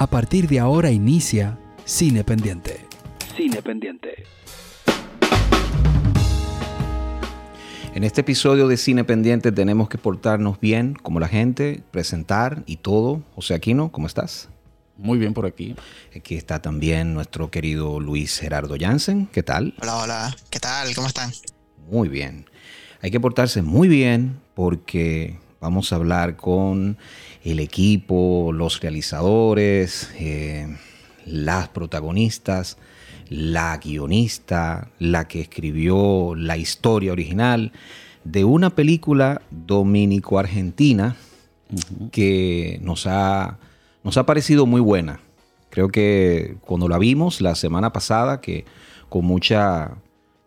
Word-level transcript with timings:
A 0.00 0.06
partir 0.06 0.48
de 0.48 0.58
ahora 0.58 0.90
inicia 0.90 1.58
Cine 1.84 2.24
Pendiente. 2.24 2.86
Cine 3.36 3.60
Pendiente. 3.60 4.24
En 7.94 8.02
este 8.02 8.22
episodio 8.22 8.66
de 8.66 8.78
Cine 8.78 9.04
Pendiente 9.04 9.52
tenemos 9.52 9.90
que 9.90 9.98
portarnos 9.98 10.58
bien 10.58 10.94
como 10.94 11.20
la 11.20 11.28
gente, 11.28 11.82
presentar 11.90 12.62
y 12.64 12.76
todo. 12.76 13.20
José 13.34 13.52
Aquino, 13.52 13.92
¿cómo 13.92 14.06
estás? 14.06 14.48
Muy 14.96 15.18
bien 15.18 15.34
por 15.34 15.44
aquí. 15.44 15.76
Aquí 16.16 16.34
está 16.34 16.62
también 16.62 17.12
nuestro 17.12 17.50
querido 17.50 18.00
Luis 18.00 18.38
Gerardo 18.38 18.76
Jansen. 18.80 19.26
¿Qué 19.26 19.42
tal? 19.42 19.74
Hola, 19.82 19.96
hola. 19.98 20.36
¿Qué 20.48 20.60
tal? 20.60 20.94
¿Cómo 20.94 21.08
están? 21.08 21.30
Muy 21.90 22.08
bien. 22.08 22.46
Hay 23.02 23.10
que 23.10 23.20
portarse 23.20 23.60
muy 23.60 23.86
bien 23.86 24.40
porque 24.54 25.38
vamos 25.60 25.92
a 25.92 25.96
hablar 25.96 26.36
con 26.36 26.96
el 27.44 27.60
equipo, 27.60 28.52
los 28.52 28.80
realizadores, 28.80 30.10
eh, 30.18 30.76
las 31.26 31.68
protagonistas 31.68 32.76
la 33.30 33.78
guionista, 33.78 34.90
la 34.98 35.26
que 35.28 35.40
escribió 35.40 36.34
la 36.34 36.56
historia 36.56 37.12
original 37.12 37.72
de 38.24 38.44
una 38.44 38.70
película 38.70 39.40
dominico-argentina 39.50 41.16
que 42.10 42.80
nos 42.82 43.06
ha, 43.06 43.58
nos 44.02 44.16
ha 44.18 44.26
parecido 44.26 44.66
muy 44.66 44.80
buena. 44.80 45.20
Creo 45.70 45.88
que 45.88 46.56
cuando 46.62 46.88
la 46.88 46.98
vimos 46.98 47.40
la 47.40 47.54
semana 47.54 47.92
pasada, 47.92 48.40
que 48.40 48.64
con 49.08 49.24
mucha, 49.24 49.92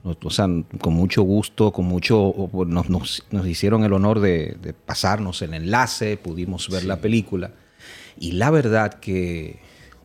o 0.04 0.30
sea, 0.30 0.48
con 0.82 0.94
mucho 0.94 1.24
gusto, 1.24 1.72
con 1.72 1.86
mucho, 1.86 2.34
nos, 2.68 2.90
nos, 2.90 3.48
hicieron 3.48 3.86
el 3.86 3.94
honor 3.94 4.20
de, 4.20 4.76
pasarnos 4.86 5.42
el 5.42 5.54
enlace, 5.54 6.18
pudimos 6.18 6.70
ver 6.70 6.84
la 6.84 7.00
película. 7.00 7.52
Y 8.20 8.34
la 8.34 8.52
verdad 8.52 8.96
que 8.96 9.60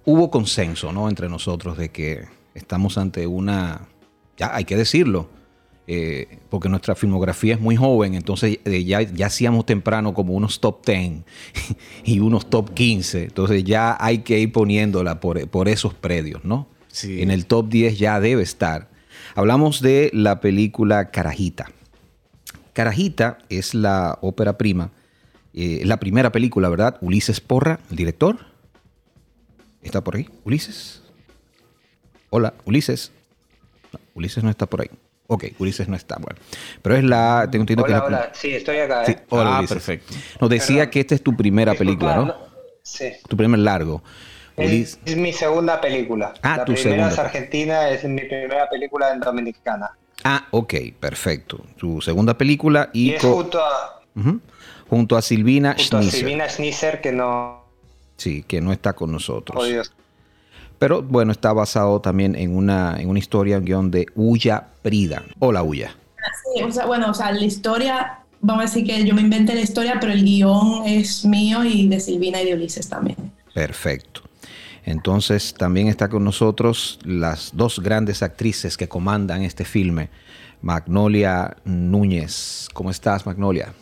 hubo 0.05 0.31
consenso 0.31 0.93
¿no? 0.93 1.09
entre 1.09 1.29
nosotros 1.29 1.77
de 1.77 1.91
que 1.91 2.27
estamos 2.55 2.97
ante 2.97 3.27
una, 3.27 3.89
ya 4.37 4.55
hay 4.55 4.65
que 4.65 4.77
decirlo, 4.77 5.29
eh, 5.89 6.39
porque 6.49 6.69
nuestra 6.69 6.95
filmografía 6.95 7.55
es 7.55 7.61
muy 7.61 7.75
joven, 7.75 8.15
entonces 8.15 8.61
eh, 8.65 8.85
ya, 8.85 9.03
ya 9.03 9.27
hacíamos 9.27 9.67
temprano 9.67 10.15
como 10.15 10.35
unos 10.35 10.61
top 10.61 10.87
10 10.87 11.23
y 12.05 12.21
unos 12.21 12.49
top 12.49 12.73
15, 12.73 13.25
entonces 13.25 13.65
ya 13.65 13.97
hay 13.99 14.19
que 14.19 14.39
ir 14.39 14.53
poniéndola 14.53 15.19
por, 15.19 15.49
por 15.49 15.69
esos 15.69 15.95
predios, 15.95 16.45
¿no? 16.45 16.69
Sí. 16.89 17.21
En 17.21 17.31
el 17.31 17.47
top 17.47 17.69
10 17.69 17.99
ya 17.99 18.21
debe 18.21 18.43
estar. 18.43 18.91
Hablamos 19.39 19.81
de 19.83 20.11
la 20.13 20.41
película 20.41 21.13
Carajita. 21.13 21.71
Carajita 22.73 23.39
es 23.49 23.73
la 23.73 24.19
ópera 24.21 24.59
prima, 24.59 24.91
eh, 25.55 25.83
la 25.85 26.01
primera 26.01 26.33
película, 26.33 26.69
¿verdad? 26.69 26.99
Ulises 27.03 27.41
Porra, 27.41 27.79
el 27.89 27.95
director. 27.95 28.37
¿Está 29.81 30.03
por 30.03 30.17
ahí? 30.17 30.29
Ulises. 30.43 31.05
Hola, 32.31 32.55
Ulises. 32.65 33.13
Ulises 34.15 34.43
no 34.43 34.51
está 34.51 34.67
por 34.67 34.81
ahí. 34.81 34.91
Ok, 35.29 35.45
Ulises 35.61 35.87
no 35.87 35.95
está, 35.95 36.17
bueno. 36.17 36.41
Pero 36.83 36.97
es 36.97 37.05
la. 37.05 37.47
Tengo 37.49 37.63
entendido 37.63 37.85
hola, 37.85 38.01
que 38.01 38.07
hola, 38.07 38.31
sí, 38.35 38.51
estoy 38.51 38.79
acá. 38.79 39.05
¿eh? 39.05 39.25
Hola, 39.29 39.59
ah, 39.59 39.65
perfecto. 39.69 40.15
Nos 40.41 40.51
decía 40.51 40.91
que 40.91 40.99
esta 40.99 41.15
es 41.15 41.23
tu 41.23 41.37
primera 41.37 41.75
película, 41.75 42.17
¿no? 42.17 42.35
Sí. 42.83 43.13
Tu 43.29 43.37
primer 43.37 43.61
largo. 43.61 44.03
Es, 44.59 44.99
mi 45.17 45.33
segunda 45.33 45.81
película. 45.81 46.35
Ah, 46.43 46.59
la 46.59 46.65
tu 46.65 46.75
primera 46.75 47.09
es 47.09 47.19
argentina, 47.19 47.89
es 47.91 48.05
mi 48.05 48.23
primera 48.23 48.69
película 48.69 49.13
en 49.13 49.21
dominicana. 49.21 49.91
Ah, 50.25 50.47
ok, 50.51 50.75
perfecto. 50.99 51.65
Tu 51.77 52.01
segunda 52.01 52.37
película 52.37 52.91
y. 52.93 53.11
y 53.11 53.15
es 53.15 53.23
junto 53.23 53.61
a. 53.61 54.01
Junto 54.89 55.17
a 55.17 55.23
Silvina 55.23 55.77
junto 55.79 55.99
A 55.99 56.03
Silvina 56.03 56.47
que 57.01 57.13
no. 57.13 57.65
Sí, 58.17 58.43
que 58.43 58.61
no 58.61 58.73
está 58.73 58.95
con 58.95 59.13
nosotros. 59.13 59.63
Oh, 59.63 59.65
Dios. 59.65 59.93
Pero 60.79 61.03
bueno, 61.03 61.33
está 61.33 61.53
basado 61.53 62.01
también 62.01 62.35
en 62.35 62.57
una, 62.57 62.97
en 62.99 63.09
una 63.09 63.19
historia, 63.19 63.59
un 63.59 63.65
guion 63.65 63.91
de 63.91 64.07
Uya 64.15 64.69
Prida. 64.83 65.25
Hola, 65.39 65.63
Uya. 65.63 65.95
Sí, 66.55 66.63
o 66.63 66.71
sea, 66.71 66.87
bueno, 66.87 67.11
o 67.11 67.15
sea, 67.15 67.33
la 67.33 67.45
historia, 67.45 68.21
vamos 68.41 68.63
a 68.63 68.67
decir 68.67 68.87
que 68.87 69.05
yo 69.05 69.15
me 69.15 69.21
inventé 69.21 69.55
la 69.55 69.61
historia, 69.61 69.99
pero 70.01 70.13
el 70.13 70.25
guion 70.25 70.87
es 70.87 71.25
mío 71.25 71.65
y 71.65 71.89
de 71.89 72.01
Silvina 72.01 72.41
y 72.43 72.47
de 72.47 72.55
Ulises 72.55 72.89
también. 72.89 73.17
Perfecto. 73.55 74.23
Entonces 74.85 75.55
también 75.55 75.89
está 75.89 76.09
con 76.09 76.25
nosotros 76.25 76.99
las 77.05 77.51
dos 77.55 77.81
grandes 77.81 78.23
actrices 78.23 78.77
que 78.77 78.89
comandan 78.89 79.43
este 79.43 79.65
filme, 79.65 80.09
Magnolia 80.63 81.57
Núñez. 81.65 82.69
¿Cómo 82.73 82.91
estás, 82.91 83.27
Magnolia? 83.27 83.75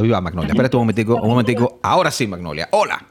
Viva 0.00 0.20
Magnolia. 0.20 0.50
Espérate 0.50 0.76
un 0.76 0.82
momentico, 0.82 1.16
un 1.16 1.28
momentico. 1.28 1.78
Ahora 1.82 2.10
sí, 2.10 2.26
Magnolia. 2.26 2.68
Hola. 2.72 3.06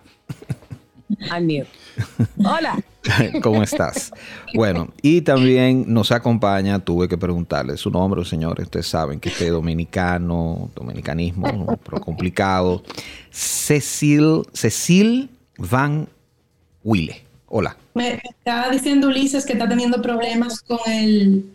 Hola. 2.37 2.79
¿Cómo 3.41 3.63
estás? 3.63 4.11
Bueno, 4.53 4.89
y 5.01 5.21
también 5.21 5.85
nos 5.87 6.11
acompaña, 6.11 6.79
tuve 6.79 7.07
que 7.07 7.17
preguntarle 7.17 7.77
su 7.77 7.89
nombre, 7.89 8.23
señores, 8.25 8.65
ustedes 8.65 8.87
saben 8.87 9.19
que 9.19 9.29
este 9.29 9.49
dominicano, 9.49 10.69
dominicanismo, 10.75 11.79
pero 11.83 12.01
complicado, 12.01 12.83
Cecil, 13.31 14.43
Cecil 14.53 15.29
Van 15.57 16.07
Wille. 16.83 17.23
Hola. 17.47 17.75
Me 17.95 18.21
estaba 18.23 18.69
diciendo 18.69 19.07
Ulises 19.07 19.45
que 19.45 19.53
está 19.53 19.67
teniendo 19.67 20.01
problemas 20.01 20.61
con 20.61 20.79
el, 20.87 21.45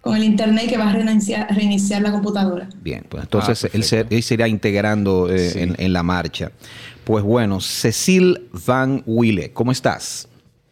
con 0.00 0.16
el 0.16 0.22
internet 0.22 0.68
que 0.68 0.78
va 0.78 0.90
a 0.90 0.92
reiniciar, 0.92 2.02
la 2.02 2.12
computadora. 2.12 2.68
Bien, 2.80 3.04
pues 3.08 3.24
entonces 3.24 3.64
ah, 3.64 3.68
él, 3.72 4.22
se, 4.22 4.34
irá 4.34 4.46
integrando 4.46 5.28
eh, 5.28 5.74
en, 5.76 5.92
la 5.92 6.02
marcha. 6.02 6.52
Pues 7.04 7.24
bueno, 7.24 7.60
Cecil 7.60 8.48
Van 8.66 9.02
Wille, 9.04 9.52
¿cómo 9.52 9.72
estás? 9.72 10.28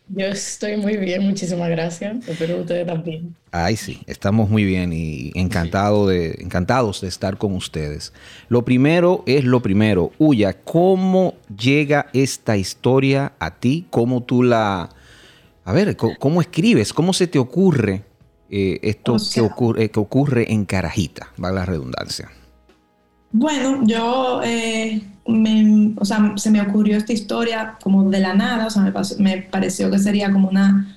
Yo 0.09 0.27
estoy 0.27 0.77
muy 0.77 0.99
bien, 0.99 1.23
muchísimas 1.23 1.71
gracias. 1.71 2.29
Espero 2.29 2.59
ustedes 2.59 2.87
también. 2.87 3.35
Ay, 3.51 3.77
sí, 3.77 4.03
estamos 4.07 4.51
muy 4.51 4.65
bien 4.65 4.93
y 4.93 5.33
encantado 5.35 6.09
de, 6.09 6.37
encantados 6.41 7.01
de 7.01 7.09
estar 7.09 7.39
con 7.39 7.55
ustedes. 7.55 8.13
Lo 8.49 8.65
primero 8.65 9.23
es 9.27 9.45
lo 9.45 9.63
primero. 9.63 10.13
Uya, 10.19 10.53
¿cómo 10.63 11.35
llega 11.57 12.07
esta 12.13 12.57
historia 12.57 13.33
a 13.39 13.53
ti? 13.55 13.87
¿Cómo 13.91 14.23
tú 14.23 14.43
la... 14.43 14.91
A 15.65 15.73
ver, 15.73 15.97
¿cómo, 15.97 16.43
escribes? 16.43 16.93
¿Cómo 16.93 17.15
se 17.15 17.27
te 17.27 17.39
ocurre 17.39 18.05
eh, 18.51 18.81
esto 18.83 19.17
que, 19.33 19.41
ocurre, 19.41 19.91
que 19.91 20.01
ocurre 20.01 20.53
en 20.53 20.67
Carajita? 20.67 21.33
Va 21.43 21.51
la 21.51 21.65
redundancia. 21.65 22.31
Bueno, 23.33 23.81
yo, 23.87 24.43
eh, 24.45 25.01
me, 25.27 25.95
o 25.97 26.05
sea, 26.05 26.35
se 26.37 26.51
me 26.51 26.61
ocurrió 26.61 26.97
esta 26.97 27.13
historia 27.13 27.79
como 27.83 28.09
de 28.11 28.21
la 28.21 28.35
nada, 28.35 28.67
o 28.67 28.71
sea, 28.71 28.93
me, 29.19 29.43
pareció 29.43 29.91
que 29.91 29.99
sería 29.99 30.31
como 30.33 30.49
una 30.49 30.95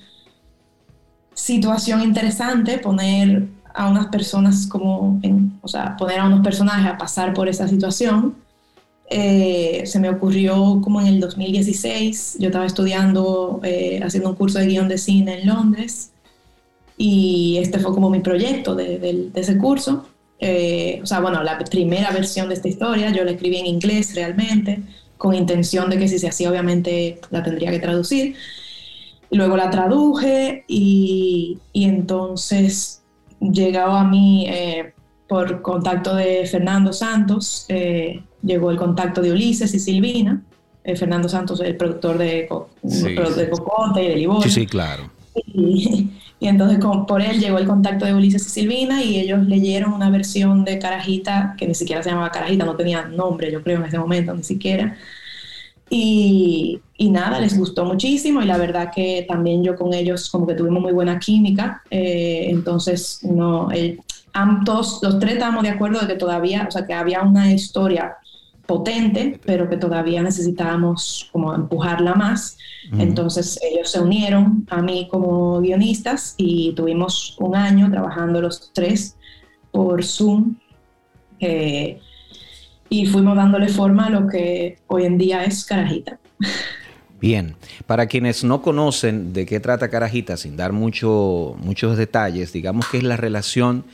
situación 1.34 2.02
interesante 2.02 2.78
poner 2.78 3.48
a 3.74 3.88
unas 3.88 4.08
personas 4.08 4.66
como, 4.66 5.20
o 5.62 5.68
sea, 5.68 5.96
poner 5.96 6.20
a 6.20 6.26
unos 6.26 6.40
personajes 6.40 6.86
a 6.86 6.98
pasar 6.98 7.32
por 7.32 7.48
esa 7.48 7.68
situación. 7.68 8.34
Eh, 9.10 9.84
se 9.86 9.98
me 9.98 10.10
ocurrió 10.10 10.80
como 10.82 11.00
en 11.00 11.06
el 11.06 11.20
2016, 11.20 12.36
yo 12.40 12.48
estaba 12.48 12.66
estudiando, 12.66 13.60
eh, 13.62 14.00
haciendo 14.04 14.30
un 14.30 14.36
curso 14.36 14.58
de 14.58 14.66
guion 14.66 14.88
de 14.88 14.98
cine 14.98 15.40
en 15.40 15.46
Londres 15.46 16.12
y 16.98 17.56
este 17.58 17.78
fue 17.78 17.94
como 17.94 18.10
mi 18.10 18.20
proyecto 18.20 18.74
de, 18.74 18.98
de 18.98 19.40
ese 19.40 19.56
curso. 19.56 20.06
Eh, 20.40 21.00
o 21.02 21.06
sea, 21.06 21.20
bueno, 21.20 21.42
la 21.42 21.58
primera 21.58 22.10
versión 22.12 22.48
de 22.48 22.54
esta 22.54 22.68
historia 22.68 23.10
yo 23.10 23.24
la 23.24 23.32
escribí 23.32 23.56
en 23.56 23.66
inglés 23.66 24.14
realmente, 24.14 24.80
con 25.16 25.34
intención 25.34 25.90
de 25.90 25.98
que 25.98 26.08
si 26.08 26.18
se 26.18 26.28
hacía 26.28 26.50
obviamente 26.50 27.20
la 27.30 27.42
tendría 27.42 27.70
que 27.70 27.80
traducir. 27.80 28.36
Luego 29.30 29.56
la 29.56 29.68
traduje 29.68 30.64
y, 30.68 31.58
y 31.72 31.84
entonces 31.84 33.02
llegó 33.40 33.90
a 33.90 34.04
mí 34.04 34.46
eh, 34.48 34.92
por 35.28 35.60
contacto 35.60 36.14
de 36.14 36.46
Fernando 36.46 36.92
Santos, 36.92 37.66
eh, 37.68 38.22
llegó 38.42 38.70
el 38.70 38.78
contacto 38.78 39.20
de 39.20 39.32
Ulises 39.32 39.74
y 39.74 39.78
Silvina. 39.78 40.42
Fernando 40.96 41.28
Santos, 41.28 41.60
el 41.60 41.76
productor 41.76 42.16
de, 42.16 42.48
de 42.82 43.50
Cocote 43.50 44.02
y 44.02 44.08
de 44.08 44.16
Libor. 44.16 44.42
Sí, 44.44 44.48
sí, 44.48 44.66
claro. 44.66 45.10
Y, 45.34 46.08
y 46.40 46.46
entonces 46.46 46.78
por 47.06 47.20
él 47.20 47.40
llegó 47.40 47.58
el 47.58 47.66
contacto 47.66 48.04
de 48.04 48.14
Ulises 48.14 48.46
y 48.46 48.50
Silvina 48.50 49.02
y 49.02 49.18
ellos 49.18 49.40
leyeron 49.46 49.92
una 49.92 50.08
versión 50.08 50.64
de 50.64 50.78
Carajita, 50.78 51.54
que 51.58 51.66
ni 51.66 51.74
siquiera 51.74 52.02
se 52.02 52.10
llamaba 52.10 52.30
Carajita, 52.30 52.64
no 52.64 52.76
tenía 52.76 53.06
nombre, 53.06 53.50
yo 53.50 53.62
creo, 53.62 53.78
en 53.78 53.86
ese 53.86 53.98
momento, 53.98 54.32
ni 54.34 54.44
siquiera. 54.44 54.96
Y, 55.90 56.80
y 56.96 57.10
nada, 57.10 57.40
les 57.40 57.58
gustó 57.58 57.84
muchísimo 57.84 58.42
y 58.42 58.44
la 58.44 58.58
verdad 58.58 58.90
que 58.94 59.24
también 59.26 59.64
yo 59.64 59.74
con 59.74 59.94
ellos 59.94 60.28
como 60.30 60.46
que 60.46 60.54
tuvimos 60.54 60.82
muy 60.82 60.92
buena 60.92 61.18
química. 61.18 61.82
Eh, 61.90 62.46
entonces, 62.50 63.20
no, 63.22 63.70
el, 63.72 64.00
todos, 64.64 65.00
los 65.02 65.18
tres 65.18 65.34
estábamos 65.34 65.64
de 65.64 65.70
acuerdo 65.70 66.00
de 66.00 66.06
que 66.06 66.14
todavía, 66.14 66.66
o 66.68 66.70
sea, 66.70 66.86
que 66.86 66.94
había 66.94 67.22
una 67.22 67.52
historia 67.52 68.16
potente, 68.68 69.40
pero 69.46 69.66
que 69.70 69.78
todavía 69.78 70.22
necesitábamos 70.22 71.30
como 71.32 71.54
empujarla 71.54 72.14
más. 72.14 72.58
Entonces 72.98 73.58
ellos 73.62 73.90
se 73.90 73.98
unieron 73.98 74.66
a 74.68 74.82
mí 74.82 75.08
como 75.10 75.58
guionistas 75.62 76.34
y 76.36 76.74
tuvimos 76.74 77.34
un 77.40 77.56
año 77.56 77.90
trabajando 77.90 78.42
los 78.42 78.70
tres 78.74 79.16
por 79.70 80.04
Zoom 80.04 80.56
eh, 81.40 81.98
y 82.90 83.06
fuimos 83.06 83.36
dándole 83.36 83.68
forma 83.68 84.06
a 84.06 84.10
lo 84.10 84.26
que 84.26 84.78
hoy 84.86 85.06
en 85.06 85.16
día 85.16 85.44
es 85.44 85.64
Carajita. 85.64 86.18
Bien, 87.22 87.56
para 87.86 88.06
quienes 88.06 88.44
no 88.44 88.60
conocen 88.60 89.32
de 89.32 89.46
qué 89.46 89.60
trata 89.60 89.88
Carajita, 89.88 90.36
sin 90.36 90.58
dar 90.58 90.74
mucho, 90.74 91.56
muchos 91.58 91.96
detalles, 91.96 92.52
digamos 92.52 92.86
que 92.88 92.98
es 92.98 93.02
la 93.02 93.16
relación 93.16 93.84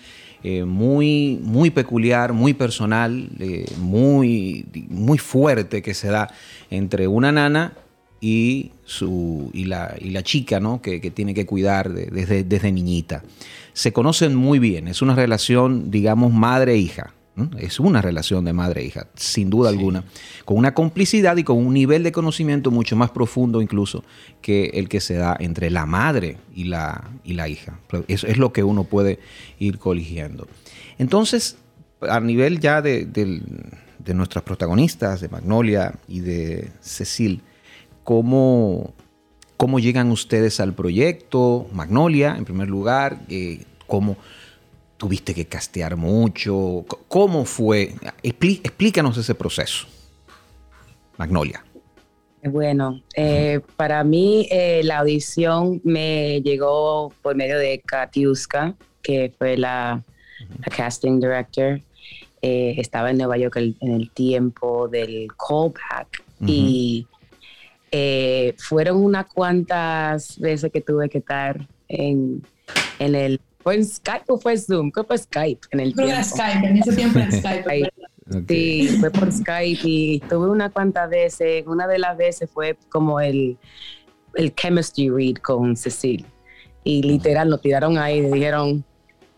eh, 0.46 0.66
muy, 0.66 1.40
muy 1.42 1.70
peculiar, 1.70 2.34
muy 2.34 2.52
personal, 2.52 3.30
eh, 3.40 3.64
muy, 3.78 4.66
muy 4.90 5.16
fuerte 5.16 5.80
que 5.80 5.94
se 5.94 6.08
da 6.08 6.28
entre 6.68 7.08
una 7.08 7.32
nana 7.32 7.72
y, 8.20 8.72
su, 8.84 9.50
y, 9.54 9.64
la, 9.64 9.94
y 9.98 10.10
la 10.10 10.22
chica 10.22 10.60
¿no? 10.60 10.82
que, 10.82 11.00
tiene 11.10 11.32
que 11.32 11.46
cuidar 11.46 11.94
desde, 11.94 12.44
desde 12.44 12.72
niñita. 12.72 13.22
Se 13.72 13.94
conocen 13.94 14.34
muy 14.34 14.58
bien, 14.58 14.86
es 14.86 15.00
una 15.00 15.14
relación, 15.14 15.90
digamos, 15.90 16.30
madre-hija. 16.30 17.14
Es 17.58 17.80
una 17.80 18.00
relación 18.00 18.44
de 18.44 18.52
madre-hija, 18.52 19.02
e 19.02 19.06
sin 19.16 19.50
duda 19.50 19.68
alguna, 19.68 20.04
con 20.44 20.56
una 20.56 20.72
complicidad 20.72 21.36
y 21.36 21.42
con 21.42 21.58
un 21.58 21.74
nivel 21.74 22.04
de 22.04 22.12
conocimiento 22.12 22.70
mucho 22.70 22.94
más 22.94 23.10
profundo 23.10 23.60
incluso 23.60 24.04
que 24.40 24.66
el 24.74 24.88
que 24.88 25.00
se 25.00 25.14
da 25.14 25.36
entre 25.40 25.70
la 25.70 25.84
madre 25.84 26.36
y 26.54 26.64
la, 26.64 27.10
y 27.24 27.32
la 27.32 27.48
hija. 27.48 27.80
Eso 28.06 28.28
es 28.28 28.38
lo 28.38 28.52
que 28.52 28.62
uno 28.62 28.84
puede 28.84 29.18
ir 29.58 29.78
coligiendo. 29.78 30.46
Entonces, 30.96 31.56
a 32.00 32.20
nivel 32.20 32.60
ya 32.60 32.80
de, 32.82 33.04
de 33.04 34.14
nuestras 34.14 34.44
protagonistas, 34.44 35.20
de 35.20 35.28
Magnolia 35.28 35.94
y 36.06 36.20
de 36.20 36.70
Cecil, 36.80 37.42
¿cómo, 38.04 38.94
¿cómo 39.56 39.80
llegan 39.80 40.10
ustedes 40.10 40.60
al 40.60 40.74
proyecto? 40.74 41.66
Magnolia, 41.72 42.36
en 42.36 42.44
primer 42.44 42.68
lugar, 42.68 43.22
eh, 43.28 43.64
¿cómo 43.86 44.16
tuviste 45.04 45.34
que 45.34 45.44
castear 45.44 45.96
mucho? 45.96 46.86
¿Cómo 47.08 47.44
fue? 47.44 47.92
explícanos 48.22 49.18
ese 49.18 49.34
proceso. 49.34 49.86
Magnolia. 51.18 51.62
Bueno, 52.42 53.02
eh, 53.14 53.60
para 53.76 54.02
mí 54.02 54.48
eh, 54.50 54.80
la 54.82 55.00
audición 55.00 55.82
me 55.84 56.40
llegó 56.40 57.12
por 57.20 57.36
medio 57.36 57.58
de 57.58 57.82
Katiuska, 57.84 58.74
que 59.02 59.30
fue 59.38 59.58
la, 59.58 60.02
casting 60.74 61.20
director. 61.20 61.82
Eh, 62.40 62.76
estaba 62.78 63.10
en 63.10 63.18
Nueva 63.18 63.36
York 63.36 63.56
en 63.58 63.92
el 63.92 64.10
tiempo 64.10 64.88
del 64.88 65.28
callback 65.36 66.22
y 66.46 67.06
fueron 68.56 69.04
unas 69.04 69.26
cuantas 69.26 70.38
veces 70.38 70.72
que 70.72 70.80
tuve 70.80 71.10
que 71.10 71.18
estar 71.18 71.60
en, 71.88 72.42
en 72.98 73.14
el 73.14 73.38
¿Fue 73.64 73.76
en 73.76 73.84
Skype 73.84 74.26
o 74.28 74.38
fue 74.38 74.58
Zoom? 74.58 74.92
¿Qué 74.92 75.02
fue 75.02 75.16
Skype 75.16 75.68
en 75.70 75.80
el 75.80 75.94
tiempo? 75.94 76.22
Skype, 76.22 76.66
en 76.66 76.76
ese 76.76 76.94
tiempo 76.94 77.18
era 77.18 77.32
Skype. 77.32 77.90
Sí, 78.48 78.88
fue 79.00 79.10
por 79.10 79.30
Skype 79.30 79.80
y 79.82 80.18
tuve 80.20 80.48
una 80.48 80.70
cuantas 80.70 81.10
veces. 81.10 81.62
Una 81.66 81.86
de 81.86 81.98
las 81.98 82.16
veces 82.16 82.48
fue 82.50 82.74
como 82.88 83.20
el, 83.20 83.58
el 84.34 84.54
chemistry 84.54 85.10
read 85.10 85.34
con 85.34 85.76
Cecil. 85.76 86.24
Y 86.84 87.02
literal 87.02 87.50
nos 87.50 87.60
tiraron 87.60 87.98
ahí 87.98 88.20
y 88.20 88.22
dijeron, 88.22 88.82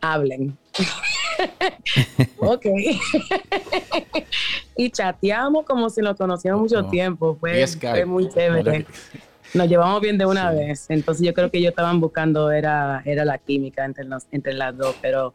hablen. 0.00 0.56
ok. 2.38 2.66
y 4.76 4.90
chateamos 4.90 5.66
como 5.66 5.90
si 5.90 6.00
nos 6.00 6.16
conocíamos 6.16 6.62
mucho 6.62 6.86
tiempo. 6.86 7.36
Fue, 7.40 7.66
fue 7.66 8.04
muy 8.04 8.28
chévere 8.28 8.86
nos 9.54 9.68
llevamos 9.68 10.00
bien 10.00 10.18
de 10.18 10.26
una 10.26 10.50
vez. 10.52 10.86
Entonces 10.88 11.26
yo 11.26 11.34
creo 11.34 11.50
que 11.50 11.58
ellos 11.58 11.70
estaban 11.70 12.00
buscando 12.00 12.50
era, 12.50 13.02
era 13.04 13.24
la 13.24 13.38
química 13.38 13.84
entre, 13.84 14.04
los, 14.04 14.24
entre 14.30 14.52
las 14.52 14.76
dos, 14.76 14.94
pero 15.00 15.34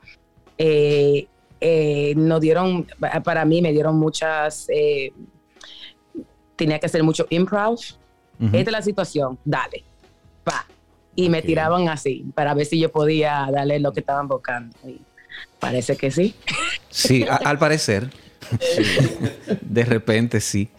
eh, 0.58 1.28
eh, 1.60 2.14
nos 2.16 2.42
dieron, 2.42 2.88
para 3.24 3.46
mí 3.46 3.62
me 3.62 3.72
dieron 3.72 3.98
muchas, 3.98 4.68
eh, 4.70 5.12
tenía 6.56 6.80
que 6.80 6.86
hacer 6.86 7.04
mucho 7.04 7.26
improv. 7.30 7.80
Esta 8.40 8.58
es 8.58 8.72
la 8.72 8.82
situación, 8.82 9.38
dale, 9.46 9.84
pa. 10.44 10.66
Y 11.16 11.30
me 11.30 11.44
tiraban 11.44 11.90
así 11.90 12.26
para 12.34 12.56
ver 12.56 12.66
si 12.66 12.80
yo 12.80 12.92
podía 12.92 13.48
darle 13.52 13.80
lo 13.80 13.94
que 13.94 14.00
estaban 14.00 14.28
buscando. 14.28 14.76
Y 14.84 15.00
parece 15.60 15.96
que 15.96 16.10
sí. 16.10 16.34
Sí, 16.90 17.24
al 17.30 17.60
parecer. 17.60 18.10
De 19.62 19.86
repente 19.86 20.42
sí. 20.42 20.70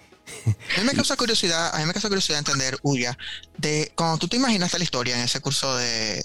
A 0.76 0.80
mí 0.80 0.86
me 0.86 0.92
causa 0.92 1.16
curiosidad, 1.16 1.74
a 1.74 1.78
mí 1.78 1.86
me 1.86 1.92
causa 1.92 2.08
curiosidad 2.08 2.38
entender, 2.38 2.78
Uya, 2.82 3.16
de 3.58 3.92
cuando 3.94 4.18
tú 4.18 4.28
te 4.28 4.36
imaginaste 4.36 4.78
la 4.78 4.84
historia 4.84 5.16
en 5.16 5.22
ese 5.22 5.40
curso 5.40 5.76
de 5.76 6.22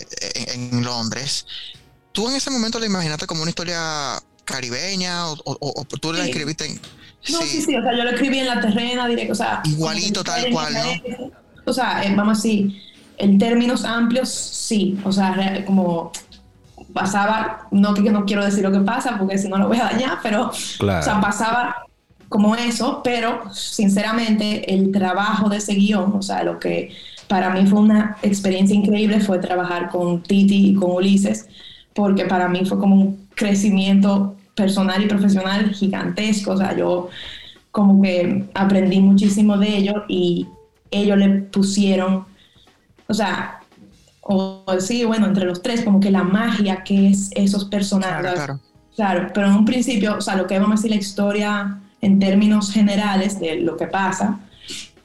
en, 0.53 0.83
Londres, 0.83 1.45
¿tú 2.11 2.29
en 2.29 2.35
ese 2.35 2.49
momento 2.49 2.79
la 2.79 2.85
imaginaste 2.85 3.27
como 3.27 3.41
una 3.41 3.49
historia 3.49 4.17
caribeña 4.45 5.27
o, 5.29 5.85
tú 5.99 6.13
la 6.13 6.25
escribiste 6.25 6.65
en, 6.65 6.81
No, 7.29 7.41
sí. 7.41 7.61
sí, 7.61 7.75
o 7.75 7.81
sea, 7.81 7.95
yo 7.95 8.03
lo 8.03 8.09
escribí 8.11 8.39
en 8.39 8.47
la 8.47 8.61
terrena, 8.61 9.07
directo, 9.07 9.33
o 9.33 9.35
sea, 9.35 9.61
igualito 9.65 10.23
tal 10.23 10.49
cual, 10.51 10.73
¿no? 10.73 11.31
O 11.65 11.73
sea, 11.73 12.03
eh, 12.03 12.13
vamos 12.15 12.39
así, 12.39 12.81
en 13.17 13.37
términos 13.37 13.83
amplios, 13.83 14.29
sí, 14.29 14.97
o 15.03 15.11
sea, 15.11 15.63
como 15.65 16.11
pasaba, 16.93 17.67
no 17.71 17.93
que 17.93 18.09
no 18.09 18.25
quiero 18.25 18.43
decir 18.43 18.63
lo 18.63 18.71
que 18.71 18.79
pasa 18.79 19.17
porque 19.17 19.37
si 19.37 19.49
no 19.49 19.57
lo 19.57 19.67
voy 19.67 19.77
a 19.77 19.85
dañar, 19.85 20.19
pero 20.23 20.49
o 20.49 20.53
sea, 20.53 21.19
pasaba 21.21 21.86
como 22.29 22.55
eso, 22.55 23.01
pero 23.03 23.53
sinceramente 23.53 24.73
el 24.73 24.91
trabajo 24.91 25.49
de 25.49 25.57
ese 25.57 25.75
guion, 25.75 26.13
o 26.15 26.21
sea, 26.21 26.43
lo 26.43 26.59
que 26.59 26.91
para 27.27 27.49
mí 27.51 27.65
fue 27.65 27.79
una 27.79 28.17
experiencia 28.21 28.75
increíble 28.75 29.19
fue 29.19 29.39
trabajar 29.39 29.89
con 29.89 30.23
Titi 30.23 30.69
y 30.69 30.75
con 30.75 30.91
Ulises, 30.91 31.47
porque 31.93 32.25
para 32.25 32.47
mí 32.47 32.65
fue 32.65 32.77
como 32.77 32.95
un 32.95 33.27
crecimiento 33.35 34.35
personal 34.55 35.03
y 35.03 35.07
profesional 35.07 35.73
gigantesco, 35.73 36.51
o 36.51 36.57
sea, 36.57 36.75
yo 36.75 37.09
como 37.71 38.01
que 38.01 38.45
aprendí 38.53 38.99
muchísimo 38.99 39.57
de 39.57 39.77
ellos 39.77 40.03
y 40.07 40.47
ellos 40.91 41.17
le 41.17 41.29
pusieron, 41.29 42.25
o 43.07 43.13
sea, 43.13 43.59
o, 44.21 44.63
sí, 44.79 45.05
bueno, 45.05 45.27
entre 45.27 45.45
los 45.45 45.61
tres, 45.61 45.83
como 45.83 45.99
que 45.99 46.11
la 46.11 46.23
magia 46.23 46.83
que 46.83 47.09
es 47.09 47.29
esos 47.33 47.65
personajes. 47.65 48.19
Claro, 48.19 48.35
claro. 48.35 48.59
claro 48.95 49.31
pero 49.33 49.47
en 49.47 49.53
un 49.53 49.65
principio, 49.65 50.17
o 50.17 50.21
sea, 50.21 50.35
lo 50.35 50.47
que 50.47 50.59
vamos 50.59 50.71
a 50.71 50.75
decir 50.81 50.91
la 50.91 50.97
historia 50.97 51.79
en 52.01 52.19
términos 52.19 52.71
generales 52.71 53.39
de 53.39 53.57
lo 53.57 53.77
que 53.77 53.87
pasa. 53.87 54.39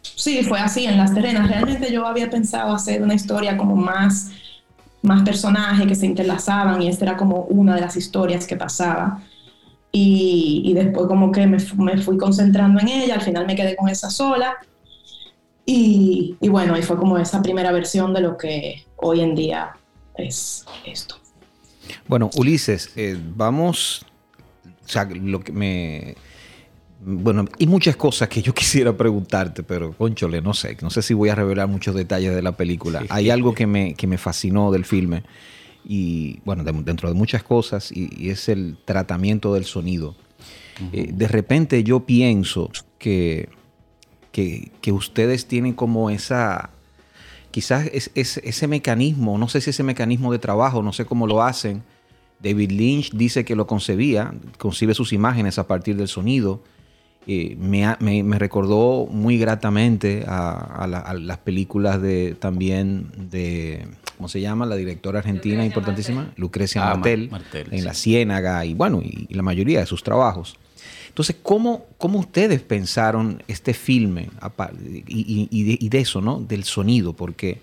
Sí, 0.02 0.42
fue 0.44 0.60
así 0.60 0.84
en 0.84 0.96
las 0.96 1.14
terrenas. 1.14 1.48
Realmente 1.48 1.92
yo 1.92 2.06
había 2.06 2.30
pensado 2.30 2.74
hacer 2.74 3.02
una 3.02 3.14
historia 3.14 3.56
como 3.56 3.74
más, 3.74 4.30
más 5.02 5.22
personajes 5.22 5.86
que 5.86 5.94
se 5.94 6.06
interlazaban 6.06 6.80
y 6.82 6.88
esta 6.88 7.06
era 7.06 7.16
como 7.16 7.42
una 7.44 7.74
de 7.74 7.80
las 7.80 7.96
historias 7.96 8.46
que 8.46 8.56
pasaba. 8.56 9.22
Y, 9.90 10.62
y 10.64 10.74
después 10.74 11.06
como 11.06 11.32
que 11.32 11.46
me, 11.46 11.58
me, 11.76 11.98
fui 11.98 12.16
concentrando 12.16 12.80
en 12.80 12.88
ella, 12.88 13.14
al 13.14 13.20
final 13.20 13.46
me 13.46 13.56
quedé 13.56 13.76
con 13.76 13.88
esa 13.88 14.10
sola. 14.10 14.56
Y, 15.66 16.36
y 16.40 16.48
bueno, 16.48 16.78
y 16.78 16.82
fue 16.82 16.96
como 16.96 17.18
esa 17.18 17.42
primera 17.42 17.72
versión 17.72 18.12
de 18.14 18.20
lo 18.20 18.36
que 18.36 18.86
hoy 18.96 19.20
en 19.20 19.34
día 19.34 19.72
es 20.16 20.64
esto. 20.86 21.16
Bueno, 22.06 22.30
Ulises, 22.36 22.90
eh, 22.96 23.18
vamos, 23.20 24.06
o 24.84 24.88
sea, 24.88 25.04
lo 25.04 25.40
que 25.40 25.52
me 25.52 26.16
bueno, 27.04 27.46
y 27.58 27.66
muchas 27.66 27.96
cosas 27.96 28.28
que 28.28 28.42
yo 28.42 28.54
quisiera 28.54 28.96
preguntarte, 28.96 29.62
pero 29.62 29.92
conchole, 29.92 30.40
no 30.40 30.54
sé, 30.54 30.76
no 30.80 30.90
sé 30.90 31.02
si 31.02 31.14
voy 31.14 31.28
a 31.28 31.34
revelar 31.34 31.68
muchos 31.68 31.94
detalles 31.94 32.34
de 32.34 32.42
la 32.42 32.52
película. 32.52 33.04
Hay 33.08 33.30
algo 33.30 33.54
que 33.54 33.66
me, 33.66 33.94
que 33.94 34.06
me 34.06 34.18
fascinó 34.18 34.70
del 34.70 34.84
filme, 34.84 35.22
y 35.84 36.38
bueno, 36.44 36.62
dentro 36.64 37.08
de 37.08 37.14
muchas 37.14 37.42
cosas, 37.42 37.90
y, 37.92 38.30
es 38.30 38.48
el 38.48 38.76
tratamiento 38.84 39.54
del 39.54 39.64
sonido. 39.64 40.14
Eh, 40.92 41.10
de 41.12 41.28
repente 41.28 41.84
yo 41.84 42.00
pienso 42.00 42.70
que, 42.98 43.48
que, 44.32 44.92
ustedes 44.92 45.46
tienen 45.46 45.74
como 45.74 46.08
esa, 46.10 46.70
quizás 47.50 47.88
es, 47.92 48.10
ese 48.14 48.68
mecanismo, 48.68 49.38
no 49.38 49.48
sé 49.48 49.60
si 49.60 49.70
ese 49.70 49.82
mecanismo 49.82 50.32
de 50.32 50.38
trabajo, 50.38 50.82
no 50.82 50.92
sé 50.92 51.04
cómo 51.04 51.26
lo 51.26 51.42
hacen. 51.42 51.82
David 52.40 52.72
Lynch 52.72 53.12
dice 53.12 53.44
que 53.44 53.54
lo 53.54 53.68
concebía, 53.68 54.34
concibe 54.58 54.94
sus 54.94 55.12
imágenes 55.12 55.58
a 55.58 55.66
partir 55.68 55.96
del 55.96 56.08
sonido 56.08 56.62
me, 57.26 58.38
recordó 58.38 59.06
muy 59.06 59.38
gratamente 59.38 60.24
a, 60.26 60.86
las 61.18 61.38
películas 61.38 62.00
de 62.02 62.34
también 62.38 63.10
de, 63.30 63.86
¿cómo 64.16 64.28
se 64.28 64.40
llama? 64.40 64.66
La 64.66 64.76
directora 64.76 65.20
argentina 65.20 65.64
importantísima, 65.64 66.32
Lucrecia 66.36 66.82
ah, 66.84 66.94
Martel, 66.94 67.30
en 67.70 67.84
La 67.84 67.94
Ciénaga 67.94 68.64
y 68.64 68.74
bueno, 68.74 69.00
y, 69.02 69.32
la 69.32 69.42
mayoría 69.42 69.80
de 69.80 69.86
sus 69.86 70.02
trabajos. 70.02 70.56
Entonces, 71.08 71.36
¿cómo, 71.42 71.86
cómo 71.98 72.18
ustedes 72.18 72.62
pensaron 72.62 73.42
este 73.46 73.74
filme 73.74 74.30
y, 75.06 75.88
de, 75.88 75.98
eso, 75.98 76.20
¿no? 76.20 76.40
Del 76.40 76.64
sonido, 76.64 77.12
porque 77.12 77.58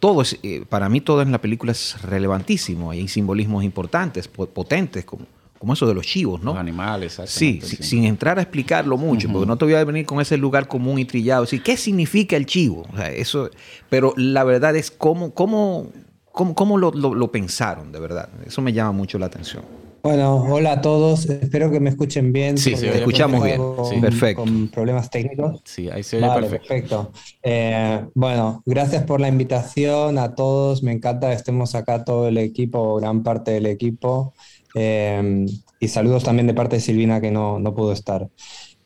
todo 0.00 0.22
es, 0.22 0.38
eh, 0.42 0.64
para 0.68 0.88
mí 0.88 1.00
todo 1.00 1.20
en 1.20 1.30
la 1.30 1.40
película 1.40 1.72
es 1.72 2.00
relevantísimo, 2.02 2.90
hay 2.90 3.06
simbolismos 3.08 3.62
importantes, 3.62 4.26
potentes, 4.26 5.04
como 5.04 5.26
como 5.64 5.72
eso 5.72 5.86
de 5.86 5.94
los 5.94 6.04
chivos, 6.04 6.42
¿no? 6.42 6.50
Los 6.50 6.60
animales, 6.60 7.18
sí, 7.24 7.58
sí, 7.62 7.76
sin 7.80 8.04
entrar 8.04 8.38
a 8.38 8.42
explicarlo 8.42 8.98
mucho, 8.98 9.32
porque 9.32 9.46
no 9.46 9.56
te 9.56 9.64
voy 9.64 9.72
a 9.72 9.82
venir 9.82 10.04
con 10.04 10.20
ese 10.20 10.36
lugar 10.36 10.68
común 10.68 10.98
y 10.98 11.06
trillado, 11.06 11.44
decir, 11.44 11.62
¿qué 11.62 11.78
significa 11.78 12.36
el 12.36 12.44
chivo? 12.44 12.84
O 12.92 12.96
sea, 12.98 13.10
eso, 13.10 13.48
pero 13.88 14.12
la 14.18 14.44
verdad 14.44 14.76
es 14.76 14.90
cómo, 14.90 15.32
cómo, 15.32 15.86
cómo, 16.32 16.54
cómo 16.54 16.76
lo, 16.76 16.90
lo, 16.92 17.32
pensaron, 17.32 17.92
de 17.92 17.98
verdad. 17.98 18.28
Eso 18.46 18.60
me 18.60 18.74
llama 18.74 18.92
mucho 18.92 19.18
la 19.18 19.24
atención. 19.24 19.62
Bueno, 20.02 20.36
hola 20.36 20.72
a 20.72 20.80
todos. 20.82 21.30
Espero 21.30 21.70
que 21.70 21.80
me 21.80 21.88
escuchen 21.88 22.30
bien. 22.30 22.58
Sí, 22.58 22.76
sí, 22.76 22.82
te 22.82 22.98
escuchamos 22.98 23.42
bien. 23.42 23.58
Sí. 23.88 24.00
Perfecto. 24.02 24.42
Con 24.42 24.68
problemas 24.68 25.08
técnicos. 25.08 25.62
Sí, 25.64 25.88
ahí 25.88 26.02
se 26.02 26.18
oye 26.18 26.28
perfecto. 26.28 26.68
perfecto. 26.68 27.12
Eh, 27.42 28.04
bueno, 28.12 28.62
gracias 28.66 29.04
por 29.04 29.18
la 29.18 29.28
invitación 29.28 30.18
a 30.18 30.34
todos. 30.34 30.82
Me 30.82 30.92
encanta 30.92 31.30
que 31.30 31.36
estemos 31.36 31.74
acá 31.74 32.04
todo 32.04 32.28
el 32.28 32.36
equipo, 32.36 32.96
gran 32.96 33.22
parte 33.22 33.52
del 33.52 33.64
equipo. 33.64 34.34
Eh, 34.74 35.46
y 35.80 35.88
saludos 35.88 36.24
también 36.24 36.46
de 36.46 36.54
parte 36.54 36.76
de 36.76 36.80
Silvina 36.80 37.20
que 37.20 37.30
no, 37.30 37.58
no 37.58 37.74
pudo 37.74 37.92
estar. 37.92 38.28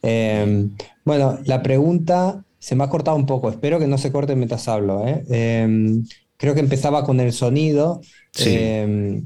Eh, 0.02 0.68
bueno, 1.04 1.38
la 1.44 1.62
pregunta 1.62 2.44
se 2.58 2.76
me 2.76 2.84
ha 2.84 2.90
cortado 2.90 3.16
un 3.16 3.26
poco. 3.26 3.50
Espero 3.50 3.78
que 3.78 3.86
no 3.86 3.98
se 3.98 4.12
corte 4.12 4.36
mientras 4.36 4.68
hablo. 4.68 5.04
creo 5.26 6.54
que 6.54 6.60
empezaba 6.60 7.04
con 7.04 7.20
el 7.20 7.32
sonido. 7.32 8.00
Sí. 8.32 9.24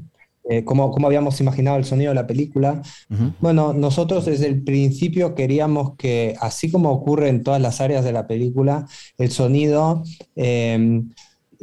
Eh, 0.49 0.65
cómo, 0.65 0.93
habíamos 1.05 1.39
imaginado 1.39 1.77
el 1.77 1.85
sonido 1.85 2.09
de 2.09 2.15
la 2.15 2.27
película. 2.27 2.81
Bueno, 3.39 3.73
nosotros 3.73 4.25
desde 4.25 4.47
el 4.47 4.61
principio 4.61 5.35
queríamos 5.35 5.95
que, 5.95 6.35
así 6.41 6.69
como 6.69 6.91
ocurre 6.91 7.29
en 7.29 7.43
todas 7.43 7.61
las 7.61 7.79
áreas 7.79 8.03
de 8.03 8.11
la 8.11 8.27
película, 8.27 8.85
el 9.17 9.31
sonido 9.31 10.03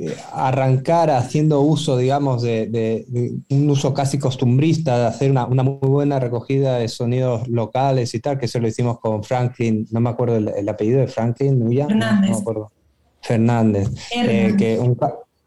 eh, 0.03 0.17
arrancara 0.33 1.19
haciendo 1.19 1.61
uso, 1.61 1.99
digamos, 1.99 2.41
de, 2.41 3.05
un 3.51 3.69
uso 3.69 3.93
casi 3.93 4.19
costumbrista, 4.19 4.99
de 4.99 5.07
hacer 5.07 5.31
una, 5.31 5.47
muy 5.47 5.79
buena 5.83 6.19
recogida 6.19 6.79
de 6.79 6.89
sonidos 6.89 7.47
locales 7.49 8.15
y 8.15 8.21
tal, 8.21 8.39
que 8.39 8.47
eso 8.47 8.59
lo 8.61 8.69
hicimos 8.69 8.99
con 8.99 9.23
Franklin, 9.23 9.87
no 9.91 10.01
me 10.01 10.09
acuerdo 10.09 10.37
el, 10.37 10.69
apellido 10.69 11.01
de 11.01 11.07
Franklin, 11.07 11.61
Fernández. 11.71 12.39
Fernández. 13.21 13.91
Eh, 14.17 14.55
que 14.57 14.79
un, 14.79 14.97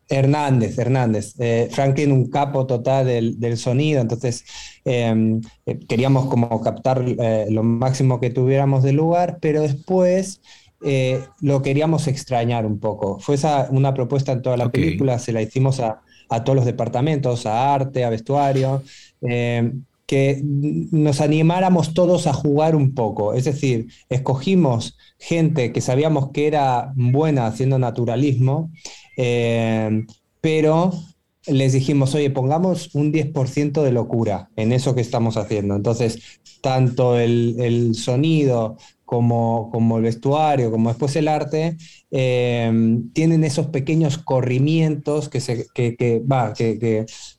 Hernández, 0.08 0.78
Hernández. 0.78 1.34
Eh, 1.40 1.70
Franklin, 1.72 2.12
un 2.12 2.30
capo 2.30 2.68
total 2.68 3.08
del, 3.08 3.58
sonido, 3.58 4.02
entonces 4.02 4.46
em, 4.86 5.42
eh, 5.66 5.80
queríamos 5.88 6.28
como 6.28 6.62
captar 6.62 7.04
lo 7.50 7.64
máximo 7.64 8.20
que 8.20 8.30
tuviéramos 8.30 8.84
del 8.84 8.98
lugar, 8.98 9.40
pero 9.42 9.62
después 9.62 10.42
lo 11.42 11.62
queríamos 11.62 12.08
extrañar 12.08 12.66
un 12.66 12.80
poco. 12.80 13.20
Fue 13.20 13.36
esa 13.36 13.68
una 13.72 13.94
propuesta 13.94 14.32
en 14.32 14.42
toda 14.42 14.58
la 14.58 14.70
película, 14.70 15.20
se 15.20 15.32
la 15.32 15.42
hicimos 15.42 15.80
a, 15.80 16.02
a, 16.30 16.44
todos 16.44 16.56
los 16.56 16.66
departamentos, 16.66 17.46
a 17.46 17.74
arte, 17.74 18.04
a 18.04 18.10
vestuario, 18.10 18.84
em, 19.22 19.84
que 20.06 20.42
nos 20.44 21.22
animáramos 21.22 21.94
todos 21.94 22.28
a 22.28 22.34
jugar 22.34 22.75
un 22.75 22.94
poco. 22.94 23.34
Es 23.34 23.46
decir, 23.46 23.88
escogimos 24.10 24.98
gente 25.18 25.72
que 25.72 25.82
sabíamos 25.82 26.32
que 26.32 26.48
era 26.48 26.92
buena 26.96 27.48
haciendo 27.48 27.80
naturalismo 27.80 28.70
eh, 29.18 30.06
pero 30.42 30.92
les 31.48 31.74
dijimos, 31.74 32.16
oye, 32.16 32.30
pongamos 32.30 32.94
un 32.96 33.12
10% 33.12 33.84
de 33.84 33.92
locura 33.92 34.50
en 34.56 34.72
eso 34.72 34.96
que 34.96 35.02
estamos 35.02 35.38
haciendo. 35.38 35.75
Entonces, 35.75 36.40
tanto 36.62 37.20
el, 37.20 37.94
sonido 37.96 38.78
como, 39.13 39.70
como, 39.72 39.98
el 39.98 40.03
vestuario, 40.03 40.72
como 40.72 40.89
después 40.89 41.15
el 41.15 41.27
arte, 41.27 41.77
eh, 42.10 42.98
tienen 43.13 43.43
esos 43.43 43.67
pequeños 43.67 44.17
corrimientos 44.17 45.29
que, 45.29 45.39
se, 45.39 45.67
que, 45.72 45.96
que, 45.96 46.24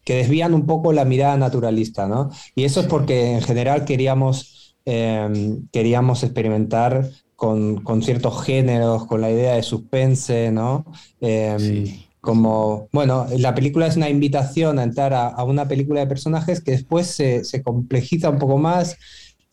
que, 0.04 0.14
desvían 0.14 0.54
un 0.54 0.66
poco 0.66 0.92
la 0.92 1.04
mirada 1.04 1.36
naturalista, 1.36 2.06
¿no? 2.06 2.30
Y 2.54 2.62
eso 2.62 2.82
es 2.82 2.86
porque 2.86 3.32
en 3.32 3.42
general 3.42 3.84
queríamos, 3.84 4.76
eh, 4.86 5.58
queríamos 5.72 6.22
experimentar 6.22 7.10
con, 7.34 7.82
ciertos 8.02 8.44
géneros, 8.44 9.06
con 9.06 9.20
la 9.20 9.32
idea 9.32 9.54
de 9.54 9.64
suspense, 9.64 10.52
¿no? 10.52 10.84
Em, 11.20 11.86
como, 12.20 12.88
bueno, 12.92 13.26
la 13.36 13.52
película 13.52 13.88
es 13.88 13.96
una 13.96 14.08
invitación 14.08 14.78
a 14.78 14.84
entrar 14.84 15.12
a, 15.12 15.42
una 15.42 15.66
película 15.66 15.98
de 15.98 16.06
personajes 16.06 16.60
que 16.60 16.70
después 16.70 17.08
se, 17.08 17.62
complejiza 17.64 18.30
un 18.30 18.38
poco 18.38 18.58
más 18.58 18.96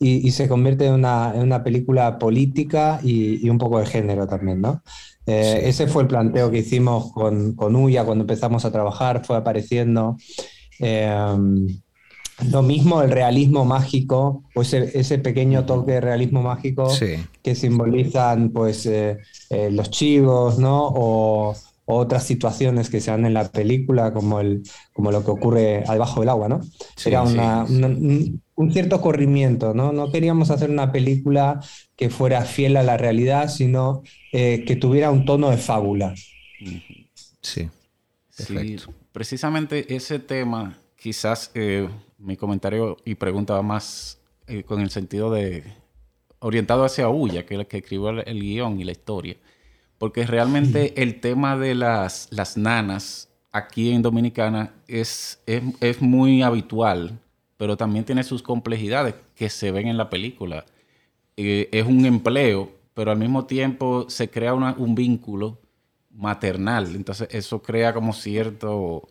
y, 0.02 0.30
se 0.32 0.48
convierte 0.48 0.86
en 0.86 0.94
una, 0.94 1.62
película 1.62 2.18
política 2.18 3.00
y, 3.02 3.48
un 3.48 3.58
poco 3.58 3.78
de 3.78 3.86
género 3.86 4.26
también, 4.26 4.60
¿no? 4.60 4.82
Eh, 5.26 5.62
ese 5.64 5.86
fue 5.86 6.02
el 6.02 6.08
planteo 6.08 6.50
que 6.50 6.58
hicimos 6.58 7.12
con, 7.12 7.54
con 7.54 7.76
Uya 7.76 8.04
cuando 8.04 8.22
empezamos 8.22 8.64
a 8.64 8.72
trabajar, 8.72 9.24
fue 9.24 9.36
apareciendo. 9.36 10.16
Em, 10.80 11.68
lo 12.50 12.62
mismo 12.62 13.02
el 13.02 13.10
realismo 13.10 13.64
mágico, 13.64 14.42
o 14.54 14.62
ese, 14.62 15.18
pequeño 15.18 15.64
toque 15.64 15.92
de 15.92 16.00
realismo 16.00 16.42
mágico 16.42 16.88
que 17.42 17.54
simbolizan 17.54 18.50
pues 18.50 18.86
eh, 18.86 19.18
eh, 19.50 19.70
los 19.70 19.90
chivos, 19.90 20.58
¿no? 20.58 20.92
O, 20.94 21.54
otras 21.84 22.24
situaciones 22.24 22.88
que 22.88 23.00
se 23.00 23.10
dan 23.10 23.26
en 23.26 23.34
la 23.34 23.50
película, 23.50 24.12
como, 24.12 24.40
el, 24.40 24.62
como 24.92 25.10
lo 25.10 25.24
que 25.24 25.30
ocurre 25.30 25.84
debajo 25.88 26.20
del 26.20 26.28
agua, 26.28 26.48
¿no? 26.48 26.60
Era 27.04 27.22
un, 27.22 28.41
cierto 28.72 29.00
corrimiento, 29.00 29.74
¿no? 29.74 29.92
No 29.92 30.10
queríamos 30.10 30.50
hacer 30.50 30.70
una 30.70 30.92
película 30.92 31.60
que 31.96 32.10
fuera 32.10 32.42
fiel 32.42 32.76
a 32.76 32.82
la 32.82 32.96
realidad, 32.96 33.48
sino 33.48 34.02
eh, 34.32 34.64
que 34.66 34.76
tuviera 34.76 35.10
un 35.10 35.24
tono 35.24 35.50
de 35.50 35.56
fábula. 35.56 36.14
Sí, 37.40 37.68
perfecto. 38.36 38.94
precisamente 39.12 39.94
ese 39.94 40.18
tema, 40.18 40.78
quizás 40.96 41.50
mi 42.18 42.36
comentario 42.36 42.96
y 43.04 43.16
pregunta 43.16 43.54
va 43.54 43.62
más 43.62 44.20
eh, 44.46 44.62
con 44.62 44.80
el 44.80 44.90
sentido 44.90 45.32
de 45.32 45.64
orientado 46.40 46.84
hacia 46.84 47.08
Ulla, 47.08 47.46
que 47.46 47.54
es 47.54 47.60
el 47.60 47.66
que 47.66 47.78
escribió 47.78 48.10
el, 48.10 48.40
guion 48.40 48.80
y 48.80 48.84
la 48.84 48.92
historia. 48.92 49.36
Porque 49.98 50.26
realmente 50.26 51.00
el 51.00 51.20
tema 51.20 51.56
de 51.56 51.74
las, 51.74 52.28
las 52.30 52.56
nanas 52.56 53.28
aquí 53.52 53.92
en 53.92 54.02
Dominicana 54.02 54.74
es, 54.88 55.40
es, 55.46 56.02
muy 56.02 56.42
habitual, 56.42 57.20
pero 57.62 57.76
también 57.76 58.04
tiene 58.04 58.24
sus 58.24 58.42
complejidades 58.42 59.14
que 59.36 59.48
se 59.48 59.70
ven 59.70 59.86
en 59.86 59.96
la 59.96 60.10
película. 60.10 60.64
Eh, 61.36 61.68
es 61.70 61.86
un 61.86 62.04
empleo, 62.06 62.72
pero 62.92 63.12
al 63.12 63.18
mismo 63.18 63.46
tiempo 63.46 64.06
se 64.08 64.28
crea 64.28 64.52
un 64.52 64.96
vínculo 64.96 65.60
maternal. 66.10 66.96
Entonces 66.96 67.28
eso 67.30 67.62
crea 67.62 67.94
como 67.94 68.14
cierto 68.14 69.08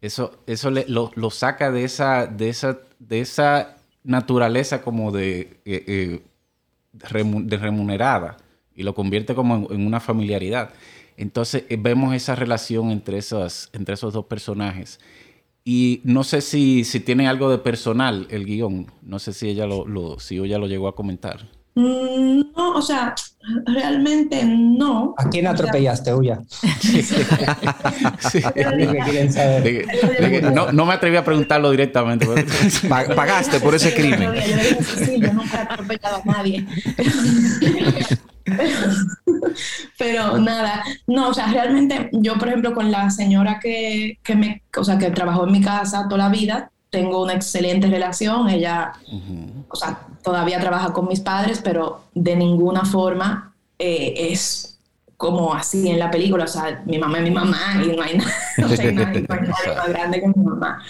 eso, 0.00 0.38
eso 0.46 0.70
lo, 0.70 1.30
saca 1.30 1.70
de 1.70 1.84
esa, 1.84 2.26
de, 2.26 2.48
esa, 2.48 2.78
de 2.98 3.20
esa 3.20 3.76
naturaleza 4.04 4.80
como 4.80 5.12
de, 5.12 5.60
eh, 5.66 5.84
eh, 5.86 6.22
de 6.94 7.56
remunerada 7.58 8.38
y 8.74 8.84
lo 8.84 8.94
convierte 8.94 9.34
como 9.34 9.70
en, 9.70 9.86
una 9.86 10.00
familiaridad. 10.00 10.70
Entonces 11.18 11.64
eh, 11.68 11.76
vemos 11.78 12.14
esa 12.14 12.36
relación 12.36 12.90
entre, 12.90 13.18
esas, 13.18 13.68
entre 13.74 13.92
esos 13.92 14.14
dos 14.14 14.24
personajes. 14.24 14.98
Y 15.68 16.00
no 16.04 16.22
sé 16.22 16.42
si, 16.42 16.84
si 16.84 17.00
tiene 17.00 17.26
algo 17.26 17.50
de 17.50 17.58
personal 17.58 18.28
el 18.30 18.44
guion. 18.44 18.86
No 19.02 19.18
sé 19.18 19.32
si 19.32 19.48
ella 19.48 19.66
lo, 19.66 19.84
lo, 19.84 20.20
si 20.20 20.38
ella 20.38 20.58
lo 20.58 20.68
llegó 20.68 20.86
a 20.86 20.94
comentar. 20.94 21.40
Mm, 21.74 22.52
no, 22.56 22.76
o 22.76 22.80
sea, 22.80 23.16
realmente 23.66 24.44
no. 24.44 25.16
¿A 25.18 25.28
quién 25.28 25.48
atropellaste, 25.48 26.14
Uya? 26.14 26.40
no, 30.72 30.86
me 30.86 30.92
atreví 30.92 31.16
a 31.16 31.24
preguntarlo 31.24 31.72
directamente. 31.72 32.26
Pagaste 32.88 33.58
por 33.58 33.74
ese 33.74 33.92
crimen. 33.92 34.34
Sí, 35.04 35.18
yo 35.20 35.32
nunca 35.32 35.58
he 35.58 35.62
atropellado 35.62 36.22
a 36.22 36.24
nadie. 36.24 36.64
Pero 39.98 40.38
nada, 40.38 40.84
no, 41.06 41.28
o 41.28 41.34
sea, 41.34 41.48
realmente 41.48 42.10
yo, 42.12 42.38
por 42.38 42.48
ejemplo, 42.48 42.74
con 42.74 42.90
la 42.90 43.10
señora 43.10 43.58
que, 43.60 44.18
que 44.22 44.36
me, 44.36 44.62
o 44.76 44.84
sea, 44.84 44.98
que 44.98 45.10
trabajó 45.10 45.44
en 45.44 45.52
mi 45.52 45.60
casa 45.60 46.06
toda 46.08 46.24
la 46.24 46.28
vida, 46.28 46.70
tengo 46.90 47.22
una 47.22 47.34
excelente 47.34 47.88
relación. 47.88 48.48
Ella, 48.48 48.92
o 49.68 49.76
sea, 49.76 50.00
todavía 50.22 50.60
trabaja 50.60 50.92
con 50.92 51.08
mis 51.08 51.20
padres, 51.20 51.60
pero 51.62 52.04
de 52.14 52.36
ninguna 52.36 52.84
forma 52.84 53.54
eh, 53.78 54.14
es 54.30 54.78
como 55.16 55.54
así 55.54 55.88
en 55.88 55.98
la 55.98 56.10
película. 56.10 56.44
O 56.44 56.48
sea, 56.48 56.82
mi 56.86 56.98
mamá 56.98 57.18
es 57.18 57.24
mi 57.24 57.30
mamá 57.30 57.82
y 57.84 57.94
no 57.94 58.02
hay, 58.02 58.16
nada, 58.16 58.32
no 58.58 58.66
hay 58.68 58.92
nadie, 58.94 59.26
más 59.28 59.88
grande 59.88 60.20
que 60.20 60.28
mi 60.28 60.44
mamá. 60.44 60.82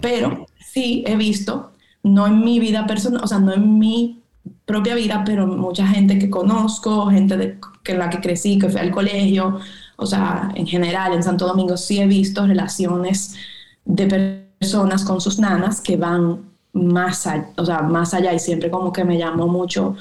Pero 0.00 0.46
sí 0.58 1.04
he 1.06 1.16
visto, 1.16 1.72
no 2.02 2.26
en 2.26 2.40
mi 2.40 2.60
vida 2.60 2.86
personal, 2.86 3.22
o 3.22 3.26
sea, 3.26 3.38
no 3.38 3.52
en 3.52 3.78
mi 3.78 4.22
propia 4.64 4.94
vida, 4.94 5.22
pero 5.24 5.46
mucha 5.46 5.86
gente 5.86 6.18
que 6.18 6.30
conozco, 6.30 7.06
gente 7.06 7.36
de, 7.36 7.58
que 7.82 7.94
la 7.94 8.10
que 8.10 8.20
crecí, 8.20 8.58
que 8.58 8.68
fui 8.68 8.80
al 8.80 8.90
colegio, 8.90 9.58
o 9.96 10.06
sea, 10.06 10.50
en 10.54 10.66
general 10.66 11.12
en 11.12 11.22
Santo 11.22 11.46
Domingo 11.46 11.76
sí 11.76 12.00
he 12.00 12.06
visto 12.06 12.46
relaciones 12.46 13.36
de 13.84 14.54
personas 14.58 15.04
con 15.04 15.20
sus 15.20 15.38
nanas 15.38 15.80
que 15.80 15.96
van 15.96 16.50
más 16.72 17.26
allá, 17.26 17.50
o 17.56 17.64
sea, 17.64 17.82
más 17.82 18.14
allá 18.14 18.32
y 18.32 18.38
siempre 18.38 18.70
como 18.70 18.92
que 18.92 19.04
me 19.04 19.18
llamó 19.18 19.48
mucho, 19.48 19.96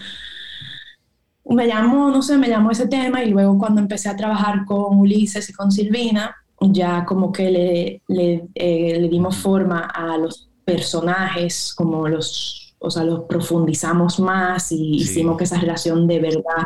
me 1.46 1.68
llamó, 1.68 2.10
no 2.10 2.22
sé, 2.22 2.38
me 2.38 2.50
llamó 2.50 2.72
ese 2.72 2.88
tema 2.88 3.24
y 3.24 3.30
luego 3.30 3.58
cuando 3.58 3.82
empecé 3.82 4.10
a 4.10 4.16
trabajar 4.16 4.66
con 4.66 5.00
Ulises 5.00 5.50
y 5.50 5.54
con 5.54 5.72
Silvina, 5.72 6.36
ya 6.60 7.06
como 7.06 7.32
que 7.32 7.52
le, 7.52 8.02
le, 8.08 8.48
eh, 8.56 8.98
le 9.00 9.10
dimos 9.10 9.38
forma 9.38 9.86
a 9.86 10.18
los 10.18 10.50
personajes, 10.66 11.74
como 11.76 12.08
los, 12.08 12.67
o 12.80 12.92
sea, 12.92 13.04
los 13.04 13.22
profundizamos 13.22 14.20
más 14.20 14.72
y 14.72 14.98
hicimos 14.98 15.38
que 15.38 15.46
esa 15.46 15.60
relación 15.60 16.08
de 16.08 16.20
verdad 16.20 16.64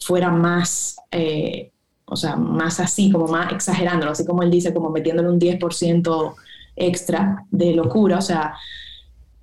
fuera 0.00 0.30
más, 0.30 0.96
eh, 1.10 1.70
o 2.06 2.16
sea, 2.16 2.36
más 2.36 2.80
así, 2.80 3.10
como 3.10 3.26
más 3.26 3.52
exagerándolo, 3.52 4.12
así 4.12 4.24
como 4.24 4.42
él 4.42 4.50
dice, 4.50 4.74
como 4.74 4.90
metiéndole 4.90 5.28
un 5.28 5.38
10% 5.38 6.34
extra 6.76 7.44
de 7.50 7.74
locura, 7.74 8.18
o 8.18 8.22
sea, 8.22 8.54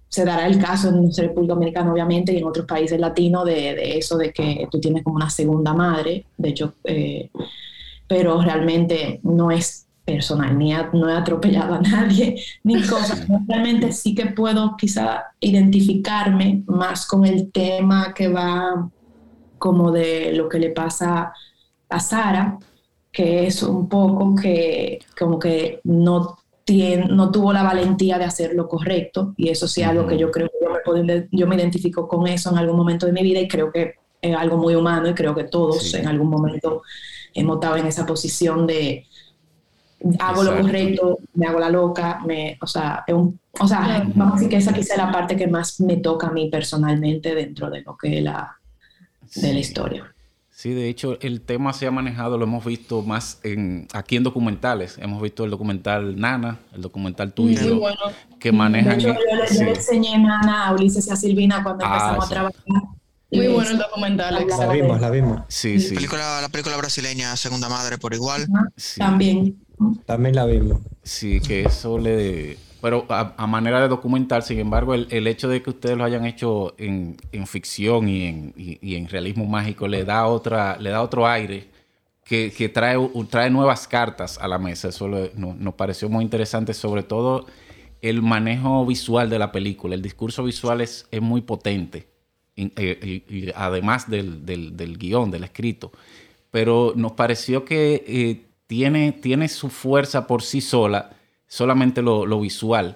se 0.10 0.26
dará 0.26 0.48
el 0.48 0.60
caso 0.60 0.90
en 0.90 1.14
República 1.14 1.54
Dominicana, 1.54 1.94
obviamente, 1.94 2.34
y 2.34 2.38
en 2.38 2.46
otros 2.46 2.66
países 2.66 3.00
latinos, 3.00 3.46
de, 3.46 3.98
eso 3.98 4.18
de 4.18 4.34
que 4.34 4.68
tú 4.72 4.80
tienes 4.80 5.04
como 5.04 5.16
una 5.16 5.30
segunda 5.30 5.74
madre. 5.74 6.26
De 6.36 6.50
hecho, 6.50 6.74
eh, 6.84 7.30
pero 8.08 8.42
realmente 8.42 9.20
no 9.22 9.52
es 9.52 9.86
personal, 10.10 10.58
ni 10.58 10.74
no 10.94 11.10
he 11.10 11.14
atropellado 11.14 11.76
a 11.76 11.82
nadie, 11.82 12.42
ni 12.64 12.82
cosas. 12.82 13.28
Realmente 13.48 13.92
sí 13.92 14.16
que 14.16 14.28
puedo 14.28 14.76
quizá 14.76 15.26
identificarme 15.40 16.64
más 16.66 17.06
con 17.06 17.26
el 17.26 17.52
tema 17.52 18.14
que 18.14 18.28
va 18.28 18.90
como 19.58 19.92
de 19.92 20.34
lo 20.34 20.50
que 20.50 20.58
le 20.58 20.72
pasa 20.72 21.32
a 21.90 22.00
Sara, 22.00 22.58
que 23.12 23.46
es 23.46 23.62
un 23.62 23.88
poco 23.88 24.36
que 24.36 25.00
como 25.18 25.38
que 25.38 25.82
no, 25.84 26.38
tiene, 26.64 27.06
no 27.06 27.32
tuvo 27.32 27.54
la 27.54 27.64
valentía 27.64 28.18
de 28.18 28.26
hacer 28.26 28.54
lo 28.56 28.68
correcto, 28.68 29.34
y 29.38 29.50
eso 29.50 29.68
sí 29.68 29.82
es 29.82 29.88
algo 29.88 30.08
que 30.08 30.18
yo 30.18 30.32
creo 30.32 30.48
que 30.48 30.58
yo 30.66 31.04
me, 31.04 31.28
yo 31.32 31.46
me 31.46 31.56
identifico 31.56 32.08
con 32.08 32.26
eso 32.28 32.50
en 32.50 32.58
algún 32.58 32.78
momento 32.78 33.06
de 33.06 33.12
mi 33.12 33.22
vida 33.22 33.40
y 33.40 33.48
creo 33.48 33.72
que 33.72 33.96
es 34.22 34.36
algo 34.36 34.58
muy 34.58 34.76
humano 34.76 35.08
y 35.08 35.14
creo 35.14 35.36
que 35.36 35.46
todos 35.46 35.94
en 35.94 36.08
algún 36.08 36.30
momento 36.30 36.82
hemos 37.34 37.56
estado 37.58 37.78
en 37.78 37.88
esa 37.88 38.06
posición 38.06 38.66
de 38.68 39.06
hago 40.20 40.44
lo 40.44 40.62
correcto, 40.62 41.20
me 41.34 41.48
hago 41.48 41.60
la 41.60 41.70
loca, 41.70 42.22
me, 42.26 42.58
o 42.62 42.68
sea, 42.68 43.04
o 43.08 43.68
sea, 43.68 44.08
vamos 44.16 44.34
a 44.34 44.36
decir 44.36 44.50
que 44.50 44.58
esa 44.58 44.74
quizá 44.74 44.94
es 44.94 45.00
la 45.00 45.12
parte 45.12 45.36
que 45.36 45.48
más 45.48 45.80
me 45.82 45.98
toca 45.98 46.28
a 46.28 46.32
mí 46.32 46.50
personalmente 46.50 47.36
dentro 47.36 47.70
de 47.70 47.82
lo 47.82 47.98
que 47.98 48.18
es 48.18 48.24
la, 48.24 48.58
de 49.36 49.54
la 49.54 49.60
historia. 49.60 50.16
Sí, 50.50 50.74
de 50.74 50.90
hecho, 50.90 51.18
el 51.22 51.40
tema 51.40 51.72
se 51.72 51.88
ha 51.88 51.92
manejado, 51.92 52.38
lo 52.38 52.44
hemos 52.44 52.66
visto 52.66 53.02
más 53.02 53.40
en, 53.44 53.88
aquí 53.94 54.18
en 54.18 54.24
documentales. 54.24 54.98
Hemos 54.98 55.22
visto 55.22 55.46
el 55.46 55.52
documental 55.52 56.20
Nana, 56.20 56.60
el 56.74 56.82
documental 56.82 57.32
tuyo, 57.32 57.80
que 58.42 58.52
manejan... 58.52 58.98
De 58.98 59.10
hecho, 59.10 59.14
yo, 59.14 59.64
le, 59.64 59.70
enseñé 59.70 60.18
Nana 60.18 60.68
a 60.68 60.74
Ulises 60.74 61.08
y 61.08 61.12
a 61.12 61.16
Silvina 61.16 61.64
cuando 61.64 61.86
ah, 61.86 61.94
empezamos 61.94 62.26
a 62.26 62.30
trabajar. 62.30 62.64
Muy 63.32 63.48
bueno 63.48 63.70
el 63.70 63.78
documental. 63.78 64.48
La 64.50 64.68
vimos, 64.68 65.00
la 65.00 65.10
vimos. 65.10 65.42
Sí, 65.48 65.80
sí. 65.80 65.92
La 65.94 65.96
película, 65.96 66.42
la 66.42 66.50
película 66.50 66.76
brasileña 66.76 67.36
Segunda 67.38 67.70
Madre 67.70 67.98
por 67.98 68.14
igual. 68.14 68.48
También. 68.98 69.56
También 70.06 70.36
la 70.36 70.46
vimos. 70.46 70.80
Sí, 71.04 71.40
que 71.40 71.64
eso 71.64 71.98
le... 71.98 72.58
Pero 72.82 73.06
a, 73.10 73.46
manera 73.46 73.82
de 73.82 73.90
documental, 73.90 74.42
sin 74.42 74.58
embargo, 74.60 74.94
el, 74.94 75.28
hecho 75.28 75.50
de 75.50 75.62
que 75.62 75.70
ustedes 75.70 75.98
lo 75.98 76.06
hayan 76.06 76.26
hecho 76.26 76.76
en, 76.78 77.18
ficción 77.46 78.08
y 78.08 78.26
en, 78.26 78.54
en, 78.56 79.08
realismo 79.10 79.46
mágico 79.46 79.86
le 79.86 80.06
da 80.06 80.26
otra, 80.28 80.78
le 80.78 80.90
da 80.90 81.02
otro 81.02 81.28
aire 81.28 81.68
que, 82.30 82.70
trae, 82.70 82.96
trae 83.30 83.50
nuevas 83.50 83.88
cartas 83.88 84.38
a 84.38 84.48
la 84.48 84.60
mesa. 84.60 84.90
Eso 84.90 85.08
nos 85.08 85.74
pareció 85.74 86.10
muy 86.10 86.24
interesante, 86.24 86.74
sobre 86.74 87.02
todo 87.02 87.48
el 88.02 88.22
manejo 88.22 88.86
visual 88.86 89.30
de 89.30 89.40
la 89.40 89.52
película. 89.52 89.96
El 89.96 90.04
discurso 90.04 90.44
visual 90.44 90.82
es, 90.82 91.08
es 91.10 91.22
muy 91.22 91.42
potente, 91.42 92.08
eh, 92.56 93.24
y, 93.28 93.52
además 93.56 94.10
del, 94.10 94.46
del, 94.46 94.98
guion, 94.98 95.32
del 95.32 95.44
escrito. 95.44 95.92
Pero 96.52 96.94
nos 96.96 97.14
pareció 97.14 97.66
que 97.66 98.04
eh, 98.08 98.46
tiene, 98.70 99.14
tiene 99.14 99.50
su 99.50 99.70
fuerza 99.70 100.28
por 100.28 100.44
sí 100.44 100.62
sola, 100.62 101.10
solamente 101.48 102.04
lo, 102.04 102.40
visual. 102.40 102.96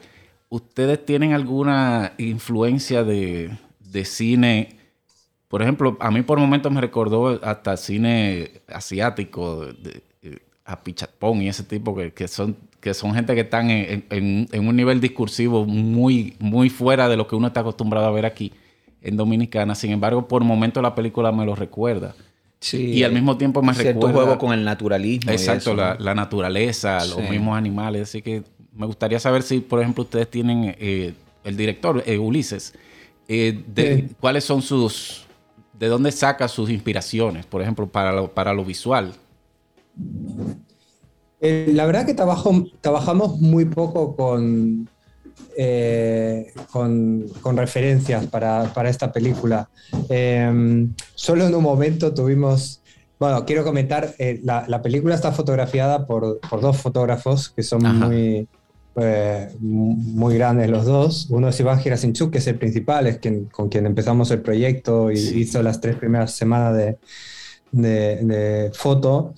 ¿Ustedes 0.50 1.03
tienen 1.03 1.34
alguna 1.34 2.13
influencia 2.20 3.03
de, 3.03 3.58
cine? 4.06 4.77
Por 5.48 5.63
ejemplo, 5.63 5.98
a 6.00 6.12
mí 6.12 6.22
por 6.22 6.38
momentos 6.38 6.72
me 6.72 6.80
recordó 6.80 7.44
hasta 7.44 7.75
cine 7.75 8.51
asiático, 8.68 9.65
de, 9.65 10.03
eh, 10.22 10.38
a 10.63 10.84
Pichatpong 10.84 11.42
y 11.42 11.48
ese 11.48 11.63
tipo, 11.63 11.96
que, 11.96 12.27
son, 12.27 12.56
que 12.80 12.94
son 12.94 13.15
gente 13.15 13.34
que 13.34 13.42
están 13.42 13.72
en, 13.72 14.48
un 14.53 14.75
nivel 14.75 15.01
discursivo 15.01 15.65
muy, 15.65 16.36
muy 16.38 16.70
fuera 16.70 17.10
de 17.10 17.18
lo 17.18 17.25
que 17.25 17.36
uno 17.36 17.48
está 17.48 17.62
acostumbrado 17.62 18.06
a 18.06 18.12
ver 18.12 18.27
aquí 18.27 18.53
en 19.01 19.18
Dominicana. 19.18 19.74
Sin 19.74 19.89
embargo, 19.89 20.27
por 20.27 20.44
momentos 20.44 20.84
la 20.84 20.94
película 20.94 21.32
me 21.32 21.48
lo 21.48 21.56
recuerda 21.56 22.13
y 22.72 23.03
al 23.03 23.12
mismo 23.12 23.38
tiempo 23.38 23.62
me 23.62 23.74
cierto 23.74 24.10
juego 24.10 24.38
con 24.38 24.53
el 24.53 24.63
naturalismo. 24.63 25.32
Exacto, 25.32 25.74
la, 25.75 26.15
naturaleza, 26.15 27.05
los 27.05 27.29
mismos 27.29 27.58
animales. 27.58 28.03
Así 28.03 28.21
que 28.21 28.43
me 28.73 28.86
gustaría 28.86 29.19
saber 29.19 29.43
si, 29.43 29.60
por 29.60 29.82
ejemplo, 29.82 30.04
ustedes 30.04 30.30
tienen 30.30 30.76
eh, 30.80 31.13
el 31.43 31.58
director, 31.58 32.04
eh, 32.06 32.17
Ulises, 32.17 32.73
eh, 33.28 33.63
de, 33.67 34.10
cuáles 34.19 34.43
son 34.43 34.62
sus... 34.62 35.21
¿De 35.73 35.88
dónde 35.88 36.12
saca 36.12 36.47
sus 36.47 36.69
inspiraciones, 36.69 37.45
por 37.45 37.62
ejemplo, 37.62 37.88
para 37.88 38.13
lo, 38.13 38.32
para 38.32 38.54
lo 38.54 38.63
visual? 38.63 39.13
la 41.41 41.86
verdad 41.86 42.06
que 42.06 42.13
trabajo, 42.13 42.67
trabajamos 42.80 43.41
muy 43.41 43.65
poco 43.65 44.15
con, 44.15 44.88
eh, 45.58 46.52
con, 46.72 47.30
referencias 47.56 48.26
para, 48.28 48.89
esta 48.89 49.12
película. 49.12 49.69
Em, 50.10 50.93
solo 51.15 51.46
en 51.46 51.54
un 51.54 51.63
momento 51.63 52.13
tuvimos, 52.13 52.82
bueno, 53.19 53.46
quiero 53.46 53.63
comentar, 53.63 54.15
eh, 54.17 54.41
la, 54.43 54.82
película 54.82 55.15
está 55.15 55.32
fotografiada 55.32 56.08
por, 56.08 56.39
dos 56.62 56.78
fotógrafos 56.78 57.50
que 57.50 57.63
son 57.63 57.84
muy, 58.00 58.48
eh, 58.96 59.50
muy 59.60 60.36
grandes 60.36 60.69
los 60.69 60.86
dos. 60.86 61.28
Uno 61.30 61.50
es 61.50 61.60
Iván 61.60 61.80
Girasinchuk, 61.80 62.32
que 62.32 62.39
es 62.39 62.48
el 62.48 62.58
principal, 62.58 63.08
es 63.08 63.19
quien, 63.19 63.46
con 63.46 63.69
quien 63.69 63.86
empezamos 63.86 64.32
el 64.32 64.41
proyecto 64.41 65.12
y 65.12 65.17
hizo 65.17 65.62
las 65.62 65.80
tres 65.80 65.96
primeras 65.98 66.34
semanas 66.34 66.76
de, 66.76 66.98
de 67.72 68.72
foto 68.74 69.34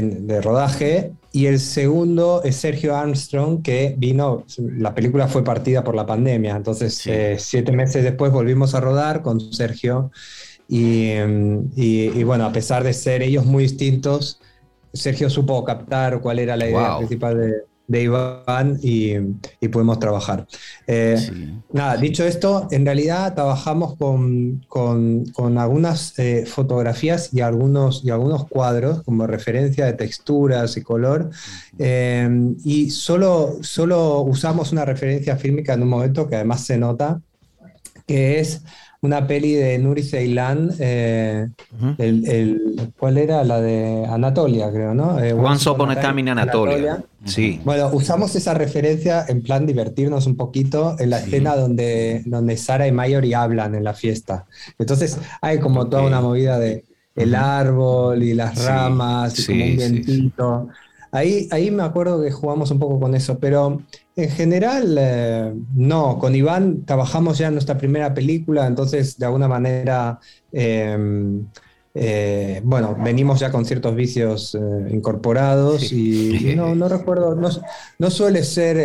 de 0.00 0.40
rodaje. 0.40 1.12
Y 1.32 1.46
el 1.46 1.60
segundo 1.60 2.42
es 2.44 2.56
Sergio 2.56 2.96
Armstrong, 2.96 3.62
que 3.62 3.94
vino, 3.96 4.44
la 4.58 4.94
película 4.94 5.28
fue 5.28 5.42
partida 5.42 5.82
por 5.82 5.94
la 5.94 6.06
pandemia, 6.06 6.56
entonces 6.56 7.04
eh, 7.06 7.36
siete 7.38 7.72
meses 7.72 8.04
después 8.04 8.32
volvimos 8.32 8.74
a 8.74 8.80
rodar 8.80 9.22
con 9.22 9.40
Sergio. 9.52 10.10
Y, 10.68 11.10
y, 11.76 12.22
bueno, 12.22 12.46
a 12.46 12.52
pesar 12.52 12.84
de 12.84 12.94
ser 12.94 13.22
ellos 13.22 13.44
muy 13.44 13.64
distintos, 13.64 14.40
Sergio 14.92 15.28
supo 15.28 15.62
captar 15.62 16.20
cuál 16.20 16.38
era 16.38 16.56
la 16.56 16.68
idea 16.68 16.96
principal 16.98 17.38
de, 17.38 17.52
de 17.86 18.02
Iván 18.02 18.78
y, 18.82 19.12
y 19.60 19.68
pudimos 19.68 19.98
trabajar. 19.98 20.46
Eh, 20.86 21.16
nada, 21.72 21.96
dicho 21.96 22.24
esto, 22.24 22.66
en 22.70 22.84
realidad 22.84 23.34
trabajamos 23.34 23.96
con, 23.96 24.64
con, 24.68 25.26
con 25.26 25.58
algunas 25.58 26.18
eh, 26.18 26.46
fotografías 26.46 27.30
y 27.32 27.40
algunos, 27.40 28.02
y 28.04 28.10
algunos 28.10 28.46
cuadros 28.46 29.02
como 29.02 29.26
referencia 29.26 29.84
de 29.86 29.92
texturas 29.92 30.76
y 30.76 30.82
color 30.82 31.30
eh, 31.78 32.28
y 32.64 32.90
solo, 32.90 33.58
solo 33.60 34.20
usamos 34.22 34.72
una 34.72 34.84
referencia 34.84 35.36
fílmica 35.36 35.74
en 35.74 35.82
un 35.82 35.88
momento 35.88 36.28
que 36.28 36.36
además 36.36 36.64
se 36.64 36.78
nota, 36.78 37.20
que 38.06 38.40
es 38.40 38.62
una 39.04 39.26
peli 39.26 39.52
de 39.52 39.78
Nuri 39.78 40.02
Ceylan, 40.02 40.70
eh, 40.78 41.46
el, 41.98 42.90
¿cuál 42.98 43.18
era? 43.18 43.44
La 43.44 43.60
de 43.60 44.06
Anatolia, 44.06 44.72
creo, 44.72 44.94
¿no? 44.94 45.22
Eh, 45.22 45.34
Once 45.34 45.68
Upon 45.68 45.90
a 45.90 46.00
Time 46.00 46.22
in 46.22 46.30
Anatolia. 46.30 47.04
Sí. 47.26 47.60
Bueno, 47.64 47.90
usamos 47.92 48.34
esa 48.34 48.54
referencia 48.54 49.26
en 49.28 49.42
plan 49.42 49.66
divertirnos 49.66 50.26
un 50.26 50.36
poquito 50.36 50.96
en 50.98 51.10
la 51.10 51.18
escena 51.18 51.54
donde, 51.54 52.22
donde 52.24 52.56
Sara 52.56 52.86
y 52.86 52.92
Mayori 52.92 53.34
hablan 53.34 53.74
en 53.74 53.84
la 53.84 53.92
fiesta. 53.92 54.46
Entonces 54.78 55.18
hay 55.42 55.58
como 55.58 55.86
toda 55.88 56.02
una 56.02 56.22
movida 56.22 56.58
de 56.58 56.84
el 57.14 57.34
árbol 57.34 58.22
y 58.22 58.32
las 58.32 58.64
ramas 58.64 59.38
y 59.38 59.46
como 59.46 59.64
un 59.64 59.76
vientito. 59.76 60.68
Ahí, 61.14 61.46
ahí 61.52 61.70
me 61.70 61.84
acuerdo 61.84 62.20
que 62.20 62.32
jugamos 62.32 62.72
un 62.72 62.80
poco 62.80 62.98
con 62.98 63.14
eso, 63.14 63.38
pero 63.38 63.80
en 64.16 64.30
general 64.30 64.96
eh, 64.98 65.54
no. 65.76 66.18
Con 66.18 66.34
Iván 66.34 66.84
trabajamos 66.84 67.38
ya 67.38 67.46
en 67.46 67.54
nuestra 67.54 67.78
primera 67.78 68.12
película, 68.12 68.66
entonces 68.66 69.16
de 69.16 69.26
alguna 69.26 69.46
manera, 69.46 70.18
em, 70.50 71.46
eh, 71.94 72.60
bueno, 72.64 72.96
venimos 72.98 73.38
ya 73.38 73.52
con 73.52 73.64
ciertos 73.64 73.94
vicios 73.94 74.56
eh, 74.56 74.58
incorporados 74.90 75.92
y 75.92 76.54
no, 76.56 76.74
no 76.74 76.88
recuerdo, 76.88 77.36
no, 77.36 78.10
suele 78.10 78.42
ser 78.42 78.76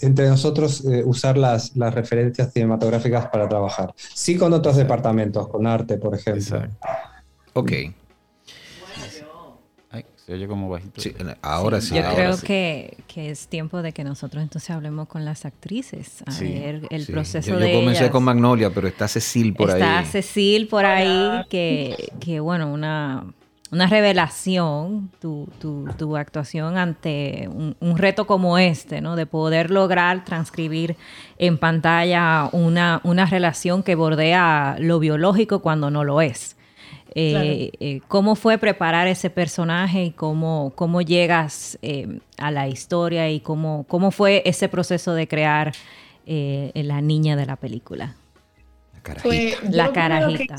entre 0.00 0.28
nosotros 0.28 0.84
usar 1.06 1.36
las, 1.36 1.76
las, 1.76 1.92
referencias 1.92 2.52
cinematográficas 2.52 3.26
para 3.30 3.48
trabajar. 3.48 3.92
Sí 3.96 4.36
con 4.36 4.52
otros 4.52 4.76
departamentos, 4.76 5.48
con 5.48 5.66
arte, 5.66 5.98
por 5.98 6.14
ejemplo. 6.14 6.40
Exacto. 6.40 6.86
Ok 7.54 7.72
como 10.48 10.68
bajito. 10.68 11.00
ahora 11.42 11.80
sí. 11.80 11.94
Yo 11.94 12.02
creo 12.14 12.36
Que, 12.38 12.96
es 13.16 13.48
tiempo 13.48 13.82
de 13.82 13.92
que 13.92 14.04
nosotros 14.04 14.42
entonces 14.42 14.70
hablemos 14.70 15.08
con 15.08 15.24
las 15.24 15.44
actrices, 15.44 16.22
a 16.26 16.38
ver 16.40 16.86
el 16.90 17.06
proceso 17.06 17.56
de 17.56 17.64
de 17.64 17.72
Yo 17.72 17.80
comencé 17.80 18.10
con 18.10 18.24
Magnolia, 18.24 18.70
pero 18.70 18.86
está 18.88 19.08
Cecil 19.08 19.54
por 19.54 19.70
ahí. 19.70 19.80
Está 19.80 20.04
Cecil 20.04 20.68
por 20.68 20.84
ahí, 20.84 21.44
que, 21.48 22.12
que 22.20 22.40
bueno, 22.40 22.72
una, 22.72 23.24
una 23.70 23.86
revelación, 23.86 25.10
tu, 25.20 25.48
tu, 25.60 25.86
tu 25.96 26.16
actuación 26.16 26.76
ante 26.76 27.48
un, 27.52 27.76
un, 27.80 27.98
reto 27.98 28.26
como 28.26 28.58
este, 28.58 29.00
¿no? 29.00 29.16
De 29.16 29.26
poder 29.26 29.70
lograr 29.70 30.24
transcribir 30.24 30.96
en 31.38 31.58
pantalla 31.58 32.48
una, 32.52 33.00
una 33.02 33.26
relación 33.26 33.82
que 33.82 33.94
bordea 33.94 34.76
lo 34.78 34.98
biológico 34.98 35.60
cuando 35.60 35.90
no 35.90 36.04
lo 36.04 36.20
es. 36.20 36.57
Eh, 37.20 37.72
eh, 37.80 38.00
¿Cómo 38.06 38.36
fue 38.36 38.58
preparar 38.58 39.08
ese 39.08 39.28
personaje 39.28 40.04
y 40.04 40.10
cómo, 40.12 40.72
cómo 40.76 41.02
llegas 41.02 41.76
eh, 41.82 42.20
a 42.36 42.52
la 42.52 42.68
historia 42.68 43.28
y 43.28 43.40
cómo, 43.40 43.84
cómo 43.88 44.12
fue 44.12 44.42
ese 44.46 44.68
proceso 44.68 45.14
de 45.14 45.26
crear 45.26 45.72
eh, 46.26 46.70
la 46.76 47.00
niña 47.00 47.34
de 47.34 47.44
la 47.44 47.56
película? 47.56 48.14
La 48.94 49.02
carajita. 49.02 49.58
la 49.68 49.92
carajita. 49.92 50.56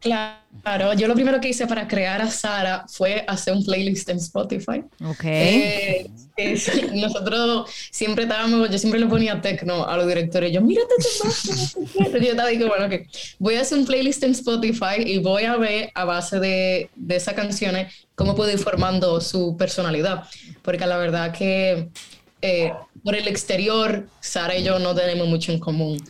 Claro, 0.00 0.92
yo 0.94 1.08
lo 1.08 1.14
primero 1.14 1.40
que 1.40 1.48
hice 1.48 1.66
para 1.66 1.88
crear 1.88 2.20
a 2.20 2.30
Sara 2.30 2.84
fue 2.88 3.24
hacer 3.26 3.54
un 3.54 3.64
playlist 3.64 4.08
en 4.08 4.18
Spotify. 4.18 4.84
Ok. 5.04 5.24
Eh, 5.24 6.10
nosotros 6.94 7.70
siempre 7.90 8.24
estábamos, 8.24 8.70
yo 8.70 8.78
siempre 8.78 9.00
le 9.00 9.06
ponía 9.06 9.40
techno 9.40 9.86
a 9.86 9.96
los 9.96 10.06
directores. 10.06 10.52
Yo, 10.52 10.60
mírate 10.60 10.94
este 10.98 12.20
Yo 12.20 12.30
estaba 12.30 12.48
diciendo, 12.48 12.68
bueno, 12.68 12.88
que 12.88 13.08
voy 13.38 13.56
a 13.56 13.62
hacer 13.62 13.78
un 13.78 13.86
playlist 13.86 14.22
en 14.22 14.32
Spotify 14.32 15.02
y 15.04 15.18
voy 15.18 15.44
a 15.44 15.56
ver 15.56 15.90
a 15.94 16.04
base 16.04 16.38
de, 16.38 16.90
de 16.94 17.16
esas 17.16 17.34
canciones 17.34 18.06
cómo 18.14 18.34
puedo 18.34 18.50
ir 18.52 18.58
formando 18.58 19.20
su 19.20 19.56
personalidad. 19.56 20.24
Porque 20.62 20.86
la 20.86 20.98
verdad 20.98 21.32
que 21.32 21.88
eh, 22.42 22.72
por 23.02 23.14
el 23.14 23.28
exterior, 23.28 24.08
Sara 24.20 24.56
y 24.56 24.62
yo 24.62 24.78
no 24.78 24.94
tenemos 24.94 25.26
mucho 25.26 25.52
en 25.52 25.58
común. 25.58 26.02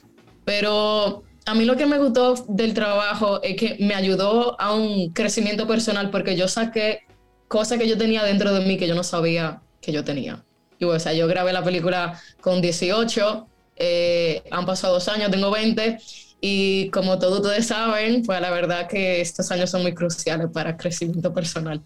Pero 0.44 1.22
a 1.46 1.54
mí 1.54 1.64
lo 1.64 1.76
que 1.76 1.86
me 1.86 1.98
gustó 1.98 2.34
del 2.48 2.74
trabajo 2.74 3.40
es 3.42 3.56
que 3.56 3.76
me 3.78 3.94
ayudó 3.94 4.60
a 4.60 4.74
un 4.74 5.12
crecimiento 5.12 5.66
personal 5.66 6.10
porque 6.10 6.36
yo 6.36 6.48
saqué 6.48 7.06
cosas 7.46 7.78
que 7.78 7.88
yo 7.88 7.96
tenía 7.96 8.24
dentro 8.24 8.52
de 8.52 8.66
mí 8.66 8.76
que 8.76 8.88
yo 8.88 8.96
no 8.96 9.04
sabía 9.04 9.62
que 9.80 9.92
yo 9.92 10.04
tenía. 10.04 10.44
Y, 10.78 10.84
o 10.84 10.98
sea, 10.98 11.12
yo 11.12 11.28
grabé 11.28 11.52
la 11.52 11.62
película 11.62 12.20
con 12.40 12.60
18, 12.60 13.46
eh, 13.76 14.42
han 14.50 14.66
pasado 14.66 14.94
dos 14.94 15.08
años, 15.08 15.30
tengo 15.30 15.50
20, 15.52 15.98
y 16.40 16.90
como 16.90 17.18
todos 17.18 17.40
ustedes 17.40 17.68
saben, 17.68 18.24
pues 18.24 18.40
la 18.40 18.50
verdad 18.50 18.88
que 18.88 19.20
estos 19.20 19.50
años 19.52 19.70
son 19.70 19.82
muy 19.82 19.94
cruciales 19.94 20.48
para 20.52 20.76
crecimiento 20.76 21.32
personal. 21.32 21.80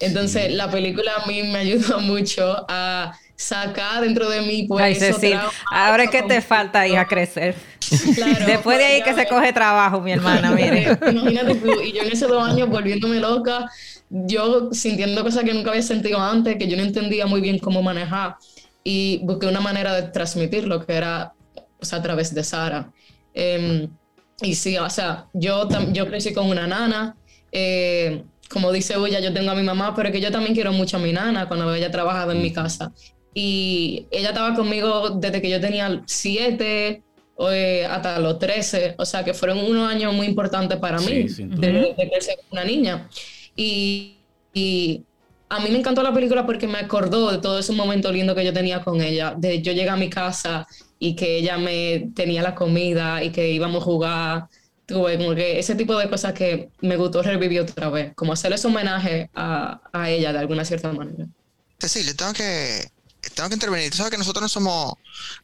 Entonces, 0.00 0.52
la 0.52 0.70
película 0.70 1.12
a 1.22 1.26
mí 1.26 1.42
me 1.42 1.58
ayudó 1.58 2.00
mucho 2.00 2.64
a 2.68 3.12
sacar 3.36 4.02
dentro 4.02 4.28
de 4.30 4.42
mí 4.42 4.64
pues 4.68 4.82
Ay, 4.82 4.94
Cecil, 4.94 5.36
ahora 5.70 6.04
es 6.04 6.10
que 6.10 6.22
te 6.22 6.40
falta 6.40 6.86
ir 6.86 6.96
a 6.96 7.04
crecer. 7.08 7.54
Después 8.46 8.78
de 8.78 8.84
ahí 8.84 9.02
que 9.02 9.12
se 9.12 9.26
coge 9.26 9.52
trabajo 9.52 10.00
mi 10.00 10.12
hermana 10.12 10.50
mire. 10.52 10.96
Imagínate 11.10 11.56
tú 11.56 11.80
y 11.82 11.92
yo 11.92 12.02
en 12.02 12.12
esos 12.12 12.28
dos 12.28 12.48
años 12.48 12.68
volviéndome 12.68 13.20
loca 13.20 13.68
yo 14.08 14.72
sintiendo 14.72 15.22
cosas 15.24 15.44
que 15.44 15.52
nunca 15.52 15.70
había 15.70 15.82
sentido 15.82 16.20
antes 16.20 16.56
que 16.56 16.68
yo 16.68 16.76
no 16.76 16.82
entendía 16.82 17.26
muy 17.26 17.40
bien 17.40 17.58
cómo 17.58 17.82
manejar 17.82 18.36
y 18.84 19.20
busqué 19.24 19.46
una 19.46 19.60
manera 19.60 19.94
de 19.94 20.02
transmitirlo 20.02 20.86
que 20.86 20.92
era 20.94 21.32
o 21.80 21.84
sea, 21.84 21.98
a 21.98 22.02
través 22.02 22.34
de 22.34 22.44
Sara. 22.44 22.92
Em, 23.32 23.88
y 24.40 24.54
sí, 24.54 24.76
o 24.78 24.88
sea, 24.88 25.26
yo, 25.32 25.68
yo 25.92 26.06
crecí 26.06 26.32
con 26.32 26.46
una 26.46 26.66
nana 26.66 27.16
eh, 27.50 28.24
como 28.50 28.72
dice 28.72 28.94
ella, 28.94 29.20
yo 29.20 29.32
tengo 29.32 29.50
a 29.50 29.54
mi 29.54 29.62
mamá, 29.62 29.94
pero 29.94 30.12
que 30.12 30.20
yo 30.20 30.30
también 30.30 30.54
quiero 30.54 30.72
mucho 30.72 30.96
a 30.96 31.00
mi 31.00 31.12
nana 31.12 31.48
cuando 31.48 31.74
ella 31.74 31.90
trabajaba 31.90 32.32
en 32.32 32.42
mi 32.42 32.52
casa. 32.52 32.92
Y 33.34 34.06
ella 34.10 34.28
estaba 34.28 34.54
conmigo 34.54 35.10
desde 35.10 35.42
que 35.42 35.50
yo 35.50 35.60
tenía 35.60 36.02
siete 36.06 37.02
eh, 37.50 37.84
hasta 37.84 38.20
los 38.20 38.38
13, 38.38 38.94
o 38.96 39.04
sea 39.04 39.24
que 39.24 39.34
fueron 39.34 39.58
unos 39.58 39.90
años 39.90 40.14
muy 40.14 40.26
importantes 40.26 40.78
para 40.78 41.00
mí, 41.00 41.24
de, 41.24 41.94
crecer 41.96 42.36
una 42.50 42.64
niña. 42.64 43.08
Y, 43.56 44.18
y, 44.52 45.02
a 45.48 45.60
mí 45.60 45.68
me 45.70 45.78
encantó 45.78 46.02
la 46.02 46.12
película 46.12 46.46
porque 46.46 46.66
me 46.66 46.78
acordó 46.78 47.30
de 47.30 47.38
todo 47.38 47.58
ese 47.58 47.72
momento 47.72 48.10
lindo 48.10 48.34
que 48.34 48.44
yo 48.44 48.52
tenía 48.52 48.82
con 48.82 49.00
ella, 49.00 49.34
de 49.36 49.62
yo 49.62 49.72
llegar 49.72 49.94
a 49.94 49.98
mi 49.98 50.08
casa 50.10 50.66
y 50.98 51.14
que 51.14 51.38
ella 51.38 51.58
me 51.58 52.10
tenía 52.14 52.42
la 52.42 52.54
comida 52.54 53.22
y 53.22 53.30
que 53.30 53.50
íbamos 53.50 53.82
a 53.82 53.84
jugar. 53.84 54.48
Tuve 54.86 55.16
como 55.16 55.34
que 55.34 55.58
ese 55.58 55.74
tipo 55.74 55.96
de 55.96 56.10
cosas 56.10 56.34
que 56.34 56.68
me 56.80 56.96
gustó 56.96 57.22
revivir 57.22 57.60
otra 57.60 57.88
vez, 57.88 58.12
como 58.14 58.32
hacerles 58.32 58.64
homenaje 58.64 59.30
a, 59.34 59.80
a 59.92 60.10
ella 60.10 60.32
de 60.32 60.38
alguna 60.38 60.64
cierta 60.64 60.92
manera. 60.92 61.26
Cecilia, 61.78 62.14
tengo 62.14 62.32
que 62.32 62.90
tengo 63.30 63.48
que 63.48 63.54
intervenir. 63.54 63.90
Tú 63.90 63.96
sabes 63.96 64.10
que 64.10 64.18
nosotros 64.18 64.42
no 64.42 64.48
somos, 64.48 64.94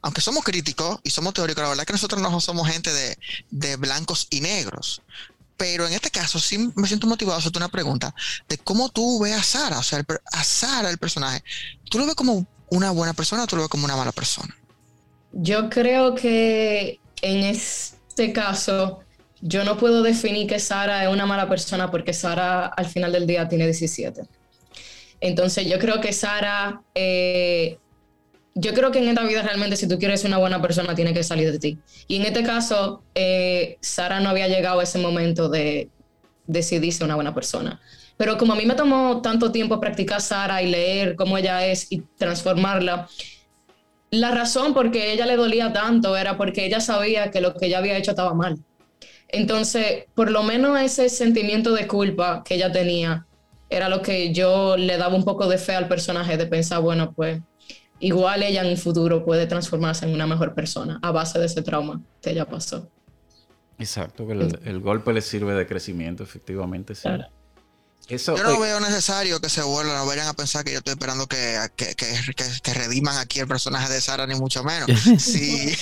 aunque 0.01 0.21
somos 0.21 0.43
críticos 0.43 0.99
y 1.03 1.09
somos 1.09 1.33
teóricos, 1.33 1.63
la 1.63 1.69
verdad 1.69 1.83
es 1.83 1.87
que 1.87 1.93
nosotros 1.93 2.21
no 2.21 2.39
somos 2.41 2.67
gente 2.67 2.91
de, 2.93 3.17
de 3.49 3.75
blancos 3.77 4.27
y 4.29 4.41
negros. 4.41 5.01
Pero 5.57 5.85
en 5.85 5.93
este 5.93 6.09
caso 6.09 6.39
sí 6.39 6.71
me 6.75 6.87
siento 6.87 7.07
motivado 7.07 7.35
a 7.35 7.39
hacerte 7.39 7.59
una 7.59 7.69
pregunta 7.69 8.15
de 8.49 8.57
cómo 8.57 8.89
tú 8.89 9.19
ves 9.19 9.33
a 9.33 9.43
Sara, 9.43 9.79
o 9.79 9.83
sea, 9.83 10.03
a 10.31 10.43
Sara, 10.43 10.89
el 10.89 10.97
personaje. 10.97 11.43
¿Tú 11.89 11.99
lo 11.99 12.05
ves 12.05 12.15
como 12.15 12.47
una 12.69 12.91
buena 12.91 13.13
persona 13.13 13.43
o 13.43 13.47
tú 13.47 13.55
lo 13.55 13.63
ves 13.63 13.69
como 13.69 13.85
una 13.85 13.95
mala 13.95 14.11
persona? 14.11 14.55
Yo 15.33 15.69
creo 15.69 16.15
que 16.15 16.99
en 17.21 17.43
este 17.43 18.33
caso 18.33 19.01
yo 19.41 19.63
no 19.63 19.77
puedo 19.77 20.03
definir 20.03 20.47
que 20.47 20.59
Sara 20.59 21.03
es 21.03 21.09
una 21.09 21.25
mala 21.25 21.49
persona 21.49 21.89
porque 21.89 22.13
Sara 22.13 22.67
al 22.67 22.85
final 22.85 23.11
del 23.11 23.25
día 23.25 23.47
tiene 23.47 23.65
17. 23.65 24.21
Entonces 25.19 25.67
yo 25.67 25.79
creo 25.79 25.99
que 25.99 26.13
Sara, 26.13 26.81
eh, 26.93 27.77
yo 28.53 28.73
creo 28.73 28.91
que 28.91 28.99
en 28.99 29.07
esta 29.07 29.23
vida 29.23 29.41
realmente 29.41 29.75
si 29.75 29.87
tú 29.87 29.97
quieres 29.97 30.21
ser 30.21 30.29
una 30.29 30.37
buena 30.37 30.61
persona 30.61 30.95
tiene 30.95 31.13
que 31.13 31.23
salir 31.23 31.51
de 31.51 31.59
ti. 31.59 31.79
Y 32.07 32.17
en 32.17 32.25
este 32.25 32.43
caso, 32.43 33.03
eh, 33.15 33.77
Sara 33.81 34.19
no 34.19 34.29
había 34.29 34.47
llegado 34.47 34.79
a 34.79 34.83
ese 34.83 34.99
momento 34.99 35.49
de 35.49 35.89
decidirse 36.45 37.03
una 37.03 37.15
buena 37.15 37.33
persona. 37.33 37.79
Pero 38.17 38.37
como 38.37 38.53
a 38.53 38.55
mí 38.55 38.65
me 38.65 38.75
tomó 38.75 39.21
tanto 39.21 39.51
tiempo 39.51 39.79
practicar 39.79 40.21
Sara 40.21 40.61
y 40.61 40.69
leer 40.69 41.15
cómo 41.15 41.37
ella 41.37 41.65
es 41.65 41.91
y 41.91 42.03
transformarla, 42.17 43.07
la 44.11 44.31
razón 44.31 44.73
por 44.73 44.91
qué 44.91 45.13
ella 45.13 45.25
le 45.25 45.37
dolía 45.37 45.71
tanto 45.73 46.15
era 46.17 46.37
porque 46.37 46.65
ella 46.65 46.81
sabía 46.81 47.31
que 47.31 47.41
lo 47.41 47.55
que 47.55 47.67
ella 47.67 47.79
había 47.79 47.97
hecho 47.97 48.11
estaba 48.11 48.33
mal. 48.33 48.59
Entonces, 49.31 50.05
por 50.13 50.29
lo 50.29 50.43
menos 50.43 50.79
ese 50.79 51.09
sentimiento 51.09 51.73
de 51.73 51.87
culpa 51.87 52.43
que 52.43 52.55
ella 52.55 52.71
tenía, 52.71 53.25
era 53.69 53.87
lo 53.87 54.01
que 54.01 54.33
yo 54.33 54.75
le 54.75 54.97
daba 54.97 55.15
un 55.15 55.23
poco 55.23 55.47
de 55.47 55.57
fe 55.57 55.73
al 55.73 55.87
personaje, 55.87 56.35
de 56.35 56.45
pensar, 56.45 56.81
bueno, 56.81 57.13
pues 57.13 57.41
igual 57.99 58.43
ella 58.43 58.61
en 58.61 58.67
un 58.67 58.77
futuro 58.77 59.23
puede 59.23 59.47
transformarse 59.47 60.05
en 60.05 60.13
una 60.13 60.27
mejor 60.27 60.53
persona 60.53 60.99
a 61.01 61.11
base 61.11 61.39
de 61.39 61.45
ese 61.45 61.61
trauma 61.61 62.01
que 62.21 62.31
ella 62.31 62.45
pasó. 62.45 62.89
Exacto, 63.79 64.27
que 64.27 64.33
el, 64.33 64.79
golpe 64.81 65.13
le 65.13 65.21
sirve 65.21 65.53
de 65.53 65.65
crecimiento, 65.65 66.23
efectivamente. 66.23 66.93
Sí. 66.93 67.09
Eso, 68.11 68.35
yo 68.35 68.43
no 68.43 68.59
veo 68.59 68.77
necesario 68.81 69.39
que 69.39 69.47
se 69.47 69.63
vuelvan, 69.63 69.95
no 69.95 70.05
vayan 70.05 70.27
a 70.27 70.33
pensar 70.33 70.65
que 70.65 70.73
yo 70.73 70.79
estoy 70.79 70.91
esperando 70.91 71.27
que, 71.27 71.57
que, 71.77 71.95
que, 71.95 72.73
rediman 72.73 73.17
aquí 73.17 73.39
el 73.39 73.47
personaje 73.47 73.91
de 73.91 74.01
Sara, 74.01 74.27
ni 74.27 74.35
mucho 74.35 74.65
menos. 74.65 74.89
sí. 75.17 75.73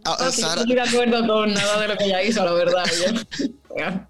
no, 0.04 0.16
estoy 0.28 0.74
de 0.74 0.80
acuerdo 0.80 1.26
con 1.26 1.52
nada 1.52 1.78
de 1.78 1.88
lo 1.88 1.96
que 1.98 2.04
ella 2.04 2.22
hizo, 2.22 2.42
la 2.42 2.52
verdad. 2.52 2.84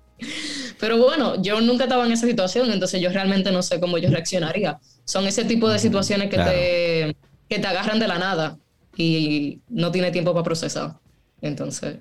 Pero 0.78 0.98
bueno, 0.98 1.42
yo 1.42 1.60
nunca 1.60 1.84
estaba 1.84 2.06
en 2.06 2.12
esa 2.12 2.28
situación, 2.28 2.70
entonces 2.70 3.00
yo 3.00 3.10
realmente 3.10 3.50
no 3.50 3.62
sé 3.62 3.80
cómo 3.80 3.98
yo 3.98 4.08
reaccionaría. 4.08 4.78
Son 5.04 5.26
ese 5.26 5.44
tipo 5.44 5.68
de 5.68 5.80
situaciones 5.80 6.30
que, 6.30 6.36
te, 6.36 7.16
que 7.48 7.58
te 7.58 7.66
agarran 7.66 7.98
de 7.98 8.06
la 8.06 8.18
nada 8.18 8.56
y 8.96 9.58
no 9.68 9.90
tiene 9.90 10.12
tiempo 10.12 10.32
para 10.32 10.44
procesar. 10.44 11.00
Entonces... 11.42 11.96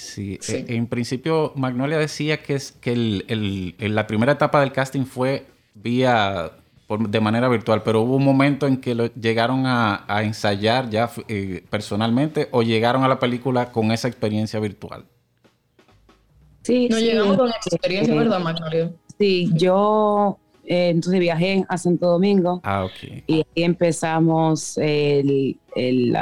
Sí, 0.00 0.38
eh, 0.48 0.64
en 0.68 0.86
principio 0.86 1.52
Magnolia 1.56 1.98
decía 1.98 2.42
que, 2.42 2.54
es, 2.54 2.72
que 2.72 2.92
el, 2.92 3.74
la 3.78 4.06
primera 4.06 4.32
etapa 4.32 4.60
del 4.60 4.72
casting 4.72 5.04
fue 5.04 5.46
vía 5.74 6.52
de 6.88 7.20
manera 7.20 7.48
virtual, 7.48 7.82
pero 7.82 8.00
hubo 8.00 8.16
un 8.16 8.24
momento 8.24 8.66
en 8.66 8.78
que 8.78 8.94
lo, 8.94 9.06
llegaron 9.14 9.64
a, 9.66 10.04
ensayar 10.22 10.88
ya 10.88 11.10
eh, 11.28 11.62
personalmente 11.68 12.48
o 12.50 12.62
llegaron 12.62 13.04
a 13.04 13.08
la 13.08 13.18
película 13.18 13.70
con 13.70 13.92
esa 13.92 14.08
experiencia 14.08 14.58
virtual. 14.58 15.04
Sí, 16.62 16.88
no 16.88 16.98
llegamos 16.98 17.36
con 17.36 17.48
experiencia, 17.50 18.14
¿verdad, 18.14 18.40
Macario? 18.40 18.94
Sí, 19.18 19.50
yo 19.52 20.38
eh, 20.64 20.88
entonces 20.88 21.20
viajé 21.20 21.64
a 21.68 21.76
Santo 21.76 22.08
Domingo. 22.08 22.60
Ah. 22.64 22.86
Y 23.26 23.34
ahí 23.34 23.44
empezamos 23.64 24.78
el, 24.78 25.58
el, 25.76 26.16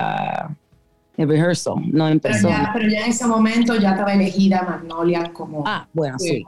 el 1.19 1.29
rehearsal, 1.29 1.75
no 1.93 2.09
en 2.09 2.21
persona. 2.21 2.71
Pero 2.73 2.89
ya, 2.89 3.05
en 3.05 3.11
ese 3.11 3.27
momento 3.27 3.75
ya 3.77 3.91
estaba 3.91 4.15
elegida 4.15 4.63
Magnolia 4.63 5.31
como... 5.33 5.63
Ah, 5.67 5.87
bueno, 5.93 6.19
sí. 6.19 6.43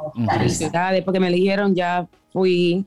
Ya 0.72 0.92
después 0.92 1.12
que 1.12 1.20
me 1.20 1.28
eligieron 1.28 1.74
ya 1.74 2.06
fui 2.32 2.86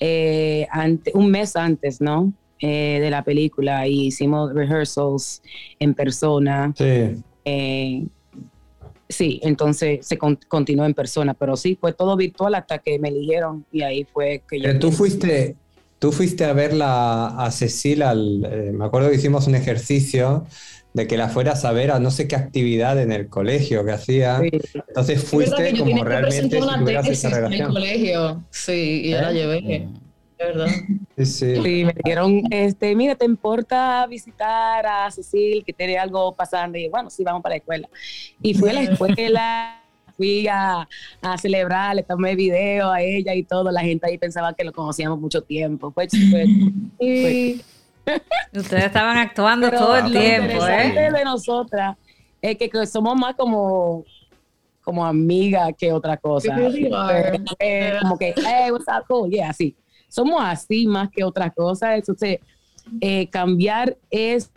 eh, 0.00 0.66
un 1.14 1.30
mes 1.30 1.54
antes, 1.54 2.00
¿no? 2.00 2.32
Eh, 2.60 2.98
de 3.00 3.10
la 3.10 3.22
película 3.22 3.86
y 3.86 4.06
hicimos 4.06 4.52
rehearsals 4.52 5.42
en 5.78 5.94
persona. 5.94 6.74
Sí. 6.76 8.08
Sí, 9.08 9.40
entonces 9.42 10.06
se 10.06 10.18
continuó 10.18 10.84
en 10.84 10.92
persona, 10.92 11.32
pero 11.32 11.56
sí, 11.56 11.78
fue 11.80 11.94
todo 11.94 12.14
virtual 12.14 12.54
hasta 12.54 12.78
que 12.78 12.98
me 12.98 13.08
eligieron 13.08 13.64
y 13.72 13.80
ahí 13.80 14.04
fue 14.04 14.42
que 14.46 14.60
yo... 14.60 14.78
tú 14.78 14.92
fuiste, 14.92 15.56
tú 15.98 16.12
fuiste 16.12 16.44
a 16.44 16.52
verla 16.52 17.28
a 17.28 17.50
Cecil, 17.50 18.02
eh, 18.02 18.70
me 18.74 18.84
acuerdo 18.84 19.08
que 19.08 19.16
hicimos 19.16 19.46
un 19.46 19.54
ejercicio 19.54 20.44
de 20.94 21.06
que 21.06 21.16
la 21.16 21.28
fueras 21.28 21.64
a 21.64 21.72
ver 21.72 21.90
a 21.90 22.00
no 22.00 22.10
sé 22.10 22.26
qué 22.26 22.36
actividad 22.36 23.00
en 23.00 23.12
el 23.12 23.28
colegio 23.28 23.84
que 23.84 23.92
hacía. 23.92 24.40
Entonces 24.88 25.22
fuiste 25.24 25.78
como 25.78 26.04
realmente 26.04 26.60
si 26.60 26.78
tuvieras 26.78 27.08
esa 27.08 27.28
relación. 27.28 27.60
En 27.60 27.66
el 27.66 27.72
colegio, 27.72 28.44
sí, 28.50 29.02
y 29.04 29.10
ya 29.10 29.22
la 29.22 29.30
¿Eh? 29.30 29.34
llevé. 29.34 29.80
Mm 29.80 30.08
verdad. 30.38 30.68
Sí, 31.24 31.84
me 31.84 31.92
dijeron, 31.92 32.42
este, 32.50 32.94
mira, 32.94 33.14
¿te 33.14 33.24
importa 33.24 34.06
visitar 34.06 34.86
a 34.86 35.10
Cecil 35.10 35.64
que 35.64 35.72
tiene 35.72 35.98
algo 35.98 36.32
pasando? 36.32 36.78
Y 36.78 36.88
bueno, 36.88 37.10
sí, 37.10 37.24
vamos 37.24 37.42
para 37.42 37.54
la 37.54 37.58
escuela. 37.58 37.88
Y 38.40 38.54
fui 38.54 38.70
a 38.70 38.72
la 38.74 38.82
escuela, 38.82 39.82
fui 40.16 40.46
a, 40.46 40.88
a 41.22 41.38
celebrar, 41.38 41.96
le 41.96 42.02
tomé 42.02 42.36
video 42.36 42.90
a 42.90 43.02
ella 43.02 43.34
y 43.34 43.42
todo. 43.42 43.70
La 43.70 43.80
gente 43.80 44.06
ahí 44.06 44.18
pensaba 44.18 44.54
que 44.54 44.64
lo 44.64 44.72
conocíamos 44.72 45.18
mucho 45.18 45.42
tiempo. 45.42 45.90
Fue, 45.90 46.08
fue, 46.08 47.56
Ustedes 48.52 48.84
estaban 48.84 49.18
actuando 49.18 49.70
todo 49.70 49.96
el 49.96 50.10
tiempo, 50.10 50.66
¿eh? 50.66 51.10
de 51.12 51.24
nosotras 51.24 51.96
es 52.40 52.56
que, 52.56 52.86
somos 52.86 53.16
más 53.16 53.34
como 53.34 54.04
como 54.82 55.04
amiga 55.04 55.70
que 55.74 55.92
otra 55.92 56.16
cosa. 56.16 56.56
Eh, 57.58 57.98
como 58.00 58.16
que, 58.16 58.32
hey, 58.36 58.70
what's 58.70 58.86
up, 58.88 59.04
cool, 59.06 59.30
yeah, 59.30 59.50
así. 59.50 59.76
Somos 60.08 60.42
así 60.42 60.86
más 60.86 61.10
que 61.10 61.22
otra 61.24 61.50
cosa. 61.50 61.94
Entonces, 61.94 62.38
eh, 63.02 63.28
cambiar 63.28 63.98
es 64.08 64.50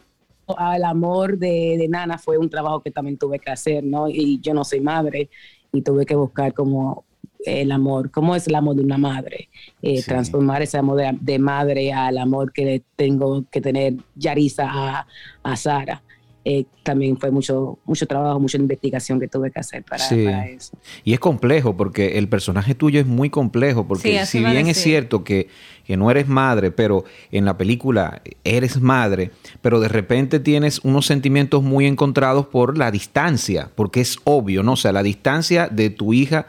al 0.56 0.86
amor 0.86 1.38
de, 1.38 1.76
de, 1.78 1.88
Nana 1.90 2.18
fue 2.18 2.38
un 2.38 2.50
trabajo 2.50 2.82
que 2.82 2.92
también 2.92 3.18
tuve 3.18 3.40
que 3.40 3.52
hacer, 3.52 3.84
¿no? 3.84 4.08
Y 4.08 4.40
yo 4.40 4.54
no 4.54 4.64
soy 4.64 4.80
madre 4.80 5.30
y 5.74 5.82
tuve 5.82 6.06
que 6.06 6.16
buscar 6.16 6.54
como 6.54 7.04
el 7.46 7.72
amor, 7.72 8.12
cómo 8.12 8.36
es 8.36 8.48
el 8.48 8.56
amor 8.56 8.76
de 8.76 8.84
una 8.84 8.98
madre, 8.98 9.50
eh, 9.82 10.04
transformar 10.04 10.62
ese 10.62 10.78
amor 10.78 11.02
de, 11.20 11.40
madre 11.40 11.92
al 11.94 12.18
amor 12.18 12.52
que 12.54 12.84
tengo 12.96 13.46
que 13.52 13.62
tener 13.62 13.96
Yarisa 14.16 14.70
a, 14.70 15.08
a 15.44 15.56
Sara. 15.56 16.02
Eh, 16.44 16.66
también 16.82 17.18
fue 17.18 17.30
mucho, 17.30 17.78
mucho 17.86 18.08
trabajo, 18.08 18.40
mucha 18.40 18.58
investigación 18.58 19.20
que 19.20 19.28
tuve 19.28 19.52
que 19.52 19.60
hacer 19.60 19.84
para, 19.84 20.04
eso. 20.48 20.76
Y 21.04 21.14
es 21.14 21.20
complejo 21.20 21.78
porque 21.78 22.18
el 22.18 22.28
personaje 22.28 22.74
tuyo 22.74 23.00
es 23.00 23.06
muy 23.06 23.30
complejo 23.30 23.88
porque 23.88 24.26
si 24.26 24.40
bien 24.40 24.66
es 24.66 24.78
cierto 24.82 25.24
que, 25.24 25.50
que, 25.86 25.98
no 25.98 26.10
eres 26.10 26.28
madre, 26.28 26.72
pero 26.72 27.06
en 27.32 27.46
la 27.46 27.58
película 27.58 28.24
eres 28.44 28.82
madre, 28.82 29.30
pero 29.62 29.80
de 29.80 29.88
repente 29.88 30.40
tienes 30.40 30.80
unos 30.80 31.06
sentimientos 31.06 31.62
muy 31.62 31.86
encontrados 31.86 32.48
por 32.48 32.76
la 32.76 32.90
distancia, 32.90 33.70
porque 33.76 34.02
es 34.02 34.18
obvio, 34.24 34.64
¿no? 34.64 34.74
O 34.74 34.78
sea, 34.78 34.92
la 34.92 35.04
distancia 35.04 35.68
de 35.68 35.92
tu 35.92 36.12
hija 36.12 36.48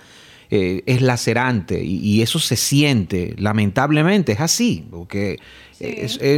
eh, 0.55 0.83
es 0.85 1.01
lacerante 1.01 1.83
y, 1.83 2.21
eso 2.21 2.38
se 2.38 2.57
siente, 2.57 3.35
lamentablemente, 3.38 4.33
es 4.33 4.41
así, 4.41 4.87
porque 4.91 5.38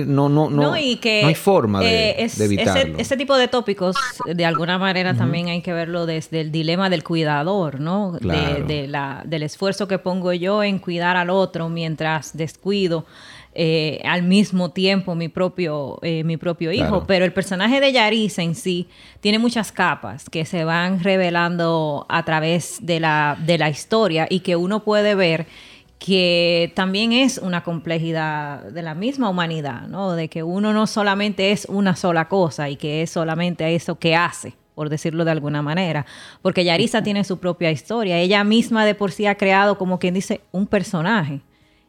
no, 0.07 0.29
no, 0.29 0.49
no, 0.49 0.73
hay 0.73 1.35
forma 1.35 1.81
de, 1.81 2.11
eh, 2.11 2.29
evitarlo. 2.39 2.97
Ese, 2.97 3.17
tipo 3.17 3.37
de 3.37 3.49
tópicos, 3.49 3.97
de 4.25 4.45
alguna 4.45 4.79
manera, 4.79 5.15
también 5.15 5.49
hay 5.49 5.63
que 5.63 5.73
verlo 5.73 6.07
desde 6.07 6.43
el 6.43 6.53
dilema 6.53 6.91
del 6.91 7.03
cuidador, 7.03 7.81
¿no? 7.81 8.13
De, 8.13 8.87
la, 8.87 9.25
del 9.27 9.43
esfuerzo 9.43 9.89
que 9.89 9.99
pongo 9.99 10.33
yo 10.33 10.63
en 10.63 10.79
cuidar 10.79 11.17
al 11.17 11.29
otro 11.29 11.69
mientras 11.69 12.37
descuido 12.37 13.07
eh, 13.57 14.01
al 14.05 14.25
mismo 14.25 14.73
tiempo 14.73 15.15
mi 15.15 15.29
propio, 15.29 16.01
eh, 16.03 16.25
mi 16.25 16.37
propio 16.37 16.73
hijo. 16.73 17.05
Pero 17.07 17.25
el 17.25 17.33
personaje 17.33 17.81
de 17.81 17.93
Yarisa 17.93 18.43
en 18.43 18.57
sí 18.57 18.89
tiene 19.21 19.39
muchas 19.39 19.71
capas 19.71 20.29
que 20.29 20.45
se 20.45 20.65
van 20.65 21.03
revelando 21.03 22.05
a 22.09 22.25
través 22.25 22.79
de 22.83 22.99
la, 22.99 23.39
de 23.47 23.59
la 23.59 23.71
historia 23.71 24.27
y 24.29 24.41
que 24.41 24.57
uno 24.57 24.83
puede 24.83 25.15
ver 25.15 25.47
que 26.01 26.73
también 26.75 27.13
es 27.13 27.39
una 27.39 27.63
complejidad 27.63 28.65
de 28.65 28.83
la 28.83 28.95
misma 28.95 29.31
humanidad, 29.31 29.87
¿no? 29.87 30.13
De 30.13 30.29
que 30.29 30.43
uno 30.43 30.73
no 30.73 30.87
solamente 30.87 31.53
es 31.53 31.65
una 31.67 31.97
sola 31.97 32.29
cosa 32.29 32.69
y 32.69 32.77
que 32.77 33.03
es 33.03 33.11
solamente 33.11 33.75
eso 33.75 33.99
que 33.99 34.17
hace, 34.17 34.55
por 34.75 34.91
decirlo 34.91 35.25
de 35.25 35.31
alguna 35.31 35.63
manera, 35.63 36.05
porque 36.43 36.65
Yarisa 36.65 37.03
tiene 37.03 37.25
su 37.25 37.39
propia 37.39 37.71
historia, 37.71 38.19
ella 38.19 38.45
misma 38.45 38.85
de 38.85 38.95
por 38.95 39.13
sí 39.13 39.27
ha 39.27 39.37
creado, 39.37 39.79
como 39.79 39.99
quien 39.99 40.13
dice, 40.13 40.41
un 40.53 40.67
personaje 40.67 41.41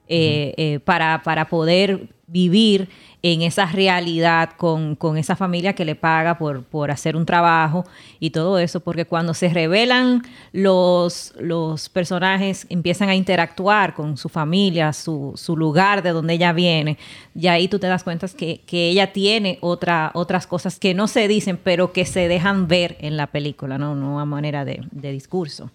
eh, 0.08 0.54
eh, 0.58 0.80
para, 0.80 1.24
para, 1.24 1.48
poder 1.48 2.10
vivir 2.28 2.90
en 3.24 3.42
esa 3.42 3.66
realidad 3.66 4.52
con, 4.56 4.98
esa 5.18 5.36
familia 5.36 5.74
que 5.74 5.84
le 5.84 5.96
paga 5.96 6.38
por, 6.38 6.64
por, 6.64 6.92
hacer 6.92 7.16
un 7.16 7.26
trabajo 7.26 7.86
y 8.20 8.30
todo 8.30 8.60
eso, 8.60 8.82
porque 8.82 9.06
cuando 9.06 9.34
se 9.34 9.50
revelan 9.50 10.22
los, 10.52 11.34
los 11.40 11.90
personajes, 11.90 12.68
empiezan 12.70 13.10
a 13.10 13.16
interactuar 13.16 13.96
con 13.96 14.16
su 14.16 14.30
familia, 14.30 14.94
su, 14.94 15.34
su 15.36 15.58
lugar 15.58 16.04
de 16.04 16.12
donde 16.12 16.34
ella 16.34 16.54
viene, 16.54 17.00
y 17.34 17.48
ahí 17.48 17.68
tú 17.68 17.80
te 17.80 17.88
das 17.88 18.04
cuenta 18.04 18.28
que, 18.28 18.62
que 18.68 18.90
ella 18.90 19.12
tiene 19.12 19.58
otra, 19.62 20.12
otras 20.14 20.46
cosas 20.46 20.80
que 20.80 20.94
no 20.94 21.08
se 21.08 21.28
dicen, 21.28 21.60
pero 21.64 21.94
que 21.94 22.06
se 22.06 22.28
dejan 22.28 22.68
ver 22.68 22.96
en 23.00 23.18
la 23.18 23.28
película, 23.28 23.80
no, 23.80 23.96
no 23.96 24.20
a 24.20 24.26
manera 24.26 24.66
de, 24.66 24.84
de 24.92 25.12
discurso. 25.12 25.72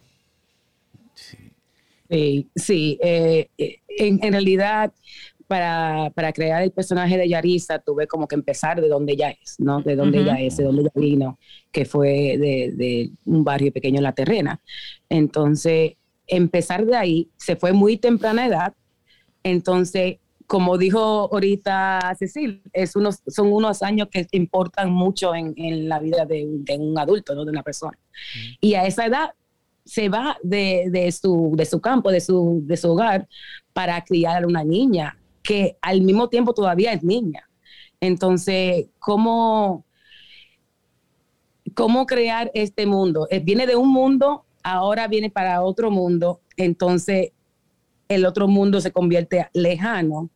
Sí, 2.10 2.50
sí. 2.56 2.98
Eh, 3.02 3.48
eh, 3.56 3.80
en, 3.86 4.20
realidad, 4.20 4.92
para, 5.46 6.10
para, 6.10 6.32
crear 6.32 6.62
el 6.62 6.72
personaje 6.72 7.16
de 7.16 7.28
Yarisa, 7.28 7.78
tuve 7.78 8.08
como 8.08 8.26
que 8.26 8.34
empezar 8.34 8.80
de 8.80 8.88
donde 8.88 9.12
ella 9.12 9.30
es, 9.30 9.60
¿no? 9.60 9.80
De 9.80 9.94
donde 9.94 10.18
ella 10.22 10.40
es, 10.40 10.56
de 10.56 10.64
donde 10.64 10.82
ella 10.82 10.90
vino, 10.94 11.38
que 11.70 11.84
fue 11.84 12.36
de, 12.36 12.72
de, 12.74 13.10
un 13.26 13.44
barrio 13.44 13.72
pequeño 13.72 13.98
en 13.98 14.02
La 14.02 14.12
Terrena. 14.12 14.60
Entonces, 15.08 15.92
empezar 16.26 16.84
de 16.84 16.96
ahí, 16.96 17.28
se 17.36 17.54
fue 17.54 17.72
muy 17.72 17.96
temprana 17.96 18.46
edad. 18.46 18.74
Entonces, 19.44 20.18
como 20.48 20.78
dijo 20.78 21.28
ahorita 21.32 22.16
Cecil, 22.18 22.62
es 22.72 22.96
unos, 22.96 23.22
son 23.28 23.52
unos 23.52 23.84
años 23.84 24.08
que 24.10 24.26
importan 24.32 24.90
mucho 24.90 25.32
en, 25.32 25.54
en 25.56 25.88
la 25.88 26.00
vida 26.00 26.26
de, 26.26 26.44
de, 26.48 26.76
un 26.76 26.98
adulto, 26.98 27.36
¿no? 27.36 27.44
de 27.44 27.52
una 27.52 27.62
persona. 27.62 27.96
Y 28.60 28.74
a 28.74 28.84
esa 28.84 29.06
edad 29.06 29.30
se 29.84 30.08
va 30.08 30.36
de, 30.42 30.88
de, 30.90 31.10
su, 31.12 31.52
de 31.56 31.64
su 31.64 31.80
campo, 31.80 32.10
de 32.10 32.20
su, 32.20 32.62
de 32.64 32.76
su 32.76 32.90
hogar, 32.92 33.28
para 33.72 34.02
criar 34.04 34.44
a 34.44 34.46
una 34.46 34.64
niña 34.64 35.18
que 35.42 35.76
al 35.80 36.02
mismo 36.02 36.28
tiempo 36.28 36.54
todavía 36.54 36.92
es 36.92 37.02
niña. 37.02 37.48
Entonces, 38.00 38.86
¿cómo, 38.98 39.84
cómo 41.74 42.06
crear 42.06 42.50
este 42.54 42.86
mundo? 42.86 43.26
Eh, 43.30 43.40
viene 43.40 43.66
de 43.66 43.76
un 43.76 43.92
mundo, 43.92 44.44
ahora 44.62 45.08
viene 45.08 45.30
para 45.30 45.62
otro 45.62 45.90
mundo, 45.90 46.40
entonces 46.56 47.32
el 48.08 48.24
otro 48.26 48.48
mundo 48.48 48.80
se 48.80 48.92
convierte 48.92 49.48
lejano 49.52 50.30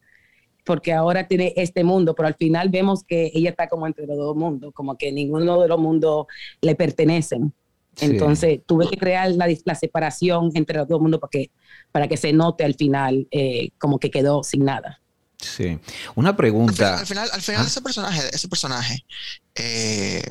porque 0.64 0.92
ahora 0.92 1.28
tiene 1.28 1.52
este 1.57 1.85
mundo, 1.85 2.14
pero 2.14 2.26
al 2.26 2.35
final 2.35 2.70
vemos 2.70 3.04
que 3.04 3.30
ella 3.35 3.50
está 3.50 3.68
como 3.68 3.87
entre 3.87 4.07
los 4.07 4.16
dos 4.16 4.35
mundos, 4.35 4.72
como 4.72 4.96
que 4.96 5.12
ninguno 5.12 5.61
de 5.61 5.68
los 5.68 5.78
mundos 5.78 6.26
le 6.62 6.74
pertenecen. 6.74 7.52
Entonces 8.00 8.61
tuve 8.66 8.88
que 8.88 8.96
crear 8.96 9.30
la, 9.33 9.46
la, 9.64 9.74
separación 9.74 10.50
entre 10.54 10.78
los 10.78 10.88
dos 10.88 11.00
mundos 11.00 11.20
para 11.20 11.30
que, 11.30 11.50
para 11.92 12.09
que 12.09 12.16
se 12.16 12.33
note 12.33 12.64
al 12.64 12.74
final 12.74 13.26
eh, 13.30 13.70
como 13.78 13.98
que 13.98 14.11
quedó 14.11 14.42
sin 14.42 14.64
nada. 14.64 15.00
Sí. 15.38 15.78
Una 16.14 16.37
pregunta. 16.37 16.98
Al 16.98 17.07
final, 17.07 17.28
al 17.33 17.42
final, 17.42 17.62
ah. 17.62 17.66
ese 17.66 17.83
personaje, 17.83 18.22
ese 18.33 18.48
personaje 18.48 19.04
eh, 19.54 20.22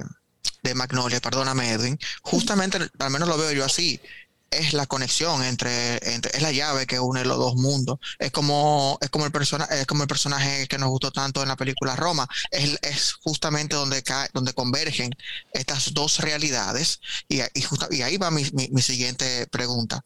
de 0.63 0.75
Magnolia, 0.75 1.19
perdóname 1.19 1.71
Edwin, 1.71 1.97
justamente, 2.21 2.79
al 2.99 3.11
menos 3.11 3.27
lo 3.27 3.37
veo 3.37 3.51
yo 3.51 3.65
así, 3.65 3.99
es 4.59 4.73
la 4.73 4.85
conexión 4.85 5.43
entre, 5.43 5.97
es 5.97 6.41
la 6.41 6.51
llave 6.51 6.85
que 6.85 6.99
une 6.99 7.25
los 7.25 7.37
dos 7.37 7.55
mundos. 7.55 7.99
Es 8.19 8.31
como, 8.31 8.97
es 9.01 9.09
como 9.09 9.25
el 9.25 9.31
personaje, 9.31 9.81
es 9.81 9.87
como 9.87 10.03
el 10.03 10.07
personaje 10.07 10.67
que 10.67 10.77
nos 10.77 10.89
gustó 10.89 11.11
tanto 11.11 11.41
en 11.41 11.47
la 11.47 11.55
película 11.55 11.95
Roma. 11.95 12.27
Es, 12.51 12.77
es 12.81 13.13
justamente 13.13 13.75
donde 13.75 14.03
cae, 14.03 14.29
donde 14.33 14.53
convergen 14.53 15.11
estas 15.53 15.93
dos 15.93 16.19
realidades. 16.19 16.99
Y, 17.27 17.39
y, 17.39 18.01
ahí 18.01 18.17
va 18.17 18.31
mi, 18.31 18.43
mi, 18.53 18.81
siguiente 18.81 19.47
pregunta. 19.47 20.03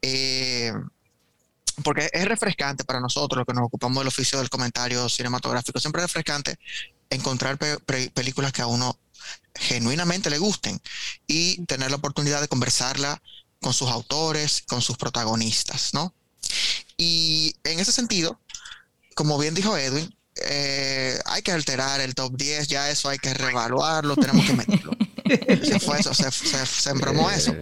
Eh, 0.00 0.72
porque 1.82 2.10
es 2.12 2.24
refrescante 2.26 2.84
para 2.84 3.00
nosotros, 3.00 3.38
los 3.38 3.46
que 3.46 3.54
nos 3.54 3.66
ocupamos 3.66 4.00
del 4.00 4.08
oficio 4.08 4.38
del 4.38 4.50
comentario 4.50 5.08
cinematográfico, 5.08 5.80
siempre 5.80 6.02
es 6.02 6.08
refrescante 6.08 6.58
encontrar 7.10 7.58
películas 8.14 8.52
que 8.52 8.62
a 8.62 8.66
uno 8.66 8.98
genuinamente 9.54 10.30
le 10.30 10.38
gusten 10.38 10.80
y 11.26 11.64
tener 11.66 11.90
la 11.90 11.96
oportunidad 11.96 12.40
de 12.40 12.48
conversarla 12.48 13.22
con 13.62 13.72
sus 13.72 13.88
autores, 13.88 14.62
con 14.66 14.82
sus 14.82 14.98
protagonistas, 14.98 15.94
¿no? 15.94 16.12
Y 16.98 17.56
en 17.64 17.80
ese 17.80 17.92
sentido, 17.92 18.38
como 19.14 19.38
bien 19.38 19.54
dijo 19.54 19.76
Edwin, 19.76 20.14
eh, 20.36 21.18
hay 21.26 21.42
que 21.42 21.52
alterar 21.52 22.00
el 22.00 22.14
top 22.14 22.36
10, 22.36 22.68
ya 22.68 22.90
eso 22.90 23.08
hay 23.08 23.18
que 23.18 23.32
reevaluarlo, 23.32 24.16
tenemos 24.16 24.44
que 24.44 24.52
meterlo. 24.52 24.92
se 25.64 25.80
fue 25.80 25.98
eso, 25.98 26.12
se, 26.12 26.30
se, 26.30 26.90
embromó 26.90 27.30
eso. 27.30 27.54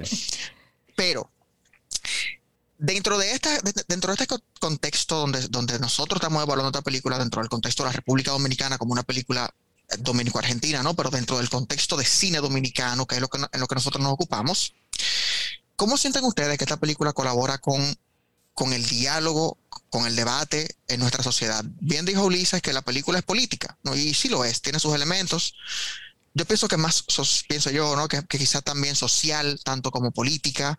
Pero 0.97 1.31
dentro 2.79 3.19
de, 3.19 3.33
esta, 3.33 3.51
dentro 3.89 4.15
de 4.15 4.23
este 4.23 4.39
contexto 4.59 5.17
donde, 5.17 5.49
donde 5.49 5.79
nosotros 5.79 6.19
estamos 6.19 6.43
evaluando 6.43 6.71
esta 6.71 6.83
película, 6.83 7.19
dentro 7.19 7.43
del 7.43 7.51
contexto 7.51 7.83
de 7.83 7.91
la 7.91 7.93
República 7.93 8.31
Dominicana 8.31 8.79
como 8.79 8.93
una 8.93 9.03
película 9.03 9.53
eh, 9.89 9.97
dominico-argentina, 9.99 10.83
¿no? 10.83 10.95
Pero 10.95 11.11
dentro 11.11 11.39
del 11.39 11.51
contexto 11.51 11.97
de 11.97 12.05
cine 12.05 12.39
dominicano, 12.39 13.07
que 13.07 13.17
es 13.17 13.21
lo 13.21 13.29
que, 13.29 13.39
en 13.53 13.61
lo 13.61 13.67
que 13.67 13.75
nosotros 13.75 14.03
nos 14.03 14.13
ocupamos, 14.13 14.75
¿Cómo 15.81 15.97
sienten 15.97 16.25
ustedes 16.25 16.59
que 16.59 16.65
esta 16.65 16.77
película 16.77 17.15
colabora 17.15 17.57
con, 17.57 17.81
con 18.53 18.75
el 18.75 18.85
diálogo, 18.85 19.57
con 19.89 20.05
el 20.07 20.15
debate 20.15 20.77
en 20.89 21.01
nuestra 21.01 21.23
sociedad? 21.23 21.65
Bien 21.81 22.05
dijo 22.05 22.27
Ulises 22.27 22.61
que 22.61 22.75
la 22.75 22.83
película 22.83 23.19
es 23.19 23.25
política, 23.25 23.79
y 23.97 24.13
sí 24.13 24.29
lo 24.29 24.45
es, 24.45 24.61
tiene 24.61 24.79
sus 24.79 24.95
elementos. 24.95 25.55
Yo 26.35 26.45
pienso 26.45 26.69
que 26.69 26.77
más, 26.77 27.07
pienso 27.49 27.71
yo, 27.71 27.97
¿no? 27.97 28.09
que, 28.09 28.23
que 28.27 28.37
quizá 28.37 28.61
también 28.61 28.95
social, 28.95 29.59
tanto 29.65 29.91
como 29.91 30.11
política, 30.11 30.79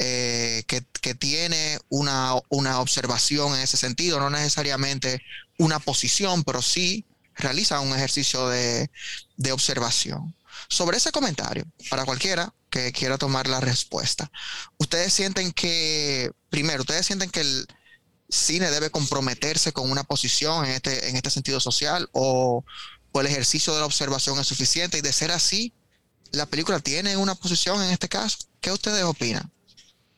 eh, 0.00 0.64
que, 0.66 0.84
que, 1.00 1.14
tiene 1.14 1.78
una, 1.88 2.32
una 2.48 2.80
observación 2.80 3.54
en 3.54 3.60
ese 3.60 3.76
sentido, 3.76 4.18
no 4.18 4.30
necesariamente 4.30 5.22
una 5.58 5.78
posición, 5.78 6.42
pero 6.42 6.60
sí 6.60 7.06
realiza 7.36 7.78
un 7.78 7.94
ejercicio 7.94 8.48
de, 8.48 8.90
de 9.36 9.52
observación. 9.52 10.34
Sobre 10.70 10.98
ese 10.98 11.10
comentario, 11.10 11.64
para 11.90 12.04
cualquiera, 12.04 12.54
que 12.70 12.92
quiera 12.92 13.18
tomar 13.18 13.48
la 13.48 13.60
respuesta. 13.60 14.30
Ustedes 14.78 15.12
sienten 15.12 15.50
que, 15.50 16.30
primero, 16.48 16.82
ustedes 16.82 17.04
sienten 17.04 17.28
que 17.28 17.42
cine 18.28 18.70
debe 18.70 18.90
comprometerse 18.90 19.72
con 19.72 19.90
una 19.90 20.04
posición 20.04 20.64
en 20.64 20.70
este, 20.70 21.08
en 21.08 21.16
este 21.16 21.30
sentido 21.30 21.58
social 21.58 22.08
o, 22.12 22.64
el 23.14 23.26
ejercicio 23.26 23.74
de 23.74 23.80
la 23.80 23.86
observación 23.86 24.38
es 24.38 24.46
suficiente 24.46 24.96
y 24.96 25.00
de 25.00 25.12
ser 25.12 25.32
así, 25.32 25.72
la 26.30 26.46
película 26.46 26.78
tiene 26.78 27.16
una 27.16 27.34
posición 27.34 27.82
en 27.82 27.90
este 27.90 28.08
caso. 28.08 28.38
¿Qué 28.60 28.70
ustedes 28.70 29.02
opinan? 29.02 29.50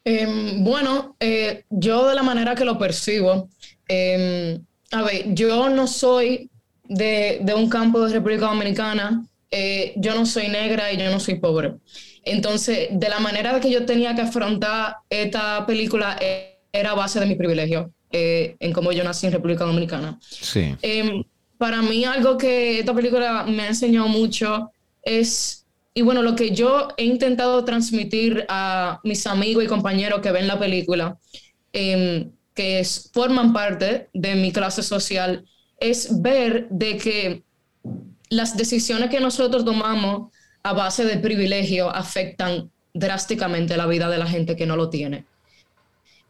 Em, 0.04 0.62
bueno, 0.62 1.16
eh, 1.18 1.64
yo 1.70 2.06
de 2.06 2.14
la 2.14 2.22
manera 2.22 2.54
que 2.54 2.66
lo 2.66 2.78
percibo, 2.78 3.48
em, 3.88 4.62
a 4.90 5.02
ver, 5.02 5.32
yo 5.32 5.70
no 5.70 5.86
soy 5.86 6.50
de, 6.84 7.38
de 7.40 7.54
un 7.54 7.70
campo 7.70 8.04
de 8.04 8.12
República 8.12 8.44
Dominicana, 8.44 9.24
eh, 9.52 9.92
yo 9.96 10.14
no 10.14 10.24
soy 10.24 10.48
negra 10.48 10.92
y 10.92 10.96
yo 10.96 11.10
no 11.10 11.20
soy 11.20 11.34
pobre. 11.36 11.74
Entonces, 12.24 12.88
de 12.90 13.08
la 13.10 13.20
manera 13.20 13.60
que 13.60 13.70
yo 13.70 13.84
tenía 13.84 14.14
que 14.14 14.22
afrontar 14.22 14.96
esta 15.10 15.66
película 15.66 16.16
eh, 16.20 16.58
era 16.72 16.94
base 16.94 17.20
de 17.20 17.26
mi 17.26 17.34
privilegio. 17.34 17.92
Eh, 18.10 18.56
en 18.60 18.72
cómo 18.72 18.92
yo 18.92 19.04
nací 19.04 19.26
en 19.26 19.32
República 19.32 19.64
Dominicana. 19.64 20.18
Sí. 20.20 20.74
Em, 20.82 21.22
para 21.58 21.80
mí 21.82 22.04
algo 22.04 22.36
que 22.36 22.80
esta 22.80 22.94
película 22.94 23.44
me 23.44 23.62
ha 23.62 23.68
enseñado 23.68 24.08
mucho 24.08 24.70
es, 25.02 25.66
y 25.94 26.02
bueno, 26.02 26.22
lo 26.22 26.34
que 26.34 26.50
yo 26.50 26.88
he 26.96 27.04
intentado 27.04 27.64
transmitir 27.64 28.44
a 28.48 29.00
mis 29.04 29.26
amigos 29.26 29.64
y 29.64 29.66
compañeros 29.66 30.20
que 30.20 30.32
ven 30.32 30.46
la 30.46 30.58
película, 30.58 31.18
em, 31.72 32.30
que 32.54 32.82
forman 33.12 33.52
parte 33.52 34.08
de 34.12 34.34
mi 34.34 34.52
clase 34.52 34.82
social, 34.82 35.44
es 35.78 36.20
ver 36.20 36.68
de 36.68 36.96
que 36.98 37.42
las 38.32 38.56
decisiones 38.56 39.10
que 39.10 39.20
nosotros 39.20 39.62
tomamos 39.62 40.32
a 40.62 40.72
base 40.72 41.04
de 41.04 41.18
privilegio 41.18 41.90
afectan 41.90 42.70
drásticamente 42.94 43.76
la 43.76 43.86
vida 43.86 44.08
de 44.08 44.16
la 44.16 44.26
gente 44.26 44.56
que 44.56 44.64
no 44.64 44.74
lo 44.74 44.88
tiene. 44.88 45.26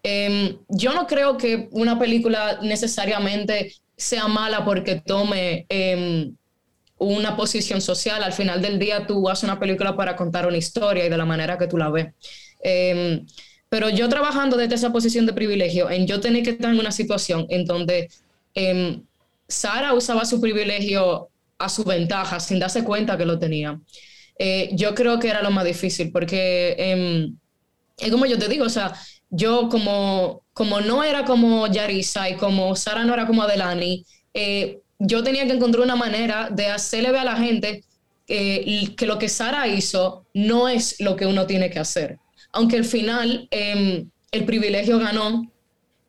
Em, 0.02 0.58
yo 0.68 0.94
no 0.94 1.06
creo 1.06 1.36
que 1.36 1.68
una 1.70 2.00
película 2.00 2.58
necesariamente 2.60 3.72
sea 3.96 4.26
mala 4.26 4.64
porque 4.64 4.96
tome 4.96 5.64
em, 5.68 6.34
una 6.98 7.36
posición 7.36 7.80
social. 7.80 8.20
Al 8.24 8.32
final 8.32 8.60
del 8.60 8.80
día 8.80 9.06
tú 9.06 9.28
haces 9.28 9.44
una 9.44 9.60
película 9.60 9.94
para 9.94 10.16
contar 10.16 10.44
una 10.48 10.56
historia 10.56 11.06
y 11.06 11.08
de 11.08 11.16
la 11.16 11.24
manera 11.24 11.56
que 11.56 11.68
tú 11.68 11.78
la 11.78 11.88
ves. 11.88 12.08
Em, 12.64 13.24
pero 13.68 13.90
yo 13.90 14.08
trabajando 14.08 14.56
desde 14.56 14.74
esa 14.74 14.90
posición 14.90 15.24
de 15.24 15.34
privilegio, 15.34 15.88
en 15.88 16.08
yo 16.08 16.20
tener 16.20 16.42
que 16.42 16.50
estar 16.50 16.72
en 16.72 16.80
una 16.80 16.90
situación 16.90 17.46
en 17.48 17.64
donde 17.64 18.10
Sara 19.46 19.94
usaba 19.94 20.24
su 20.24 20.40
privilegio 20.40 21.30
a 21.64 21.68
su 21.68 21.84
ventaja 21.84 22.40
sin 22.40 22.58
darse 22.58 22.84
cuenta 22.84 23.16
que 23.16 23.24
lo 23.24 23.38
tenía. 23.38 23.80
Eh, 24.38 24.70
yo 24.72 24.94
creo 24.94 25.18
que 25.18 25.28
era 25.28 25.42
lo 25.42 25.50
más 25.50 25.64
difícil 25.64 26.10
porque 26.10 26.74
es 27.98 28.10
como 28.10 28.26
yo 28.26 28.38
te 28.38 28.48
digo, 28.48 28.64
o 28.64 28.70
sea, 28.70 28.94
yo 29.30 29.68
como, 29.68 30.42
como 30.52 30.80
no 30.80 31.02
era 31.02 31.24
como 31.24 31.66
Yarisa 31.66 32.28
y 32.28 32.36
como 32.36 32.76
Sara 32.76 33.04
no 33.04 33.14
era 33.14 33.26
como 33.26 33.42
Adelani, 33.42 34.04
eh, 34.34 34.80
yo 34.98 35.22
tenía 35.22 35.46
que 35.46 35.52
encontrar 35.52 35.84
una 35.84 35.96
manera 35.96 36.48
de 36.50 36.66
hacerle 36.66 37.10
ver 37.10 37.20
a 37.20 37.24
la 37.24 37.36
gente 37.36 37.84
eh, 38.28 38.94
que 38.96 39.06
lo 39.06 39.18
que 39.18 39.28
Sara 39.28 39.66
hizo 39.66 40.26
no 40.34 40.68
es 40.68 41.00
lo 41.00 41.16
que 41.16 41.26
uno 41.26 41.46
tiene 41.46 41.70
que 41.70 41.78
hacer. 41.78 42.18
Aunque 42.52 42.76
al 42.76 42.84
final 42.84 43.48
em, 43.50 44.10
el 44.30 44.44
privilegio 44.44 44.98
ganó, 44.98 45.50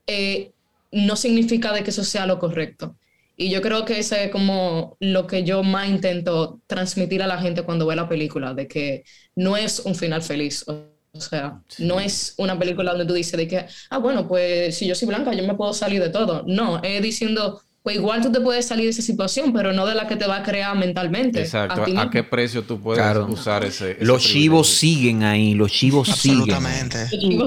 eh, 0.05 0.51
no 0.91 1.15
significa 1.15 1.73
de 1.73 1.83
que 1.83 1.89
eso 1.89 2.03
sea 2.03 2.25
lo 2.25 2.39
correcto. 2.39 2.95
Y 3.35 3.49
yo 3.49 3.61
creo 3.61 3.83
que 3.85 3.99
eso 3.99 4.15
es 4.15 4.31
como 4.31 4.95
lo 4.99 5.25
que 5.27 5.43
yo 5.43 5.63
más 5.63 5.89
intento 5.89 6.61
transmitir 6.67 7.23
a 7.23 7.27
la 7.27 7.39
gente 7.39 7.63
cuando 7.63 7.87
ve 7.87 7.95
la 7.95 8.07
película, 8.07 8.53
de 8.53 8.67
que 8.67 9.03
no 9.35 9.57
es 9.57 9.79
un 9.79 9.95
final 9.95 10.21
feliz. 10.21 10.65
O 10.67 11.19
sea, 11.19 11.61
no 11.79 11.99
es 11.99 12.35
una 12.37 12.57
película 12.57 12.91
donde 12.91 13.05
tú 13.05 13.13
dices 13.13 13.37
de 13.37 13.47
que, 13.47 13.65
ah, 13.89 13.97
bueno, 13.99 14.27
pues 14.27 14.77
si 14.77 14.87
yo 14.87 14.95
soy 14.95 15.07
blanca, 15.07 15.33
yo 15.33 15.43
me 15.45 15.55
puedo 15.55 15.73
salir 15.73 16.01
de 16.01 16.09
todo. 16.09 16.43
No, 16.47 16.81
es 16.83 17.01
diciendo, 17.01 17.61
pues 17.83 17.97
igual 17.97 18.21
tú 18.21 18.31
te 18.31 18.39
puedes 18.39 18.65
salir 18.65 18.85
de 18.85 18.91
esa 18.91 19.01
situación, 19.01 19.51
pero 19.51 19.73
no 19.73 19.85
de 19.85 19.93
la 19.93 20.07
que 20.07 20.15
te 20.15 20.25
va 20.25 20.37
a 20.37 20.43
crear 20.43 20.75
mentalmente. 20.77 21.41
Exacto. 21.41 21.83
¿A, 21.97 22.09
qué 22.09 22.23
precio 22.23 22.63
tú 22.63 22.79
puedes 22.79 23.05
usar 23.27 23.65
ese, 23.65 23.97
Los 23.99 24.23
chivos 24.23 24.69
siguen 24.69 25.23
ahí, 25.23 25.53
los 25.53 25.69
chivos 25.69 26.07
siguen. 26.07 26.63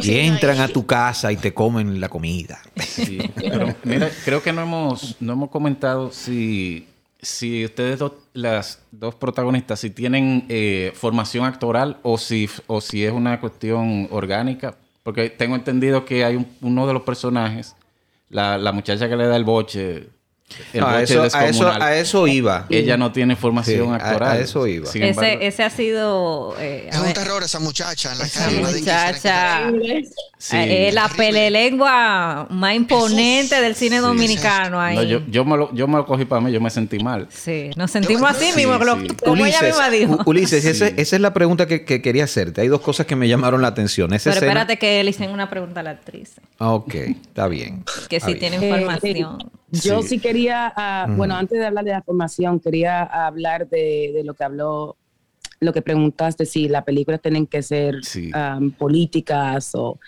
Y 0.03 0.19
entran 0.19 0.61
a 0.61 0.69
tu 0.69 0.85
casa 0.85 1.33
y 1.33 1.37
te 1.37 1.55
comen 1.55 1.99
la 2.01 2.11
comida. 2.11 2.61
Sí, 2.87 3.19
pero 3.35 3.75
mira, 3.83 4.11
creo 4.27 4.43
que 4.43 4.53
no 4.53 4.61
hemos, 4.61 5.17
no 5.21 5.33
hemos 5.33 5.49
comentado 5.49 6.13
si 6.13 6.87
si 7.23 7.65
ustedes 7.65 7.99
dos, 7.99 8.13
las 8.35 8.83
dos 8.93 9.15
protagonistas, 9.15 9.81
si 9.81 9.91
tienen 9.91 10.45
eh, 10.49 10.93
formación 10.95 11.45
actoral 11.45 11.97
o 12.03 12.19
si, 12.19 12.49
o 12.67 12.81
si 12.81 13.05
es 13.05 13.13
una 13.13 13.41
cuestión 13.41 14.07
orgánica, 14.11 14.77
porque 15.03 15.31
tengo 15.31 15.57
entendido 15.57 16.05
que 16.05 16.25
hay 16.25 16.47
uno 16.61 16.87
de 16.87 16.93
los 16.93 17.03
personajes, 17.03 17.75
la, 18.29 18.59
la 18.59 18.73
muchacha 18.73 19.09
que 19.09 19.17
le 19.17 19.27
da 19.27 19.37
el 19.37 19.45
boche, 19.45 20.09
a, 20.81 21.03
eso, 21.97 22.27
iba. 22.27 22.67
Ella 22.69 22.97
no 22.97 23.13
tiene 23.13 23.37
formación 23.37 23.95
actoral. 23.95 24.39
A, 24.39 24.41
eso 24.41 24.67
iba. 24.67 24.89
ese, 24.93 25.63
ha 25.63 25.71
sido. 25.71 26.55
Eh, 26.59 26.89
es 26.91 26.99
un 26.99 27.13
terror 27.13 27.43
esa 27.43 27.59
muchacha 27.59 28.13
en 28.13 28.19
la 28.19 28.25
esa 28.25 28.51
muchacha. 28.51 29.73
Eh, 30.53 30.91
la 30.93 31.09
pelelengua 31.09 32.47
más 32.51 32.75
imponente 32.75 33.61
del 33.61 33.75
cine 33.75 33.99
dominicano. 33.99 34.81
Ahí. 34.81 35.09
yo, 35.31 35.45
me 35.45 35.57
lo, 35.57 35.73
yo 35.73 35.89
me 35.89 35.97
lo 35.97 36.07
cogí 36.07 36.27
para 36.27 36.43
mí, 36.43 36.53
yo 36.53 36.61
me 36.61 36.69
sentí 36.69 36.99
mal. 36.99 37.27
Sí, 37.31 37.71
nos 37.77 37.91
sentimos 37.91 38.31
así 38.31 38.55
mismo, 38.55 38.75
como 39.25 39.47
ella 39.47 39.63
misma 39.63 39.89
dijo. 39.89 40.19
Ulises, 40.27 40.65
esa, 40.65 40.89
es 40.89 41.21
la 41.21 41.33
pregunta 41.33 41.67
que, 41.67 41.85
quería 41.85 42.25
hacerte. 42.25 42.61
Hay 42.61 42.69
dos 42.69 42.83
cosas 42.83 43.07
que 43.07 43.17
me 43.17 43.29
llamaron 43.29 43.63
la 43.63 43.69
atención. 43.69 44.11
Pero 44.11 44.31
espérate 44.31 44.79
que 44.79 45.03
le 45.03 45.11
hicieron 45.11 45.35
una 45.35 45.49
pregunta 45.49 45.81
a 45.81 45.83
la 45.83 45.91
actriz. 45.91 46.35
Ok, 46.59 46.95
está 46.95 47.49
bien. 47.49 47.85
Que 48.09 48.21
si 48.21 48.35
tiene 48.35 48.57
información. 48.57 49.39
Yo 49.71 50.03
sí, 50.03 50.19
quería, 50.19 50.73
ah, 50.77 51.07
bueno, 51.09 51.35
antes 51.35 51.59
de 51.59 51.67
hablar 51.67 51.85
de 51.85 51.93
la 51.93 52.03
formación, 52.03 52.61
quería 52.61 53.03
hablar 53.03 53.69
de, 53.69 54.23
lo 54.25 54.35
que 54.35 54.45
habló, 54.45 54.97
lo 55.61 55.73
que 55.73 55.83
preguntaste, 55.83 56.47
si 56.47 56.69
las 56.69 56.85
películas 56.85 57.21
tienen 57.21 57.47
que 57.47 57.63
ser 57.63 57.97
políticas 58.79 59.75
o... 59.75 59.99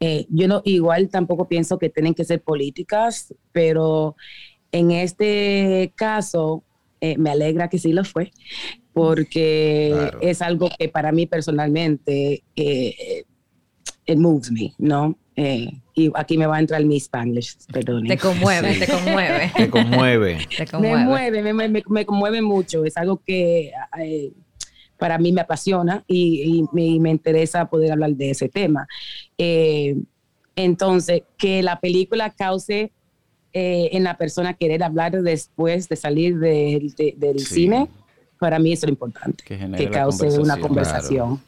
Eh, 0.00 0.26
yo 0.28 0.46
no, 0.46 0.62
igual 0.64 1.08
tampoco 1.08 1.48
pienso 1.48 1.76
que 1.76 1.88
tienen 1.88 2.14
que 2.14 2.24
ser 2.24 2.40
políticas, 2.40 3.34
pero 3.50 4.14
en 4.70 4.92
este 4.92 5.92
caso 5.96 6.62
eh, 7.00 7.18
me 7.18 7.30
alegra 7.30 7.68
que 7.68 7.78
sí 7.78 7.92
lo 7.92 8.04
fue, 8.04 8.30
porque 8.92 10.12
es 10.20 10.40
algo 10.40 10.70
que 10.78 10.88
para 10.88 11.10
mí 11.10 11.26
personalmente 11.26 12.44
eh, 12.54 13.24
it 14.06 14.18
moves 14.18 14.50
me, 14.50 14.72
¿no? 14.78 15.18
Eh, 15.40 15.70
y 15.94 16.10
aquí 16.16 16.36
me 16.36 16.46
va 16.46 16.56
a 16.56 16.60
entrar 16.60 16.84
mi 16.84 16.96
Spanglish, 16.96 17.58
perdón. 17.72 18.08
Te 18.08 18.18
conmueve, 18.18 18.74
te 18.74 18.88
conmueve. 18.88 19.52
te 19.56 19.70
conmueve. 19.70 20.38
te 20.56 20.66
conmueve. 20.66 20.96
Me 20.96 21.04
mueve, 21.04 21.68
me, 21.68 21.82
me, 21.86 22.04
conmueve 22.04 22.42
mucho. 22.42 22.84
Es 22.84 22.96
algo 22.96 23.22
que 23.24 23.70
eh, 24.00 24.32
para 24.98 25.18
mí 25.18 25.32
me 25.32 25.40
apasiona 25.40 26.04
y, 26.06 26.64
y, 26.72 26.98
me, 27.00 27.10
interesa 27.10 27.68
poder 27.68 27.92
hablar 27.92 28.14
de 28.14 28.30
ese 28.30 28.48
tema. 28.48 28.86
Eh, 29.36 29.96
entonces, 30.56 31.22
que 31.36 31.62
la 31.62 31.80
película 31.80 32.30
cause 32.30 32.92
en 33.52 34.04
la 34.04 34.16
persona 34.16 34.54
querer 34.54 34.84
hablar 34.84 35.12
después 35.22 35.88
de 35.88 35.96
salir 35.96 36.38
del 36.38 37.40
cine 37.40 37.88
para 38.38 38.58
mí 38.58 38.72
eso 38.72 38.86
es 38.86 38.90
lo 38.90 38.92
importante, 38.92 39.44
que, 39.44 39.90
cause 39.90 40.38
una 40.38 40.58
conversación. 40.58 41.42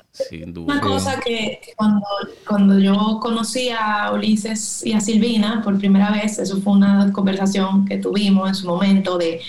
Una 0.56 0.80
cosa 0.80 1.20
que, 1.20 1.60
cuando, 1.76 2.06
cuando 2.46 2.78
yo 2.78 3.18
conocí 3.20 3.70
a 3.70 4.10
Ulises 4.12 4.84
y 4.84 4.92
a 4.92 5.00
Silvina 5.00 5.62
por 5.62 5.78
primera 5.78 6.10
vez, 6.10 6.38
eso 6.38 6.60
fue 6.60 6.72
una 6.72 7.12
conversación 7.12 7.84
que 7.84 7.98
tuvimos 7.98 8.48
en 8.48 8.54
su 8.54 8.66
momento 8.66 9.18
de 9.18 9.40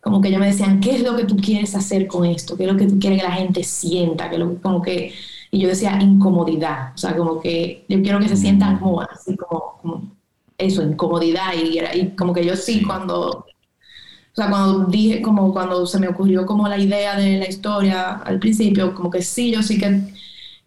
como 0.00 0.20
que 0.20 0.28
ellos 0.28 0.40
me 0.40 0.46
decían, 0.46 0.80
¿qué 0.80 0.96
es 0.96 1.02
lo 1.02 1.16
que 1.16 1.24
tú 1.24 1.36
quieres 1.36 1.74
hacer 1.74 2.06
con 2.06 2.24
esto? 2.24 2.56
¿Qué 2.56 2.64
es 2.64 2.72
lo 2.72 2.78
que 2.78 2.86
tú 2.86 2.98
quieres 2.98 3.20
que 3.20 3.28
la 3.28 3.34
gente 3.34 3.62
sienta? 3.64 4.30
que 4.30 4.38
lo, 4.38 4.56
como 4.60 4.82
que, 4.82 5.12
y 5.50 5.60
yo 5.60 5.68
decía 5.68 5.98
incomodidad, 6.00 6.92
o 6.94 6.98
sea, 6.98 7.16
como 7.16 7.40
que 7.40 7.84
yo 7.88 8.02
quiero 8.02 8.18
que 8.18 8.28
se 8.28 8.36
sientan 8.36 8.78
como 8.78 9.00
así 9.02 9.36
como, 9.36 10.10
eso, 10.58 10.82
incomodidad 10.82 11.52
y, 11.54 11.80
y 11.98 12.08
como 12.16 12.32
que 12.32 12.44
yo 12.44 12.56
sí, 12.56 12.82
cuando 12.82 13.46
o 14.32 14.36
sea, 14.36 14.48
cuando 14.48 14.84
dije, 14.84 15.20
como 15.22 15.52
cuando 15.52 15.84
se 15.86 15.98
me 15.98 16.08
ocurrió 16.08 16.46
como 16.46 16.68
la 16.68 16.78
idea 16.78 17.16
de 17.16 17.38
la 17.38 17.48
historia 17.48 18.12
al 18.12 18.38
principio, 18.38 18.94
como 18.94 19.10
que 19.10 19.22
sí, 19.22 19.50
yo 19.50 19.62
sí 19.62 19.76
que 19.76 20.02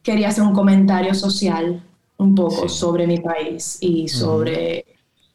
quería 0.02 0.30
hacer 0.30 0.44
un 0.44 0.54
comentario 0.54 1.14
social 1.14 1.82
un 2.18 2.36
poco 2.36 2.68
sobre 2.68 3.08
mi 3.08 3.20
país 3.20 3.78
y 3.80 4.10
sobre 4.10 4.86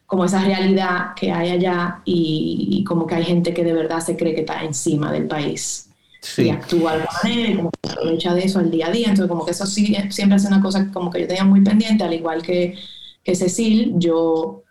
como 0.09 0.25
esa 0.25 0.43
realidad 0.43 1.15
que 1.15 1.31
hay 1.31 1.51
allá 1.51 2.01
y, 2.07 2.83
como 2.89 3.07
que 3.07 3.15
hay 3.15 3.25
gente 3.25 3.53
que 3.53 3.63
de 3.63 3.75
verdad 3.75 4.01
se 4.01 4.17
cree 4.17 4.35
que 4.35 4.41
está 4.41 4.65
encima 4.65 5.13
del 5.13 5.29
país 5.29 5.91
y 6.39 6.49
actúa 6.49 6.97
de 6.97 7.03
alguna 7.03 7.21
manera 7.23 7.51
y 7.51 7.57
como 7.57 7.71
que 7.71 7.91
aprovecha 7.91 8.35
de 8.35 8.41
eso 8.41 8.59
al 8.59 8.71
día 8.71 8.87
a 8.87 8.91
día. 8.91 9.09
Entonces 9.09 9.29
como 9.29 9.45
que 9.45 9.51
eso 9.51 9.67
sí, 9.67 9.95
siempre 10.09 10.39
es 10.39 10.47
una 10.47 10.63
cosa 10.63 10.91
como 10.95 11.11
que 11.11 11.21
yo 11.21 11.29
tenía 11.29 11.45
muy 11.45 11.61
pendiente, 11.61 12.05
al 12.05 12.15
igual 12.15 12.41
que, 12.41 12.75
que 13.23 13.35
Cecil, 13.35 13.97
yo 13.97 14.63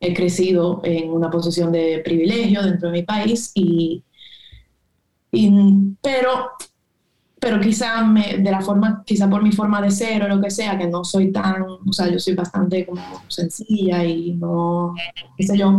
he 0.00 0.14
crecido 0.14 0.80
en 0.84 1.10
una 1.10 1.30
posición 1.30 1.70
de 1.70 2.00
privilegio 2.02 2.62
dentro 2.62 2.88
de 2.88 2.92
mi 2.92 3.02
país 3.02 3.52
y, 3.54 4.02
pero 6.00 6.52
pero 7.42 7.58
quizá 7.58 8.04
me, 8.04 8.38
de 8.38 8.50
la 8.52 8.60
forma, 8.60 9.02
quizá 9.04 9.28
por 9.28 9.42
mi 9.42 9.50
forma 9.50 9.82
de 9.82 9.90
ser 9.90 10.22
o 10.22 10.28
lo 10.28 10.40
que 10.40 10.48
sea, 10.48 10.78
que 10.78 10.86
no 10.86 11.02
soy 11.02 11.32
tan, 11.32 11.62
o 11.62 11.92
sea, 11.92 12.08
yo 12.08 12.20
soy 12.20 12.36
bastante 12.36 12.86
como 12.86 13.02
sencilla 13.26 14.04
y 14.04 14.34
no, 14.34 14.94
qué 15.36 15.42
sé 15.42 15.58
yo, 15.58 15.76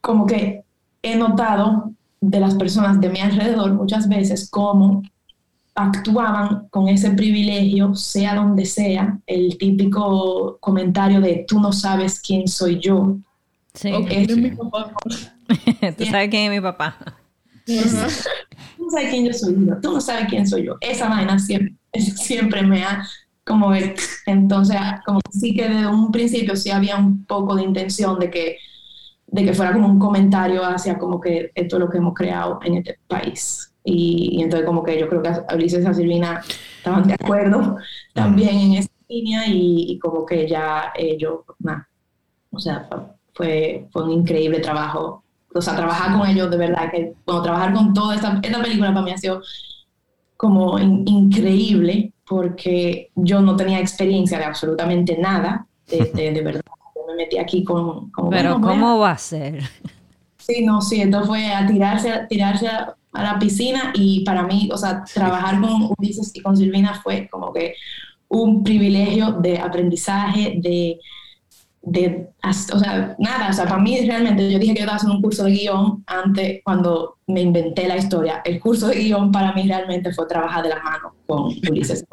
como 0.00 0.24
que 0.24 0.62
he 1.02 1.16
notado 1.16 1.92
de 2.22 2.40
las 2.40 2.54
personas 2.54 2.98
de 2.98 3.10
mi 3.10 3.20
alrededor 3.20 3.74
muchas 3.74 4.08
veces 4.08 4.48
cómo 4.50 5.02
actuaban 5.74 6.66
con 6.70 6.88
ese 6.88 7.10
privilegio, 7.10 7.94
sea 7.94 8.34
donde 8.34 8.64
sea, 8.64 9.18
el 9.26 9.58
típico 9.58 10.56
comentario 10.60 11.20
de 11.20 11.44
tú 11.46 11.60
no 11.60 11.74
sabes 11.74 12.22
quién 12.22 12.48
soy 12.48 12.80
yo. 12.80 13.18
Sí. 13.74 13.92
Mi 13.92 14.50
papá. 14.52 14.94
tú 15.98 16.06
sabes 16.06 16.30
quién 16.30 16.44
es 16.44 16.50
mi 16.52 16.60
papá 16.62 16.96
tú 17.68 17.74
no 18.88 18.92
sabes 18.92 19.10
quién 19.10 19.26
yo 19.26 19.32
soy 19.32 19.54
tú 19.82 19.92
no 19.92 20.00
sabes 20.00 20.26
quién 20.28 20.46
soy 20.46 20.64
yo. 20.64 20.76
Esa 20.80 21.08
vaina 21.08 21.38
siempre, 21.38 21.74
siempre 21.92 22.62
me 22.62 22.82
ha 22.82 23.06
como 23.44 23.72
entonces 24.26 24.76
como 25.06 25.20
sí 25.30 25.54
que 25.54 25.68
desde 25.68 25.86
un 25.86 26.12
principio 26.12 26.54
sí 26.54 26.70
había 26.70 26.96
un 26.96 27.24
poco 27.24 27.56
de 27.56 27.62
intención 27.62 28.18
de 28.18 28.30
que 28.30 28.58
de 29.26 29.44
que 29.44 29.54
fuera 29.54 29.72
como 29.72 29.88
un 29.88 29.98
comentario 29.98 30.62
hacia 30.64 30.98
como 30.98 31.18
que 31.18 31.50
esto 31.54 31.76
es 31.76 31.80
lo 31.80 31.88
que 31.88 31.98
hemos 31.98 32.14
creado 32.14 32.60
en 32.62 32.76
este 32.76 32.98
país 33.06 33.72
y, 33.84 34.42
entonces 34.42 34.66
como 34.66 34.82
que 34.82 35.00
yo 35.00 35.08
creo 35.08 35.22
que 35.22 35.30
Ulises 35.54 35.86
y 35.88 35.94
Silvina 35.94 36.42
estaban 36.76 37.08
de 37.08 37.14
acuerdo 37.14 37.78
también 38.12 38.58
en 38.58 38.72
esa 38.74 38.90
línea 39.08 39.44
y, 39.46 39.98
como 39.98 40.26
que 40.26 40.46
ya 40.46 40.92
ellos 40.94 41.40
nada 41.58 41.88
o 42.50 42.58
sea 42.58 42.86
fue, 43.32 43.88
fue 43.90 44.04
un 44.04 44.12
increíble 44.12 44.60
trabajo 44.60 45.24
o 45.54 45.60
sea, 45.60 45.76
trabajar 45.76 46.18
con 46.18 46.28
ellos, 46.28 46.50
de 46.50 46.56
verdad, 46.56 46.90
que 46.90 47.14
bueno, 47.24 47.42
trabajar 47.42 47.72
con 47.72 47.94
toda 47.94 48.14
esta, 48.14 48.40
esta 48.42 48.62
película 48.62 48.92
para 48.92 49.04
mí 49.04 49.12
ha 49.12 49.18
sido 49.18 49.42
como 50.36 50.78
increíble, 50.78 52.12
porque 52.26 53.10
yo 53.14 53.40
no 53.40 53.56
tenía 53.56 53.80
experiencia 53.80 54.38
de 54.38 54.44
absolutamente 54.44 55.16
nada, 55.18 55.66
de, 55.88 56.32
de, 56.32 56.42
verdad. 56.42 56.60
Yo 56.94 57.02
me 57.08 57.14
metí 57.16 57.38
aquí 57.38 57.64
con... 57.64 58.12
Pero 58.30 58.60
¿cómo 58.60 58.98
va 58.98 59.12
a 59.12 59.18
ser? 59.18 59.62
Sí, 60.48 60.64
no, 60.64 60.80
sí, 60.80 61.02
entonces 61.02 61.28
fue 61.28 61.52
a 61.52 61.66
tirarse, 61.66 62.10
a 62.10 62.26
tirarse 62.26 62.68
a, 62.68 62.96
la 63.12 63.38
piscina 63.38 63.92
y 63.94 64.24
para 64.24 64.44
mí, 64.44 64.70
o 64.72 64.78
sea, 64.78 65.04
trabajar 65.04 65.60
con 65.60 65.90
Ulises 65.98 66.34
y 66.34 66.40
con 66.40 66.56
Silvina 66.56 66.94
fue 67.02 67.28
como 67.30 67.52
que 67.52 67.74
un 68.28 68.64
privilegio 68.64 69.32
de 69.32 69.58
aprendizaje, 69.58 70.54
de 70.56 71.00
de, 71.90 72.28
o 72.44 72.78
sea, 72.78 73.16
nada, 73.18 73.50
o 73.50 73.52
sea, 73.52 73.64
para 73.64 73.80
mí 73.80 73.98
realmente 74.06 74.50
yo 74.50 74.58
dije 74.58 74.74
que 74.74 74.82
iba 74.82 74.92
a 74.92 74.96
hacer 74.96 75.10
un 75.10 75.22
curso 75.22 75.44
de 75.44 75.52
guion 75.52 76.04
antes 76.06 76.60
cuando 76.64 77.18
me 77.26 77.40
inventé 77.40 77.88
la 77.88 77.96
historia. 77.96 78.42
El 78.44 78.60
curso 78.60 78.88
de 78.88 78.96
guion 78.96 79.32
para 79.32 79.52
mí 79.52 79.62
realmente 79.66 80.12
fue 80.12 80.26
trabajar 80.26 80.62
de 80.62 80.70
la 80.70 80.82
mano 80.82 81.14
con 81.26 81.52
Ulises. 81.70 82.04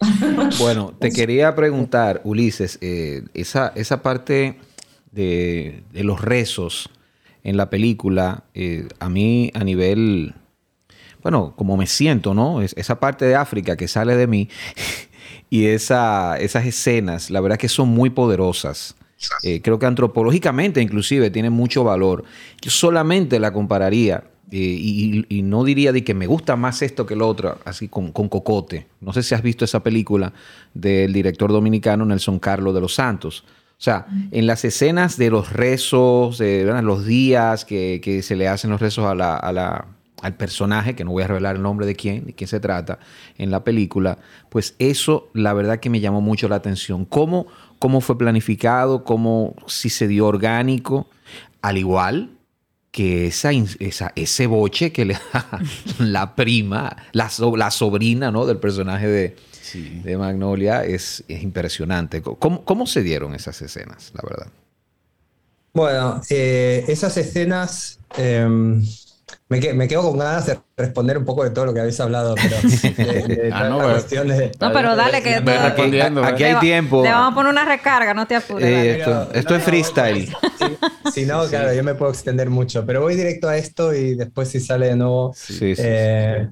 bueno, 0.58 0.92
te 0.98 1.10
quería 1.10 1.54
preguntar, 1.54 2.20
Ulises, 2.24 2.78
eh, 2.80 3.24
esa, 3.34 3.72
esa 3.74 4.02
parte 4.02 4.58
de, 5.12 5.82
los 5.92 6.20
rezos 6.20 6.90
en 7.42 7.56
la 7.56 7.70
película, 7.70 8.44
eh, 8.54 8.88
a 9.00 9.08
mí 9.08 9.50
a 9.54 9.64
nivel, 9.64 10.34
bueno, 11.22 11.54
como 11.56 11.76
me 11.76 11.86
siento, 11.86 12.34
¿no? 12.34 12.62
Es, 12.62 12.74
esa 12.76 13.00
parte 13.00 13.24
de 13.24 13.36
África 13.36 13.76
que 13.76 13.88
sale 13.88 14.16
de 14.16 14.26
mí. 14.26 14.48
Y 15.50 15.66
esa, 15.66 16.38
esas 16.38 16.66
escenas, 16.66 17.30
la 17.30 17.40
verdad 17.40 17.58
que 17.58 17.68
son 17.68 17.88
muy 17.88 18.10
poderosas. 18.10 18.94
Eh, 19.42 19.60
creo 19.62 19.78
que 19.78 19.86
antropológicamente 19.86 20.80
inclusive 20.80 21.30
tiene 21.30 21.50
mucho 21.50 21.84
valor. 21.84 22.24
Yo 22.60 22.70
solamente 22.70 23.40
la 23.40 23.52
compararía 23.52 24.24
eh, 24.50 25.24
y, 25.28 25.42
no 25.42 25.64
diría 25.64 25.92
de 25.92 26.04
que 26.04 26.14
me 26.14 26.26
gusta 26.26 26.56
más 26.56 26.82
esto 26.82 27.04
que 27.04 27.16
lo 27.16 27.28
otro, 27.28 27.58
así 27.64 27.88
con, 27.88 28.12
Cocote. 28.12 28.86
No 29.00 29.12
sé 29.12 29.22
si 29.22 29.34
has 29.34 29.42
visto 29.42 29.64
esa 29.64 29.82
película 29.82 30.32
del 30.72 31.12
director 31.12 31.52
dominicano 31.52 32.04
Nelson 32.04 32.38
Carlos 32.38 32.74
de 32.74 32.80
los 32.80 32.94
Santos. 32.94 33.44
O 33.72 33.80
sea, 33.80 34.06
en 34.32 34.46
las 34.46 34.64
escenas 34.64 35.16
de 35.18 35.30
los 35.30 35.52
rezos, 35.52 36.38
de 36.38 36.64
los 36.82 37.04
días 37.04 37.64
que, 37.64 38.20
se 38.24 38.34
le 38.34 38.48
hacen 38.48 38.70
los 38.70 38.80
rezos 38.80 39.04
a 39.04 39.14
la, 39.14 39.86
al 40.22 40.34
personaje, 40.34 40.94
que 40.94 41.04
no 41.04 41.12
voy 41.12 41.22
a 41.22 41.28
revelar 41.28 41.56
el 41.56 41.62
nombre 41.62 41.86
de 41.86 41.94
quién, 41.94 42.26
de 42.26 42.32
quién 42.32 42.48
se 42.48 42.60
trata 42.60 42.98
en 43.36 43.50
la 43.50 43.64
película, 43.64 44.18
pues 44.48 44.74
eso 44.78 45.28
la 45.32 45.52
verdad 45.52 45.80
que 45.80 45.90
me 45.90 46.00
llamó 46.00 46.20
mucho 46.20 46.48
la 46.48 46.56
atención. 46.56 47.04
¿Cómo, 47.04 47.46
cómo 47.78 48.00
fue 48.00 48.18
planificado? 48.18 49.04
¿Cómo 49.04 49.54
si 49.66 49.90
se 49.90 50.08
dio 50.08 50.26
orgánico? 50.26 51.08
Al 51.62 51.78
igual 51.78 52.30
que 52.90 53.26
esa, 53.26 53.50
esa, 53.78 54.12
ese 54.16 54.46
boche 54.46 54.92
que 54.92 55.04
le 55.04 55.14
da 55.32 55.46
la 55.98 56.34
prima, 56.34 56.96
la, 57.12 57.30
la 57.56 57.70
sobrina 57.70 58.30
¿no? 58.30 58.46
del 58.46 58.58
personaje 58.58 59.06
de, 59.06 59.36
de 60.02 60.16
Magnolia 60.16 60.84
es, 60.84 61.22
es 61.28 61.42
impresionante. 61.42 62.22
¿Cómo, 62.22 62.64
¿Cómo, 62.64 62.86
se 62.86 63.02
dieron 63.02 63.34
esas 63.34 63.60
escenas, 63.62 64.12
la 64.14 64.22
verdad? 64.28 64.48
Bueno, 65.72 66.22
eh, 66.30 66.84
esas 66.88 67.16
escenas... 67.16 68.00
Em, 68.16 68.82
me, 69.48 69.88
quedo 69.88 70.02
con 70.02 70.18
ganas 70.18 70.46
de 70.46 70.58
responder 70.76 71.16
un 71.16 71.24
poco 71.24 71.42
de 71.44 71.50
todo 71.50 71.66
lo 71.66 71.74
que 71.74 71.80
habéis 71.80 71.98
hablado, 72.00 72.34
pero 72.34 72.56
ah, 73.52 73.68
no, 73.68 74.72
pero 74.72 74.94
dale 74.94 75.22
que 75.22 75.36
aquí, 75.36 76.44
hay 76.44 76.56
tiempo. 76.56 77.02
Te 77.02 77.08
vamos 77.08 77.32
a 77.32 77.34
poner 77.34 77.52
una 77.52 77.64
recarga, 77.64 78.12
no 78.12 78.26
te 78.26 78.36
apures. 78.36 78.68
Eh, 78.68 79.04
esto, 79.32 79.56
es 79.56 79.62
freestyle. 79.62 80.30
Si, 81.12 81.24
no, 81.24 81.46
claro, 81.46 81.72
yo 81.72 81.82
me 81.82 81.94
puedo 81.94 82.12
extender 82.12 82.50
mucho, 82.50 82.84
pero 82.84 83.00
voy 83.00 83.16
directo 83.16 83.48
a 83.48 83.56
esto 83.56 83.94
y 83.94 84.14
después 84.14 84.48
si 84.48 84.60
sale 84.60 84.88
de 84.88 84.96
nuevo. 84.96 85.32
Sí, 85.34 85.74
eh, 85.78 86.48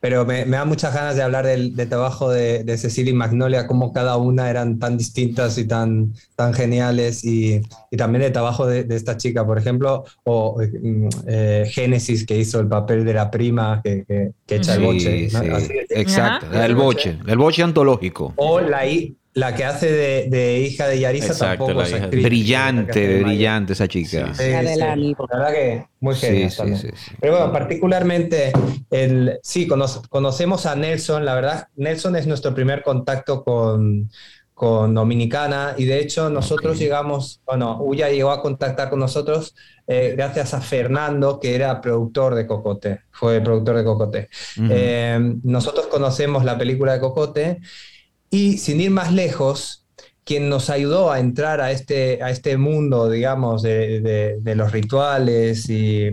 pero 0.00 0.24
me, 0.24 0.44
da 0.44 0.64
muchas 0.64 0.94
ganas 0.94 1.16
de 1.16 1.22
hablar 1.22 1.44
del, 1.44 1.74
trabajo 1.88 2.30
de, 2.30 2.78
Cecilia 2.78 3.10
y 3.10 3.14
Magnolia, 3.14 3.66
cómo 3.66 3.92
cada 3.92 4.16
una 4.16 4.48
eran 4.48 4.78
tan 4.78 4.96
distintas 4.96 5.58
y 5.58 5.66
tan, 5.66 6.12
tan 6.36 6.54
geniales, 6.54 7.24
y, 7.24 7.60
también 7.96 8.24
el 8.24 8.32
trabajo 8.32 8.66
de, 8.66 8.86
esta 8.90 9.16
chica, 9.16 9.44
por 9.44 9.58
ejemplo, 9.58 10.04
o 10.24 10.60
mm, 10.60 11.08
eh, 11.26 11.64
Génesis, 11.70 12.24
que 12.24 12.38
hizo 12.38 12.60
el 12.60 12.68
papel 12.68 13.04
de 13.04 13.14
la 13.14 13.30
prima 13.30 13.80
que, 13.82 14.04
que, 14.06 14.54
echa 14.54 14.74
el 14.74 14.82
boche. 14.82 15.28
Exacto, 15.90 16.62
el 16.62 16.74
boche, 16.74 17.18
el 17.26 17.38
boche 17.38 17.62
antológico. 17.62 18.34
O 18.36 18.60
la, 18.60 18.86
la 19.38 19.54
que 19.54 19.64
hace 19.64 19.92
de, 20.28 20.58
hija 20.60 20.88
de 20.88 20.98
Yarisa 20.98 21.36
tampoco 21.36 21.82
es 21.82 22.10
Brillante, 22.10 23.22
brillante 23.22 23.72
esa 23.72 23.86
chica. 23.86 24.34
Sí, 24.34 24.50
la 24.50 24.94
verdad 24.94 25.52
que 25.52 25.86
muy 26.00 26.16
genial 26.16 26.52
Pero 27.20 27.36
bueno, 27.36 27.52
particularmente, 27.52 28.52
el, 28.90 29.38
sí, 29.42 29.68
conocemos 29.68 30.66
a 30.66 30.74
Nelson. 30.74 31.24
La 31.24 31.34
verdad, 31.34 31.68
Nelson 31.76 32.16
es 32.16 32.26
nuestro 32.26 32.52
primer 32.52 32.82
contacto 32.82 33.44
con, 33.44 34.10
con 34.54 34.92
Dominicana 34.92 35.74
y 35.76 35.84
de 35.84 36.00
hecho 36.00 36.30
nosotros 36.30 36.76
llegamos, 36.76 37.40
bueno, 37.46 37.78
Uya 37.80 38.10
llegó 38.10 38.32
a 38.32 38.42
contactar 38.42 38.90
con 38.90 38.98
nosotros 38.98 39.54
eh, 39.86 40.14
gracias 40.16 40.52
a 40.52 40.60
Fernando, 40.60 41.38
que 41.38 41.54
era 41.54 41.80
productor 41.80 42.34
de 42.34 42.46
Cocote, 42.46 43.02
fue 43.12 43.40
productor 43.40 43.76
de 43.76 43.84
Cocote. 43.84 44.28
Eh, 44.68 45.36
nosotros 45.44 45.86
conocemos 45.86 46.44
la 46.44 46.58
película 46.58 46.94
de 46.94 47.00
Cocote 47.00 47.60
y 48.30 48.58
sin 48.58 48.80
ir 48.80 48.90
más 48.90 49.12
lejos, 49.12 49.84
quien 50.28 50.50
nos 50.50 50.68
ayudó 50.68 51.10
a 51.10 51.20
entrar 51.20 51.62
a 51.62 51.70
este, 51.70 52.22
a 52.22 52.28
este 52.28 52.58
mundo, 52.58 53.08
digamos, 53.08 53.62
de, 53.62 54.38
los 54.44 54.72
rituales 54.72 55.64
eh, 55.70 56.12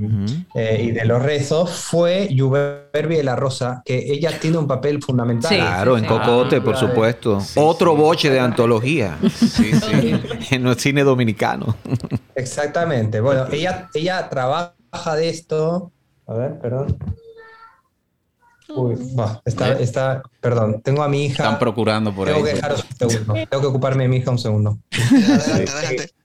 y, 0.56 0.92
de 0.92 1.04
los 1.04 1.22
rezos 1.22 1.72
fue 1.72 2.30
Yuberbi 2.34 3.18
de 3.18 3.24
la 3.24 3.36
Rosa, 3.36 3.82
que 3.84 4.14
ella 4.14 4.40
tiene 4.40 4.58
un 4.58 4.68
papel 4.68 5.04
fundamental. 5.04 5.54
claro, 5.54 5.98
en 5.98 6.06
Cocote, 6.06 6.62
por 6.62 6.78
supuesto. 6.78 7.40
Otro 7.56 7.94
boche 7.98 8.30
de 8.30 8.40
antología 8.40 9.18
en 10.52 10.66
el 10.66 10.80
cine 10.80 11.04
dominicano. 11.04 11.76
Exactamente. 12.36 13.20
Bueno, 13.20 13.48
ella, 13.52 13.90
ella 13.94 14.30
trabaja 14.30 15.16
de 15.18 15.28
esto. 15.28 15.92
A 16.26 16.36
ver, 16.36 16.58
perdón. 16.60 16.98
Uy, 18.68 18.98
está, 19.46 19.74
está, 19.74 20.24
perdón, 20.42 20.82
tengo 20.82 21.04
a 21.04 21.08
mi 21.08 21.26
hija. 21.26 21.44
Están 21.44 21.60
procurando 21.60 22.14
por 22.14 22.28
tengo 22.28 22.40
ahí. 22.40 22.46
Que 22.46 22.56
dejaros 22.56 22.84
un 22.84 23.10
segundo. 23.10 23.34
tengo 23.34 23.62
que 23.62 23.68
ocuparme 23.68 24.04
de 24.04 24.10
mi 24.10 24.18
hija 24.18 24.32
un 24.32 24.40
segundo. 24.40 24.80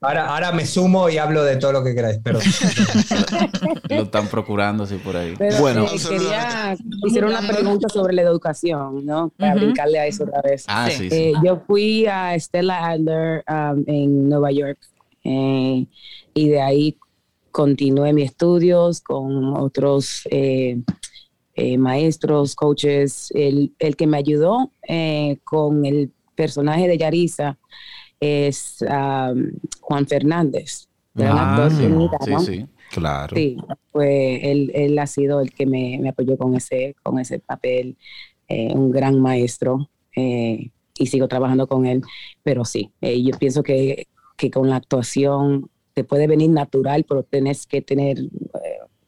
Ahora, 0.03 0.29
ahora 0.29 0.53
me 0.53 0.65
sumo 0.65 1.11
y 1.11 1.19
hablo 1.19 1.45
de 1.45 1.57
todo 1.57 1.73
lo 1.73 1.85
que 1.85 1.95
queráis, 1.95 2.19
perdón. 2.19 2.43
lo 3.91 4.03
están 4.05 4.29
procurando, 4.29 4.87
sí, 4.87 4.97
por 4.97 5.15
ahí. 5.15 5.35
bueno, 5.61 5.85
eh, 5.85 5.99
quería 6.09 6.71
hacer 7.07 7.25
una 7.27 7.47
pregunta 7.47 7.89
sobre 7.91 8.15
la 8.15 8.23
educación, 8.23 9.05
¿no? 9.05 9.31
Para 9.37 9.57
brincarle 9.57 9.99
a 9.99 10.07
eso 10.07 10.25
otra 10.25 10.41
vez. 10.41 10.65
Ah, 10.69 10.89
sí, 10.91 11.09
eh, 11.11 11.35
yo 11.45 11.63
fui 11.67 12.07
a 12.07 12.35
Stella 12.39 12.89
Adler 12.89 13.45
um, 13.47 13.85
en 13.87 14.29
Nueva 14.31 14.51
York 14.53 14.79
eh, 15.25 15.85
y 16.33 16.49
de 16.49 16.63
ahí 16.63 16.97
continué 17.51 18.15
mis 18.15 18.31
estudios 18.31 19.03
con 19.03 19.55
otros 19.55 20.23
eh, 21.61 21.77
maestros, 21.77 22.55
coaches. 22.55 23.31
El, 23.35 23.75
el, 23.79 23.95
que 23.95 24.07
me 24.07 24.17
ayudó 24.17 24.73
eh, 24.89 25.39
con 25.45 25.85
el 25.85 26.11
personaje 26.35 26.89
de 26.89 26.97
Yarisa 26.97 27.59
es 28.19 28.83
Juan 29.81 30.07
Fernández, 30.07 30.89
ah, 31.19 31.69
sí, 32.25 32.35
sí. 32.45 32.67
Claro. 32.91 33.37
Sí, 33.37 33.59
pues 33.93 34.41
él, 34.43 34.73
él 34.75 34.99
ha 34.99 35.07
sido 35.07 35.41
el 35.41 35.53
que 35.53 35.67
me, 35.67 35.99
me 36.01 36.09
apoyó 36.09 36.37
con 36.37 36.57
ese, 36.57 36.97
con 37.03 37.19
ese 37.19 37.39
papel, 37.39 37.97
eh, 38.49 38.73
un 38.75 38.91
gran 38.91 39.21
maestro, 39.21 39.91
eh, 40.17 40.71
y 40.99 41.07
sigo 41.07 41.29
trabajando 41.29 41.67
con 41.67 41.87
él, 41.87 42.03
pero 42.43 42.65
sí, 42.65 42.91
yo 43.01 43.39
pienso 43.39 43.63
que, 43.63 44.07
que, 44.37 44.51
con 44.51 44.69
la 44.69 44.77
actuación 44.77 45.71
te 45.95 46.05
puede 46.05 46.27
venir 46.27 46.51
natural, 46.51 47.05
pero 47.09 47.23
tienes 47.23 47.67
que 47.67 47.81
tener 47.81 48.19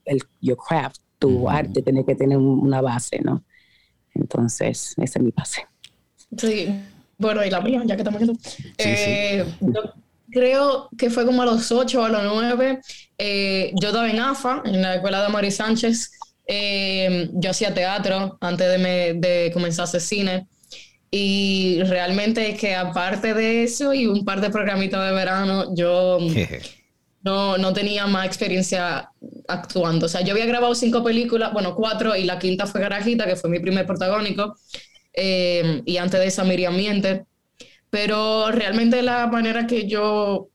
el, 0.05 0.23
your 0.41 0.57
craft, 0.57 1.02
tu 1.23 1.49
arte, 1.49 1.83
tiene 1.83 2.05
que 2.05 2.17
tener 2.17 2.37
una 2.37 2.81
base, 2.81 3.21
¿no? 3.23 3.45
Entonces, 4.13 4.95
esa 5.01 5.19
es 5.19 5.25
mi 5.25 5.31
base. 5.31 5.65
Sí, 6.37 6.69
bueno, 7.17 7.45
y 7.45 7.51
la 7.51 7.61
mía, 7.61 7.81
ya 7.87 7.95
que 7.95 8.03
estamos 8.03 8.21
yendo. 8.21 8.35
Yo 9.61 9.83
creo 10.33 10.89
que 10.99 11.11
fue 11.11 11.25
como 11.25 11.43
a 11.43 11.47
los 11.47 11.71
8 11.71 12.01
o 12.01 12.05
a 12.05 12.09
los 12.09 12.25
9. 12.25 12.81
yo 13.75 13.89
estaba 13.89 14.11
en 14.11 14.19
AFA, 14.19 14.63
en 14.65 14.83
la 14.83 14.97
escuela 14.97 15.23
de 15.23 15.29
Mari 15.29 15.53
Sánchez. 15.53 16.11
yo 16.49 17.51
hacía 17.51 17.73
teatro 17.73 18.37
antes 18.41 18.69
de, 18.69 18.79
me, 18.79 19.15
de 19.15 19.53
comenzar 19.55 19.83
a 19.83 19.85
hacer 19.85 20.01
cine. 20.01 20.49
Y 21.13 21.83
realmente 21.85 22.57
que 22.57 22.75
aparte 22.75 23.35
de 23.35 23.63
eso 23.63 23.95
y 23.95 24.07
un 24.07 24.25
par 24.25 24.41
de 24.41 24.51
programitas 24.51 25.07
de 25.07 25.15
verano, 25.15 25.73
yo 25.77 26.19
no, 27.23 27.57
no 27.59 27.73
tenía 27.73 28.07
más 28.07 28.27
experiencia 28.27 29.11
actuando. 29.49 30.07
O 30.07 30.09
sea, 30.09 30.23
yo 30.23 30.33
había 30.33 30.47
grabado 30.47 30.75
cinco 30.75 31.05
películas, 31.05 31.53
bueno, 31.53 31.75
cuatro, 31.75 32.17
y 32.17 32.25
la 32.25 32.39
quinta 32.39 32.67
fue 32.67 32.81
Garajita, 32.81 33.27
que 33.27 33.37
fue 33.37 33.51
mi 33.51 33.61
primer 33.61 33.87
protagónico. 33.87 34.57
Eh, 35.15 35.83
y 35.85 35.97
antes 35.99 36.21
de 36.21 36.27
esa 36.27 36.45
Miriam 36.45 36.75
Miente. 36.75 37.25
Pero 37.91 38.51
realmente 38.51 39.03
la 39.03 39.27
manera 39.27 39.67
que 39.67 39.87
yo 39.87 40.49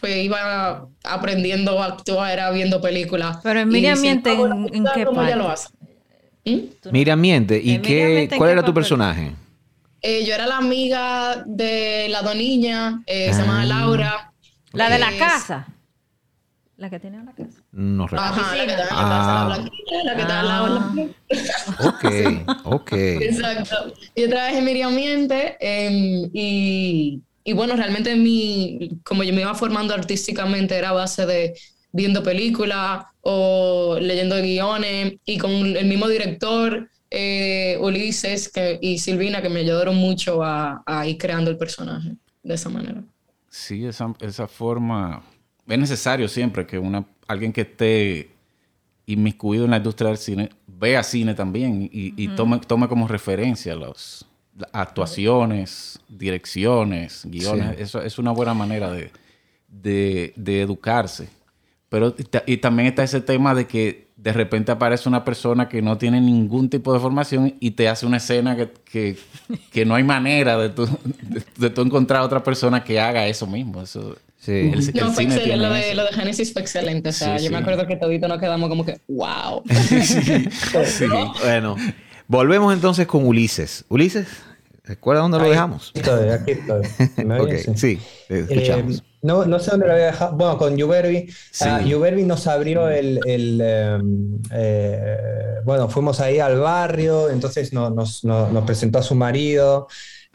pues, 0.00 0.24
iba 0.24 0.86
aprendiendo 1.04 1.82
a 1.82 1.86
actuar 1.86 2.32
era 2.32 2.50
viendo 2.50 2.80
películas. 2.80 3.38
Pero 3.42 3.60
en 3.60 3.68
Miriam 3.68 4.00
Miente, 4.00 4.32
¿en, 4.32 4.84
qué 4.94 5.06
parte? 5.06 5.36
lo 5.36 5.48
hace. 5.48 5.68
¿Mm? 6.44 6.90
Miriam 6.92 7.20
Miente, 7.20 7.60
¿y 7.62 7.78
qué, 7.78 8.28
cuál 8.36 8.50
era 8.50 8.62
tu 8.62 8.74
personaje? 8.74 9.32
Eh, 10.02 10.24
yo 10.24 10.34
era 10.34 10.46
la 10.46 10.58
amiga 10.58 11.42
de 11.44 12.06
la 12.10 12.22
doniña, 12.22 13.02
eh, 13.06 13.32
se 13.32 13.40
llama 13.40 13.62
ah. 13.62 13.64
Laura. 13.64 14.32
La 14.72 14.90
de 14.90 14.98
la 14.98 15.10
casa. 15.18 15.66
La 16.78 16.88
que 16.88 17.00
tiene 17.00 17.18
una 17.18 17.34
casa. 17.34 17.60
No 17.72 18.06
recuerdo. 18.06 18.24
Ajá, 18.24 18.56
la 18.56 18.64
que 18.64 18.70
está 18.70 18.82
en 18.84 18.88
la 18.88 19.08
casa, 19.08 19.48
la 19.48 19.54
ah. 19.54 19.58
la 20.04 20.14
que 20.14 20.22
está 20.22 20.40
al 20.40 20.48
lado 20.48 21.10
Ok, 21.88 22.64
ok. 22.66 22.92
Exacto. 22.92 23.94
Yo 24.14 24.28
trabajé 24.28 24.58
en 24.58 24.64
Miriam 24.64 24.94
Miente 24.94 25.56
em, 25.58 26.30
y, 26.32 27.20
y, 27.42 27.52
bueno, 27.52 27.74
realmente 27.74 28.14
mi, 28.14 28.90
como 29.02 29.24
yo 29.24 29.34
me 29.34 29.40
iba 29.40 29.54
formando 29.56 29.92
artísticamente 29.92 30.76
era 30.76 30.90
a 30.90 30.92
base 30.92 31.26
de 31.26 31.54
viendo 31.90 32.22
películas 32.22 33.06
o 33.22 33.98
leyendo 34.00 34.36
guiones 34.40 35.14
y 35.24 35.36
con 35.36 35.50
el 35.50 35.86
mismo 35.86 36.06
director 36.06 36.88
eh, 37.10 37.76
Ulises 37.80 38.52
y 38.80 38.98
Silvina 38.98 39.42
que 39.42 39.48
me 39.48 39.60
ayudaron 39.60 39.96
mucho 39.96 40.44
a, 40.44 40.82
ir 41.06 41.18
creando 41.18 41.50
el 41.50 41.58
personaje 41.58 42.14
de 42.44 42.54
esa 42.54 42.68
manera. 42.68 43.02
Sí, 43.50 43.84
esa, 43.84 44.14
esa 44.20 44.46
forma. 44.46 45.24
Es 45.68 45.78
necesario 45.78 46.28
siempre 46.28 46.66
que 46.66 46.78
una, 46.78 47.04
alguien 47.26 47.52
que 47.52 47.62
esté 47.62 48.30
inmiscuido 49.06 49.64
en 49.64 49.70
la 49.70 49.76
industria 49.78 50.08
del 50.08 50.18
cine 50.18 50.50
vea 50.66 51.02
cine 51.02 51.34
también 51.34 51.88
y, 51.92 52.28
tome, 52.28 52.58
tome 52.58 52.88
como 52.88 53.08
referencia 53.08 53.74
las 53.74 54.24
actuaciones, 54.72 56.00
direcciones, 56.08 57.22
guiones. 57.24 57.78
Eso 57.78 58.02
es 58.02 58.18
una 58.18 58.32
buena 58.32 58.54
manera 58.54 58.90
de, 58.90 60.32
de 60.36 60.60
educarse. 60.60 61.28
Pero 61.88 62.14
y 62.46 62.58
también 62.58 62.88
está 62.88 63.02
ese 63.02 63.20
tema 63.20 63.54
de 63.54 63.66
que 63.66 64.08
de 64.16 64.32
repente 64.32 64.72
aparece 64.72 65.08
una 65.08 65.24
persona 65.24 65.68
que 65.68 65.80
no 65.80 65.96
tiene 65.96 66.20
ningún 66.20 66.68
tipo 66.68 66.92
de 66.92 67.00
formación 67.00 67.54
y 67.60 67.70
te 67.70 67.88
hace 67.88 68.04
una 68.04 68.18
escena 68.18 68.56
que, 68.56 69.16
que, 69.70 69.86
no 69.86 69.94
hay 69.94 70.02
manera 70.02 70.58
de 70.58 70.70
tú, 70.70 70.86
de, 71.56 71.72
encontrar 71.80 72.20
a 72.20 72.24
otra 72.24 72.42
persona 72.42 72.84
que 72.84 73.00
haga 73.00 73.26
eso 73.26 73.46
mismo. 73.46 73.80
Eso, 73.80 74.16
sí. 74.38 74.52
el, 74.72 74.74
excelente. 74.74 75.56
Lo 75.56 75.70
de, 75.70 75.94
lo 75.94 76.04
de 76.04 76.12
Genesis 76.12 76.52
fue 76.52 76.62
excelente. 76.62 77.10
O 77.10 77.12
sea, 77.12 77.38
yo 77.38 77.50
me 77.50 77.58
acuerdo 77.58 77.86
que 77.86 77.96
todito 77.96 78.28
nos 78.28 78.38
quedamos 78.38 78.68
como 78.68 78.84
que, 78.84 79.00
wow. 79.08 79.62
bueno, 81.42 81.76
volvemos 82.26 82.72
entonces 82.72 83.06
con 83.06 83.26
Ulises. 83.26 83.84
Ulises, 83.88 84.28
¿recuerda 84.84 85.22
dónde 85.22 85.38
lo 85.38 85.48
dejamos? 85.48 85.90
Aquí 85.90 86.00
estoy, 86.00 86.28
aquí 86.30 86.50
estoy. 86.52 87.24
¿Me 87.24 87.40
okay. 87.40 87.62
sí, 87.74 87.98
escuchamos. 88.28 88.98
Eh, 88.98 89.02
no, 89.20 89.44
no 89.46 89.58
sé 89.58 89.72
dónde 89.72 89.86
lo 89.86 89.92
había 89.92 90.06
dejado. 90.06 90.36
Bueno, 90.36 90.58
con 90.58 90.80
Uberbi. 90.80 91.28
Sí. 91.50 91.66
Uh, 91.68 92.26
nos 92.26 92.46
abrió 92.46 92.88
el. 92.88 93.20
el 93.26 93.60
em, 93.60 94.38
eh, 94.52 95.16
bueno, 95.64 95.88
fuimos 95.88 96.20
ahí 96.20 96.38
al 96.38 96.60
barrio, 96.60 97.28
entonces 97.28 97.72
nos, 97.72 98.24
nos, 98.24 98.64
presentó 98.64 98.98
a 98.98 99.02
su 99.02 99.14
marido. 99.14 99.88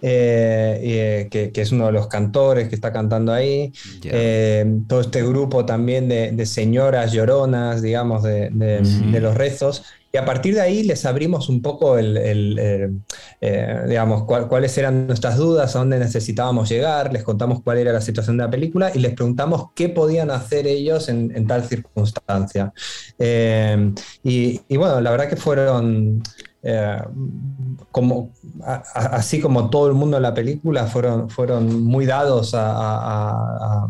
Eh, 0.06 1.30
que, 1.32 1.54
que, 1.54 1.62
es 1.62 1.72
uno 1.72 1.86
de 1.86 1.94
los 1.94 2.08
cantores 2.08 2.68
que 2.68 2.76
está 2.76 2.92
cantando 2.92 3.32
ahí. 3.32 3.72
Em, 4.04 4.86
todo 4.86 5.00
este 5.00 5.24
grupo 5.24 5.66
también 5.66 6.10
de, 6.10 6.32
de 6.34 6.46
señoras 6.46 7.14
lloronas, 7.14 7.82
digamos, 7.82 8.22
de, 8.22 8.50
de 8.52 9.20
los 9.22 9.36
rezos. 9.36 9.84
Y 10.16 10.18
a 10.20 10.26
partir 10.26 10.54
de 10.54 10.62
ahí 10.62 10.84
les 10.84 11.06
abrimos 11.06 11.50
un 11.50 11.62
poco 11.62 11.98
el, 11.98 12.18
eh, 12.20 13.84
digamos, 13.88 14.26
cuáles 14.26 14.78
eran 14.78 15.08
nuestras 15.08 15.38
dudas, 15.38 15.76
a 15.76 15.80
dónde 15.80 15.98
necesitábamos 15.98 16.70
llegar, 16.70 17.12
les 17.12 17.24
contamos 17.24 17.64
cuál 17.64 17.80
era 17.80 17.92
la 17.92 18.02
situación 18.02 18.38
de 18.38 18.44
la 18.44 18.50
película 18.52 18.92
y 18.94 19.00
les 19.00 19.16
preguntamos 19.16 19.72
qué 19.74 19.90
podían 19.90 20.30
hacer 20.30 20.68
ellos 20.68 21.10
en, 21.10 21.48
tal 21.48 21.64
circunstancia. 21.64 22.74
Eh, 23.18 23.92
y, 24.24 24.62
y, 24.68 24.78
bueno, 24.78 25.02
la 25.02 25.10
verdad 25.10 25.30
que 25.30 25.36
fueron 25.36 26.22
eh, 26.66 26.98
como, 27.92 28.32
así 28.64 29.42
como 29.42 29.70
todo 29.70 29.88
el 29.88 29.94
mundo 29.94 30.16
en 30.18 30.24
la 30.24 30.34
película, 30.34 30.88
fueron, 30.88 31.30
fueron 31.30 31.84
muy 31.84 32.06
dados 32.06 32.54
a, 32.56 33.90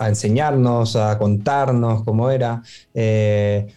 enseñarnos, 0.00 0.96
a 0.96 1.18
contarnos 1.18 2.02
cómo 2.04 2.30
era. 2.30 2.62
Eh, 2.94 3.74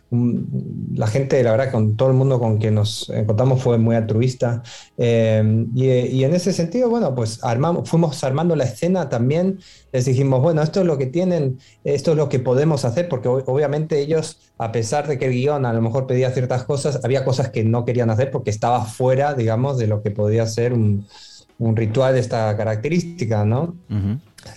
la 0.96 1.08
gente, 1.08 1.44
la 1.44 1.52
verdad, 1.52 1.72
con 1.72 1.98
todo 1.98 2.10
el 2.10 2.16
mundo 2.16 2.40
con 2.40 2.58
quien 2.58 2.76
nos 2.76 3.10
encontramos 3.10 3.62
fue 3.62 3.78
muy 3.78 3.96
altruista. 3.96 4.64
Eh, 4.98 5.66
y, 5.76 6.24
en 6.24 6.34
ese 6.34 6.54
sentido, 6.54 6.90
bueno, 6.90 7.14
pues 7.14 7.44
armamos, 7.44 7.90
fuimos 7.90 8.24
armando 8.24 8.56
la 8.56 8.64
escena 8.64 9.10
también. 9.10 9.60
Les 9.94 10.06
dijimos, 10.06 10.42
bueno, 10.42 10.64
esto 10.64 10.82
es 10.82 10.88
lo 10.88 10.98
que 10.98 11.06
tienen, 11.06 11.60
esto 11.84 12.12
es 12.12 12.18
lo 12.18 12.28
que 12.28 12.40
podemos 12.40 12.84
hacer, 12.84 13.08
porque 13.08 13.30
obviamente 13.30 14.00
ellos, 14.00 14.40
a 14.58 14.72
pesar 14.72 15.08
de 15.08 15.20
que 15.20 15.28
el 15.28 15.34
guion 15.34 15.66
a 15.66 15.72
lo 15.72 15.82
mejor 15.82 16.08
pedía 16.08 16.32
ciertas 16.32 16.64
cosas, 16.64 17.00
había 17.06 17.24
cosas 17.24 17.52
que 17.52 17.64
no 17.64 17.86
querían 17.86 18.10
hacer 18.10 18.32
porque 18.32 18.50
estaba 18.50 18.84
fuera, 18.86 19.36
digamos, 19.36 19.78
de 19.78 19.88
lo 19.88 20.02
que 20.02 20.10
podía 20.10 20.48
ser 20.48 20.74
un, 20.74 21.08
ritual 21.60 22.14
de 22.14 22.20
esta 22.20 22.56
característica, 22.58 23.46
¿no? 23.46 23.76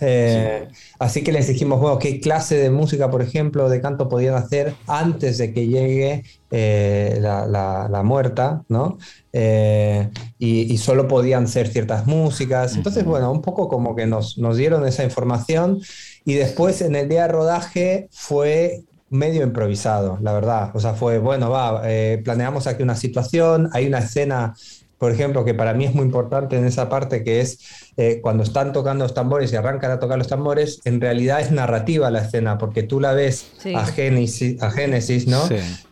Eh, 0.01 0.69
así 0.99 1.23
que 1.23 1.33
les 1.33 1.47
dijimos, 1.47 1.81
bueno, 1.81 1.99
qué 1.99 2.21
clase 2.21 2.57
de 2.57 2.71
música, 2.71 3.11
por 3.11 3.23
ejemplo, 3.23 3.69
de 3.69 3.81
canto 3.81 4.09
podían 4.09 4.35
hacer 4.35 4.75
antes 4.87 5.39
de 5.39 5.53
que 5.53 5.67
llegue 5.67 6.25
eh, 6.51 7.19
la, 7.21 8.03
muerta, 8.05 8.63
¿no? 8.69 8.99
Eh, 9.33 10.11
y, 10.39 10.77
solo 10.79 11.07
podían 11.09 11.47
ser 11.49 11.69
ciertas 11.69 12.07
músicas. 12.07 12.75
Entonces, 12.77 13.05
bueno, 13.05 13.31
un 13.31 13.43
poco 13.43 13.69
como 13.69 13.95
que 13.95 14.07
nos, 14.07 14.39
nos 14.39 14.57
dieron 14.57 14.87
esa 14.87 15.05
información 15.05 15.81
y 16.25 16.35
después 16.35 16.81
en 16.83 16.97
el 16.97 17.09
día 17.09 17.23
de 17.23 17.29
rodaje 17.29 18.09
fue 18.11 18.85
medio 19.09 19.43
improvisado, 19.43 20.19
la 20.21 20.33
verdad. 20.33 20.71
O 20.75 20.81
sea, 20.81 20.95
fue, 20.95 21.19
bueno, 21.19 21.51
va, 21.51 21.83
eh, 21.85 22.21
planeamos 22.25 22.67
aquí 22.67 22.83
una 22.83 22.97
situación, 22.97 23.69
hay 23.73 23.87
una 23.87 23.99
escena, 23.99 24.55
por 24.99 25.13
ejemplo, 25.13 25.45
que 25.45 25.53
para 25.53 25.75
mí 25.75 25.85
es 25.85 25.95
muy 25.95 26.05
importante 26.05 26.57
en 26.57 26.65
esa 26.65 26.89
parte, 26.89 27.23
que 27.23 27.41
es 27.41 27.59
eh, 27.97 28.21
cuando 28.23 28.43
están 28.43 28.73
tocando 28.73 29.05
los 29.05 29.13
tambores 29.13 29.53
y 29.53 29.57
arrancan 29.57 29.91
a 29.91 29.99
tocar 29.99 30.17
los 30.17 30.29
tambores, 30.29 30.81
en 30.85 31.01
realidad 31.01 31.41
es 31.41 31.51
narrativa 31.51 32.11
la 32.11 32.23
escena, 32.23 32.57
porque 32.57 32.83
tú 32.83 32.99
la 32.99 33.13
ves 33.13 33.47
a, 33.75 33.85
Génesis, 33.87 34.63
a 34.63 34.71
Génesis, 34.71 35.27
¿no? 35.27 35.43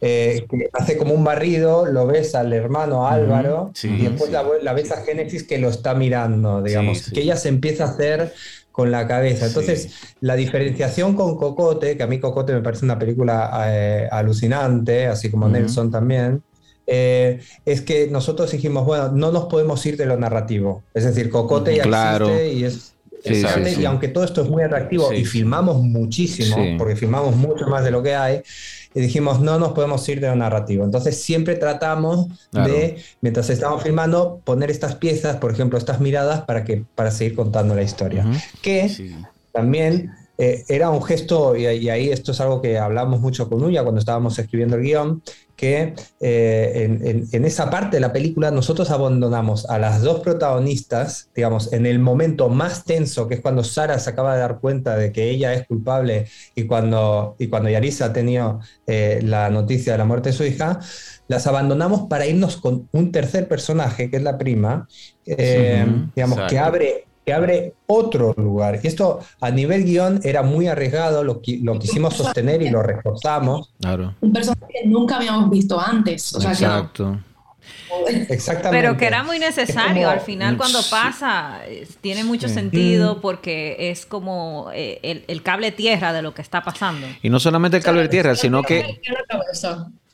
Eh, 0.01 0.47
que 0.49 0.71
hace 0.73 0.97
como 0.97 1.13
un 1.13 1.23
barrido, 1.23 1.85
lo 1.87 2.07
ves 2.07 2.35
al 2.35 2.53
hermano 2.53 3.07
Álvaro, 3.07 3.73
y 3.83 4.07
después 4.07 4.31
la, 4.31 4.45
la, 4.63 4.73
ves 4.73 4.91
a 4.91 5.03
Génesis 5.03 5.45
que 5.45 5.59
lo 5.59 5.69
está 5.69 5.95
mirando, 5.95 6.63
digamos, 6.63 7.11
que 7.11 7.21
ella 7.21 7.37
se 7.37 7.51
empieza 7.51 7.85
a 7.85 7.89
hacer 7.89 8.33
con 8.73 8.91
la 8.91 9.07
cabeza. 9.07 9.47
Entonces, 9.47 9.91
la 10.21 10.35
diferenciación 10.35 11.15
con 11.15 11.37
Cocote, 11.37 11.97
que 11.97 12.03
a 12.03 12.07
mí 12.09 12.19
Cocote 12.19 12.55
me 12.55 12.61
parece 12.61 12.85
una 12.85 12.99
película 12.99 13.67
eh, 13.69 14.09
alucinante, 14.11 15.07
así 15.07 15.31
como 15.31 15.49
Nelson 15.49 15.93
también, 15.93 16.43
eh, 16.87 17.41
es 17.65 17.81
que 17.81 18.09
nosotros 18.09 18.51
dijimos, 18.51 18.85
bueno, 18.85 19.11
no 19.13 19.33
nos 19.33 19.47
podemos 19.47 19.85
ir 19.87 19.97
de 19.97 20.07
lo 20.07 20.17
narrativo. 20.17 20.83
Es 20.95 21.05
decir, 21.05 21.31
Cocote 21.31 21.77
ya 21.77 21.85
existe 21.85 22.53
y 22.53 22.65
es 22.65 22.95
y 23.25 23.85
aunque 23.85 24.09
todo 24.09 24.25
esto 24.25 24.43
es 24.43 24.51
muy 24.51 24.63
atractivo 24.63 25.13
y 25.13 25.25
filmamos 25.25 25.81
muchísimo, 25.81 26.57
porque 26.77 26.95
filmamos 26.97 27.35
mucho 27.37 27.67
más 27.67 27.85
de 27.85 27.91
lo 27.91 28.03
que 28.03 28.15
hay, 28.15 28.43
y 28.95 29.01
dijimos, 29.01 29.41
no 29.41 29.59
nos 29.59 29.73
podemos 29.73 30.07
ir 30.09 30.21
de 30.21 30.29
lo 30.29 30.37
narrativo. 30.37 30.85
Entonces 30.85 31.21
siempre 31.21 31.57
tratamos 31.57 32.29
de, 32.53 33.03
mientras 33.21 33.51
estamos 33.51 33.83
filmando, 33.83 34.41
poner 34.45 34.71
estas 34.71 34.95
piezas, 34.95 35.37
por 35.37 35.51
ejemplo, 35.51 35.79
estas 35.79 36.01
miradas, 36.01 36.43
para, 36.43 36.65
que, 36.65 36.85
para 36.95 37.11
seguir 37.11 37.35
contando 37.35 37.75
la 37.75 37.83
historia. 37.83 38.27
Que 38.63 38.91
también 39.53 40.13
eh, 40.37 40.65
era 40.69 40.91
un 40.91 41.03
gesto, 41.03 41.55
y, 41.55 41.67
ahí 41.67 42.11
esto 42.11 42.33
es 42.33 42.41
algo 42.41 42.61
que 42.61 42.77
hablamos 42.79 43.21
mucho 43.21 43.49
con 43.49 43.63
Uya 43.63 43.83
cuando 43.83 44.01
estábamos 44.01 44.37
escribiendo 44.39 44.77
el 44.77 44.83
guion, 44.83 45.23
que 45.55 45.95
eh, 46.21 47.29
en, 47.31 47.45
esa 47.45 47.71
parte 47.71 47.99
de 47.99 48.01
la 48.01 48.13
película 48.13 48.51
nosotros 48.51 48.91
abandonamos 48.91 49.71
a 49.71 49.79
las 49.79 50.03
dos 50.03 50.21
protagonistas, 50.21 51.31
digamos, 51.37 51.73
en 51.73 51.87
el 51.87 52.01
momento 52.01 52.49
más 52.49 52.85
tenso, 52.85 53.29
que 53.29 53.37
es 53.37 53.41
cuando 53.41 53.63
Sara 53.63 53.99
se 54.01 54.11
acaba 54.11 54.35
de 54.35 54.41
dar 54.41 54.59
cuenta 54.59 54.97
de 54.97 55.13
que 55.13 55.31
ella 55.31 55.55
es 55.55 55.69
culpable 55.69 56.27
y 56.57 56.65
cuando, 56.65 57.37
y 57.39 57.47
cuando 57.47 57.71
Yarisa 57.71 58.07
ha 58.07 58.13
tenido 58.13 58.59
eh, 58.89 59.21
la 59.23 59.51
noticia 59.51 59.93
de 59.93 59.99
la 59.99 60.05
muerte 60.05 60.31
de 60.31 60.33
su 60.33 60.45
hija, 60.45 60.81
las 61.29 61.47
abandonamos 61.47 62.09
para 62.09 62.27
irnos 62.27 62.57
con 62.57 62.89
un 62.91 63.13
tercer 63.13 63.47
personaje, 63.47 64.11
que 64.11 64.17
es 64.17 64.23
la 64.25 64.37
prima, 64.37 64.89
digamos, 65.25 66.41
que 66.49 66.59
abre 66.59 67.07
que 67.25 67.33
abre 67.33 67.75
otro 67.87 68.35
lugar. 68.37 68.81
Y 68.83 68.87
esto 68.87 69.21
a 69.41 69.51
nivel 69.51 69.85
guion 69.85 70.21
era 70.25 70.43
muy 70.43 70.67
arriesgado, 70.67 71.25
lo, 71.25 71.41
lo 71.63 71.79
quisimos 71.79 72.15
sostener 72.17 72.63
y 72.63 72.71
lo 72.71 72.83
reforzamos. 72.83 73.73
Claro. 73.81 74.15
Un 74.21 74.33
personaje 74.33 74.67
que 74.69 74.89
nunca 74.89 75.17
habíamos 75.17 75.51
visto 75.51 75.81
antes. 75.81 76.35
Exacto. 76.35 77.19
Exactamente. 78.29 78.77
Pero 78.79 78.97
que 78.97 79.07
era 79.07 79.23
muy 79.23 79.39
necesario. 79.39 80.09
Al 80.09 80.21
final, 80.21 80.57
cuando 80.57 80.81
pasa, 80.91 81.61
tiene 82.01 82.25
mucho 82.25 82.49
sentido 82.49 83.17
mm. 83.17 83.21
porque 83.21 83.77
es 83.79 84.05
como 84.07 84.71
eh, 84.75 85.25
el, 85.27 85.43
cable 85.43 85.73
tierra 85.73 86.13
de 86.13 86.23
lo 86.23 86.35
que 86.35 86.43
está 86.43 86.63
pasando. 86.63 87.07
Y 87.23 87.31
no 87.31 87.41
solamente 87.41 87.77
el 87.77 87.83
cable 87.83 88.09
tierra, 88.09 88.35
sino 88.35 88.63
que. 88.63 89.01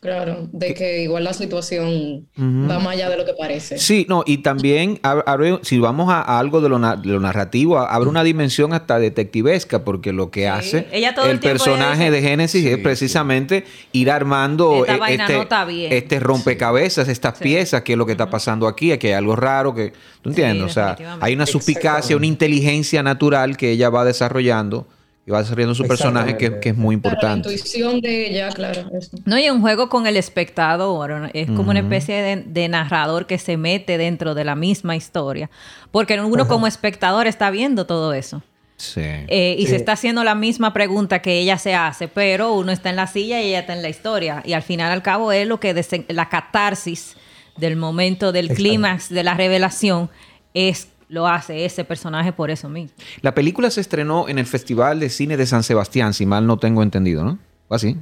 Claro, 0.01 0.49
de 0.51 0.73
que 0.73 1.03
igual 1.03 1.25
la 1.25 1.33
situación 1.33 2.27
va 2.35 2.79
más 2.79 2.95
allá 2.95 3.07
de 3.07 3.17
lo 3.17 3.23
que 3.23 3.35
parece. 3.35 3.77
Sí, 3.77 4.07
no, 4.09 4.23
y 4.25 4.39
también 4.39 4.99
abre, 5.03 5.59
si 5.61 5.77
vamos 5.77 6.11
a, 6.11 6.39
algo 6.39 6.59
de 6.59 6.69
lo, 6.69 6.79
narrativo, 6.79 7.77
abre 7.77 8.09
una 8.09 8.23
dimensión 8.23 8.73
hasta 8.73 8.97
detectivesca, 8.97 9.83
porque 9.83 10.11
lo 10.11 10.31
que 10.31 10.47
hace 10.47 10.87
el, 10.91 11.39
personaje 11.39 12.09
de 12.09 12.19
Génesis 12.19 12.65
es 12.65 12.79
precisamente 12.79 13.63
ir 13.91 14.09
armando 14.09 14.87
e, 14.87 15.13
este, 15.13 15.95
este, 15.95 16.19
rompecabezas, 16.19 17.07
estas 17.07 17.37
piezas, 17.37 17.83
que 17.83 17.91
es 17.91 17.97
lo 17.99 18.07
que 18.07 18.13
está 18.13 18.27
pasando 18.27 18.67
aquí, 18.67 18.91
aquí 18.91 19.05
hay 19.05 19.13
algo 19.13 19.35
raro, 19.35 19.75
que 19.75 19.93
tú 20.23 20.31
entiendes, 20.31 20.63
o 20.63 20.69
sea, 20.69 20.97
hay 21.19 21.35
una 21.35 21.45
suspicacia, 21.45 22.17
una 22.17 22.25
inteligencia 22.25 23.03
natural 23.03 23.55
que 23.55 23.69
ella 23.69 23.91
va 23.91 24.03
desarrollando 24.03 24.87
y 25.25 25.31
va 25.31 25.39
desarrollando 25.39 25.75
su 25.75 25.85
personaje 25.85 26.35
que, 26.35 26.59
es 26.61 26.75
muy 26.75 26.95
importante. 26.95 27.47
la 27.47 27.53
intuición 27.53 28.01
de 28.01 28.29
ella, 28.29 28.49
claro. 28.49 28.89
No, 29.25 29.37
y 29.37 29.49
un 29.49 29.61
juego 29.61 29.87
con 29.87 30.07
el 30.07 30.17
espectador, 30.17 31.29
es 31.33 31.47
como 31.47 31.69
una 31.69 31.81
especie 31.81 32.43
de, 32.45 32.69
narrador 32.69 33.27
que 33.27 33.37
se 33.37 33.55
mete 33.57 33.97
dentro 33.97 34.33
de 34.33 34.43
la 34.43 34.55
misma 34.55 34.95
historia, 34.95 35.49
porque 35.91 36.19
uno 36.19 36.47
como 36.47 36.65
espectador 36.65 37.27
está 37.27 37.51
viendo 37.51 37.85
todo 37.85 38.13
eso. 38.13 38.41
Sí. 38.77 39.01
Eh, 39.03 39.55
y 39.59 39.67
se 39.67 39.75
está 39.75 39.91
haciendo 39.91 40.23
la 40.23 40.33
misma 40.33 40.73
pregunta 40.73 41.21
que 41.21 41.37
ella 41.37 41.59
se 41.59 41.75
hace, 41.75 42.07
pero 42.07 42.53
uno 42.53 42.71
está 42.71 42.89
en 42.89 42.95
la 42.95 43.05
silla 43.05 43.39
y 43.39 43.49
ella 43.49 43.59
está 43.59 43.73
en 43.73 43.83
la 43.83 43.89
historia. 43.89 44.41
Y 44.43 44.53
al 44.53 44.63
final, 44.63 44.91
al 44.91 45.03
cabo, 45.03 45.31
es 45.31 45.47
lo 45.47 45.59
que 45.59 46.05
la 46.07 46.29
catarsis 46.29 47.15
del 47.57 47.75
momento 47.75 48.31
del 48.31 48.49
clímax 48.49 49.09
de 49.09 49.23
la 49.23 49.35
revelación 49.35 50.09
es 50.55 50.87
lo 51.11 51.27
hace 51.27 51.65
ese 51.65 51.83
personaje 51.83 52.31
por 52.31 52.49
eso 52.49 52.69
mismo. 52.69 52.95
La 53.21 53.35
película 53.35 53.69
se 53.69 53.81
estrenó 53.81 54.29
en 54.29 54.39
el 54.39 54.45
Festival 54.45 54.99
de 54.99 55.09
Cine 55.09 55.35
de 55.35 55.45
San 55.45 55.61
Sebastián, 55.61 56.13
si 56.13 56.25
mal 56.25 56.47
no 56.47 56.57
tengo 56.57 56.81
entendido, 56.83 57.25
¿no? 57.25 57.37
¿Así? 57.69 57.97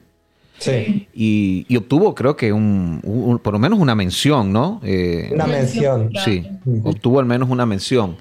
Sí. 0.60 1.08
Y, 1.14 1.76
obtuvo, 1.76 2.14
creo 2.14 2.36
que, 2.36 2.54
un, 2.54 3.40
por 3.42 3.54
lo 3.54 3.60
menos 3.60 3.80
una 3.80 3.96
mención, 3.96 4.54
¿no? 4.54 4.80
Eh, 4.84 5.32
una 5.34 5.48
mención. 5.48 6.12
Sí, 6.24 6.46
obtuvo 6.84 7.20
al 7.20 7.26
menos 7.26 7.50
una 7.50 7.66
mención. 7.66 8.18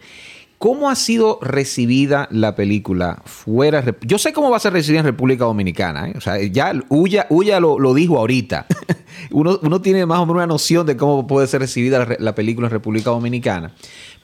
¿Cómo 0.57 0.89
ha 0.89 0.97
sido 0.97 1.39
recibida 1.43 2.27
la 2.31 2.57
película 2.57 3.23
fuera? 3.27 3.85
Yo 4.01 4.19
sé 4.19 4.33
cómo 4.33 4.51
va 4.51 4.57
a 4.57 4.61
ser 4.61 4.73
recibida 4.73 5.01
en 5.01 5.07
República 5.07 5.45
Dominicana. 5.45 6.09
¿eh? 6.09 6.15
O 6.17 6.21
sea, 6.21 6.43
ya 6.43 6.73
Uya, 6.89 7.61
lo, 7.61 7.79
lo, 7.79 7.95
dijo 7.95 8.19
ahorita. 8.19 8.67
uno, 9.31 9.59
uno, 9.63 9.81
tiene 9.83 10.05
más 10.07 10.19
o 10.19 10.23
menos 10.23 10.37
una 10.37 10.47
noción 10.47 10.87
de 10.87 10.97
cómo 10.97 11.27
puede 11.27 11.47
ser 11.47 11.61
recibida 11.61 12.05
la, 12.05 12.17
la 12.19 12.35
película 12.35 12.67
en 12.67 12.73
República 12.73 13.11
Dominicana. 13.11 13.73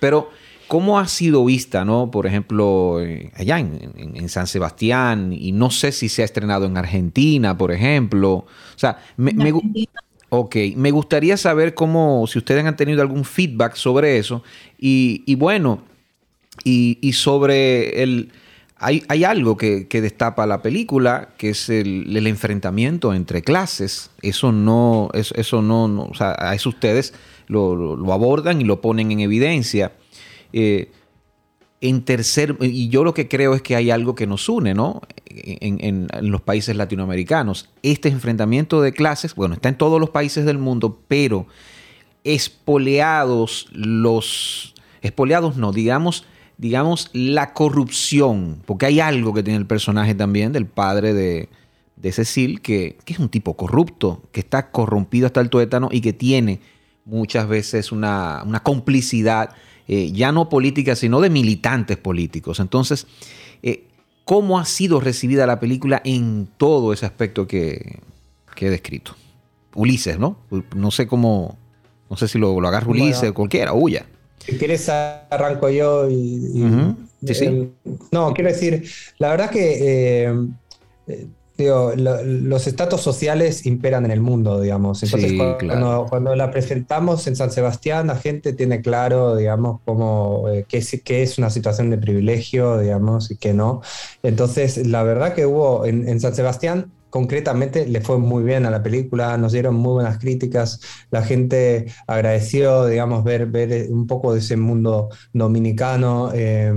Pero 0.00 0.30
¿Cómo 0.74 0.98
ha 0.98 1.06
sido 1.06 1.44
vista, 1.44 1.84
no? 1.84 2.10
Por 2.10 2.26
ejemplo, 2.26 3.00
eh, 3.00 3.30
allá 3.36 3.60
en, 3.60 4.28
San 4.28 4.48
Sebastián, 4.48 5.32
y 5.32 5.52
no 5.52 5.70
sé 5.70 5.92
si 5.92 6.08
se 6.08 6.22
ha 6.22 6.24
estrenado 6.24 6.66
en 6.66 6.76
Argentina, 6.76 7.56
por 7.56 7.70
ejemplo. 7.70 8.32
O 8.32 8.46
sea, 8.74 8.98
me, 9.16 9.32
me 9.32 10.90
gustaría 10.90 11.36
saber 11.36 11.74
cómo, 11.74 12.26
si 12.26 12.38
ustedes 12.38 12.64
han 12.64 12.74
tenido 12.74 13.02
algún 13.02 13.24
feedback 13.24 13.76
sobre 13.76 14.18
eso. 14.18 14.42
Y, 14.76 15.32
bueno, 15.36 15.84
y, 16.64 17.12
sobre 17.12 18.02
el... 18.02 18.32
Hay, 18.76 19.04
hay 19.06 19.22
algo 19.22 19.56
que, 19.56 19.86
destapa 19.88 20.44
la 20.44 20.60
película, 20.60 21.28
que 21.38 21.50
es 21.50 21.68
el, 21.68 22.26
enfrentamiento 22.26 23.14
entre 23.14 23.42
clases. 23.42 24.10
Eso 24.22 24.50
no, 24.50 25.08
eso, 25.12 25.62
no, 25.62 25.84
o 26.10 26.14
sea, 26.14 26.34
a 26.36 26.52
eso 26.56 26.70
ustedes 26.70 27.14
lo 27.46 28.12
abordan 28.12 28.60
y 28.60 28.64
lo 28.64 28.80
ponen 28.80 29.12
en 29.12 29.20
evidencia. 29.20 29.92
Eh, 30.57 30.92
en 31.80 32.05
tercer, 32.05 32.57
y 32.61 32.88
yo 32.88 33.02
lo 33.02 33.12
que 33.12 33.28
creo 33.28 33.55
es 33.55 33.61
que 33.61 33.74
hay 33.74 33.90
algo 33.90 34.14
que 34.14 34.26
nos 34.26 34.48
une, 34.48 34.72
¿no? 34.72 35.02
En, 35.26 36.07
los 36.22 36.40
países 36.40 36.76
latinoamericanos. 36.76 37.68
Este 37.82 38.09
enfrentamiento 38.09 38.80
de 38.80 38.92
clases, 38.92 39.34
bueno, 39.34 39.55
está 39.55 39.68
en 39.68 39.76
todos 39.76 40.00
los 40.00 40.11
países 40.11 40.46
del 40.46 40.57
mundo, 40.57 41.00
pero 41.09 41.46
espoleados 42.22 43.66
los, 43.72 44.74
espoleados 45.02 45.57
no, 45.57 45.72
digamos, 45.72 46.24
digamos 46.57 47.11
la 47.12 47.52
corrupción, 47.52 48.62
porque 48.64 48.86
hay 48.86 49.00
algo 49.00 49.34
que 49.34 49.42
tiene 49.42 49.59
el 49.59 49.66
personaje 49.66 50.14
también 50.14 50.52
del 50.52 50.66
padre 50.66 51.12
de, 51.12 51.48
Cecil, 52.12 52.61
que, 52.62 52.96
que, 53.05 53.12
es 53.12 53.18
un 53.18 53.28
tipo 53.28 53.57
corrupto, 53.57 54.22
que 54.30 54.40
está 54.40 54.70
corrompido 54.70 55.26
hasta 55.26 55.40
el 55.40 55.50
tuétano 55.50 55.88
y 55.90 56.00
que 56.00 56.12
tiene 56.12 56.61
muchas 57.05 57.48
veces 57.48 57.92
una, 57.92 58.42
una 58.46 58.62
complicidad 58.62 59.50
eh, 59.89 60.11
ya 60.12 60.32
no 60.32 60.49
política, 60.49 60.97
sino 60.97 61.20
de 61.20 61.30
militantes 61.30 61.97
políticos. 61.97 62.61
Entonces, 62.61 63.07
eh, 63.62 63.85
¿cómo 64.24 64.59
ha 64.59 64.64
sido 64.64 65.01
recibida 65.01 65.47
la 65.47 65.61
película 65.61 66.01
en 66.05 66.49
todo 66.57 66.93
ese 66.93 67.07
aspecto 67.07 67.47
que, 67.47 68.01
he 68.57 68.70
descrito? 68.70 69.14
Ulises, 69.74 70.18
¿no? 70.18 70.39
No 70.74 70.91
sé 70.91 71.07
cómo, 71.07 71.59
no 72.09 72.16
sé 72.16 72.28
si 72.28 72.39
lo, 72.39 72.61
lo 72.61 72.68
agarra 72.68 72.89
Ulises 72.89 73.30
o 73.30 73.35
cualquiera, 73.35 73.72
huya. 73.74 74.07
Si 74.39 74.57
quieres 74.57 74.89
arranco 74.89 75.68
yo 75.70 76.09
y... 76.09 76.95
no, 78.11 78.35
quiero 78.35 78.51
decir, 78.51 78.89
la 79.18 79.30
verdad 79.30 79.51
que... 79.51 80.24
Eh, 81.07 81.26
los 81.57 82.66
estatus 82.66 83.00
sociales 83.00 83.64
imperan 83.64 84.05
en 84.05 84.11
el 84.11 84.20
mundo, 84.20 84.61
digamos. 84.61 85.02
Entonces, 85.02 85.32
cuando, 86.09 86.34
la 86.34 86.50
presentamos 86.50 87.26
en 87.28 87.36
San 87.36 87.52
Sebastián, 87.52 88.09
la 88.09 88.16
gente 88.16 88.52
tiene 88.52 88.80
claro, 88.80 89.36
digamos, 89.36 89.80
cómo, 89.84 90.48
eh, 90.48 90.66
qué, 90.68 90.78
es, 90.78 91.00
es 91.07 91.38
una 91.38 91.50
situación 91.50 91.90
de 91.90 91.98
privilegio, 91.98 92.78
digamos, 92.78 93.30
y 93.30 93.36
qué 93.36 93.55
no. 93.55 93.82
Entonces, 94.22 94.84
la 94.86 95.05
verdad 95.05 95.34
que 95.34 95.46
hubo 95.46 95.86
en, 95.86 96.18
San 96.20 96.34
Sebastián, 96.34 96.90
concretamente 97.09 97.86
le 97.86 98.00
fue 98.00 98.18
muy 98.18 98.42
bien 98.42 98.66
a 98.66 98.70
la 98.70 98.82
película, 98.82 99.36
nos 99.38 99.52
dieron 99.52 99.76
muy 99.76 99.92
buenas 99.92 100.18
críticas, 100.18 100.80
la 101.12 101.22
gente 101.22 101.86
agradeció, 102.09 102.86
digamos, 102.86 103.22
ver, 103.22 103.46
ver 103.46 103.86
un 103.90 104.09
poco 104.09 104.32
de 104.32 104.40
ese 104.40 104.57
mundo 104.57 105.11
dominicano. 105.32 106.32
Eh, 106.34 106.72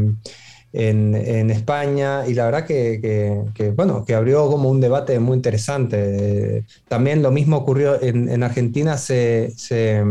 en, 0.73 1.49
España 1.49 2.27
y 2.27 2.33
la 2.33 2.45
verdad 2.45 2.65
que, 2.65 3.73
bueno, 3.75 4.05
que 4.05 4.15
abrió 4.15 4.47
como 4.49 4.69
un 4.69 4.81
debate 4.81 5.19
muy 5.19 5.35
interesante. 5.35 6.65
También 6.87 7.21
lo 7.21 7.31
mismo 7.31 7.57
ocurrió 7.57 8.01
en, 8.01 8.43
Argentina, 8.43 8.97
se, 8.97 9.51
se, 9.55 10.03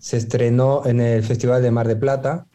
estrenó 0.00 0.82
en 0.86 1.00
el 1.00 1.22
Festival 1.22 1.62
de 1.62 1.70
Mar 1.70 1.88
de 1.88 1.96
Plata. 1.96 2.46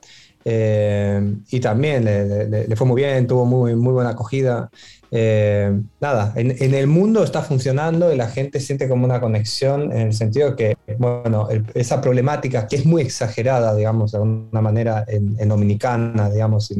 Eh, 0.51 1.35
y 1.51 1.59
también 1.59 2.05
le, 2.05 2.75
fue 2.75 2.87
muy 2.87 3.03
bien, 3.03 3.27
tuvo 3.27 3.45
muy, 3.45 3.75
muy 3.75 3.93
buena 3.93 4.09
acogida. 4.11 4.71
Eh, 5.11 5.71
nada, 5.99 6.33
en, 6.35 6.73
el 6.73 6.87
mundo 6.87 7.23
está 7.23 7.43
funcionando 7.43 8.11
y 8.11 8.15
la 8.17 8.27
gente 8.29 8.59
siente 8.59 8.87
como 8.87 9.05
una 9.05 9.19
conexión 9.19 9.91
en 9.91 10.07
el 10.07 10.13
sentido 10.13 10.55
que, 10.55 10.75
bueno, 10.97 11.47
esa 11.75 12.01
problemática 12.01 12.67
que 12.67 12.77
es 12.77 12.85
muy 12.85 13.03
exagerada, 13.03 13.75
digamos, 13.75 14.11
de 14.11 14.17
alguna 14.17 14.61
manera 14.61 15.05
en, 15.07 15.49
Dominicana, 15.49 16.31
digamos, 16.31 16.73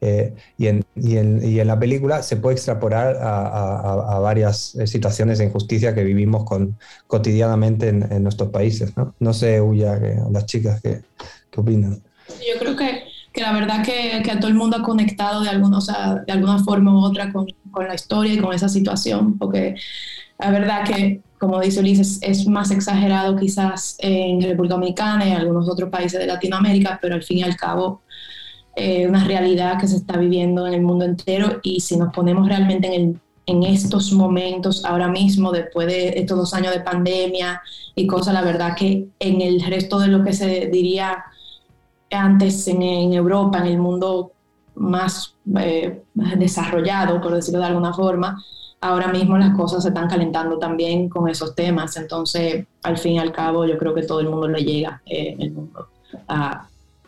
eh, 0.00 0.34
y, 0.56 0.66
en, 0.68 0.84
y, 0.94 1.16
en, 1.16 1.66
la 1.66 1.78
película 1.78 2.22
se 2.22 2.36
puede 2.36 2.54
extrapolar 2.54 3.16
a, 3.20 4.18
varias 4.20 4.76
eh, 4.76 4.86
situaciones 4.86 5.38
de 5.38 5.46
injusticia 5.46 5.94
que 5.94 6.04
vivimos 6.04 6.44
con, 6.44 6.78
cotidianamente 7.08 7.88
en, 7.88 8.22
nuestros 8.22 8.50
países, 8.50 8.96
¿no? 8.96 9.14
No 9.18 9.32
sé, 9.32 9.60
Uya, 9.60 9.98
las 10.30 10.46
chicas, 10.46 10.80
¿qué, 10.80 11.02
qué 11.50 11.60
opinan? 11.60 12.00
Yo 12.28 12.58
creo 12.58 12.76
que 12.76 12.95
que 13.36 13.42
la 13.42 13.52
verdad 13.52 13.84
que, 13.84 14.22
que, 14.24 14.36
todo 14.36 14.48
el 14.48 14.54
mundo 14.54 14.78
ha 14.78 14.82
conectado 14.82 15.42
de 15.42 15.50
alguna, 15.50 15.76
o 15.76 15.80
sea, 15.82 16.22
de 16.26 16.32
alguna 16.32 16.58
forma 16.64 16.94
u 16.94 17.04
otra 17.04 17.30
con, 17.30 17.46
con, 17.70 17.86
la 17.86 17.94
historia 17.94 18.32
y 18.32 18.38
con 18.38 18.54
esa 18.54 18.70
situación, 18.70 19.36
porque 19.36 19.74
la 20.38 20.50
verdad 20.50 20.84
que, 20.84 21.20
como 21.38 21.60
dice 21.60 21.80
Ulises, 21.80 22.18
es 22.22 22.48
más 22.48 22.70
exagerado 22.70 23.36
quizás 23.36 23.96
en 23.98 24.40
República 24.40 24.76
Dominicana 24.76 25.26
y 25.26 25.32
en 25.32 25.36
algunos 25.36 25.68
otros 25.68 25.90
países 25.90 26.18
de 26.18 26.26
Latinoamérica, 26.26 26.98
pero 27.02 27.14
al 27.14 27.22
fin 27.22 27.38
y 27.38 27.42
al 27.42 27.56
cabo 27.56 28.00
eh, 28.74 29.06
una 29.06 29.22
realidad 29.24 29.78
que 29.78 29.86
se 29.86 29.96
está 29.96 30.16
viviendo 30.16 30.66
en 30.66 30.72
el 30.72 30.80
mundo 30.80 31.04
entero 31.04 31.60
y 31.62 31.80
si 31.80 31.98
nos 31.98 32.14
ponemos 32.14 32.48
realmente 32.48 32.94
en, 32.94 33.20
en 33.44 33.62
estos 33.64 34.12
momentos, 34.12 34.82
ahora 34.86 35.08
mismo, 35.08 35.52
después 35.52 35.86
de 35.88 36.14
estos 36.16 36.38
dos 36.38 36.54
años 36.54 36.72
de 36.72 36.80
pandemia 36.80 37.60
y 37.94 38.06
cosas, 38.06 38.32
la 38.32 38.42
verdad 38.42 38.74
que 38.74 39.08
en 39.18 39.42
el 39.42 39.60
resto 39.60 39.98
de 39.98 40.08
lo 40.08 40.24
que 40.24 40.32
se 40.32 40.68
diría 40.72 41.22
antes 42.10 42.66
en, 42.68 42.82
Europa, 43.12 43.58
en 43.58 43.66
el 43.66 43.78
mundo 43.78 44.32
más 44.74 45.34
eh, 45.58 46.02
desarrollado, 46.14 47.20
por 47.20 47.34
decirlo 47.34 47.60
de 47.60 47.66
alguna 47.66 47.92
forma, 47.92 48.42
ahora 48.80 49.08
mismo 49.08 49.38
las 49.38 49.56
cosas 49.56 49.82
se 49.82 49.88
están 49.88 50.08
calentando 50.08 50.58
también 50.58 51.08
con 51.08 51.28
esos 51.28 51.54
temas. 51.54 51.96
Entonces, 51.96 52.66
al 52.82 52.98
fin 52.98 53.12
y 53.12 53.18
al 53.18 53.32
cabo, 53.32 53.64
yo 53.64 53.78
creo 53.78 53.94
que 53.94 54.02
todo 54.02 54.20
el 54.20 54.28
mundo 54.28 54.48
le 54.48 54.62
llega, 54.64 55.02
eh, 55.06 55.36
el 55.38 55.52
mundo, 55.52 55.88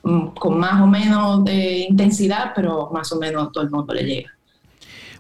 mm, 0.03 0.27
con 0.29 0.59
más 0.59 0.81
o 0.81 0.87
menos 0.87 1.45
de 1.45 1.87
intensidad, 1.89 2.53
pero 2.55 2.91
más 2.93 3.13
o 3.13 3.19
menos 3.19 3.53
todo 3.53 3.65
el 3.65 3.71
mundo 3.71 3.93
le 3.95 4.05
llega. 4.05 4.38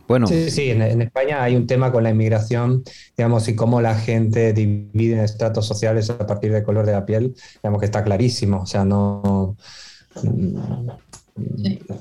Bueno. 0.08 0.26
Sí, 0.26 0.50
sí, 0.50 0.70
en, 0.70 1.02
España 1.02 1.42
hay 1.42 1.54
un 1.54 1.66
tema 1.66 1.92
con 1.92 2.02
la 2.02 2.10
inmigración, 2.10 2.82
digamos, 3.16 3.46
y 3.46 3.54
cómo 3.54 3.82
la 3.82 3.94
gente 3.94 4.54
divide 4.54 5.12
en 5.12 5.20
estratos 5.20 5.66
sociales 5.66 6.08
a 6.08 6.26
partir 6.26 6.50
del 6.50 6.62
color 6.64 6.86
de 6.86 6.92
la 6.92 7.04
piel, 7.04 7.34
digamos 7.62 7.78
que 7.78 7.86
está 7.86 8.02
clarísimo, 8.02 8.62
o 8.62 8.66
sea, 8.66 8.84
no... 8.84 9.56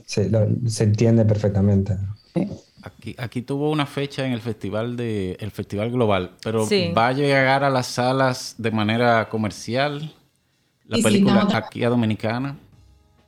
Se, 0.05 0.84
entiende 0.84 1.26
perfectamente. 1.26 1.97
Aquí, 2.82 3.14
aquí 3.18 3.41
tuvo 3.41 3.70
una 3.70 3.86
fecha 3.86 4.26
en 4.26 4.32
el 4.32 4.41
festival 4.41 4.95
de 4.95 5.38
el 5.39 5.51
festival 5.51 5.91
global, 5.91 6.32
pero 6.41 6.66
va 6.97 7.10
a 7.10 7.12
llegar 7.12 7.64
a 7.64 7.70
las 7.70 7.88
salas 7.88 8.55
de 8.58 8.72
manera 8.72 9.28
comercial 9.30 10.14
la 10.86 10.97
película 11.03 11.47
aquí 11.53 11.84
a 11.84 11.89
Dominicana. 11.89 12.55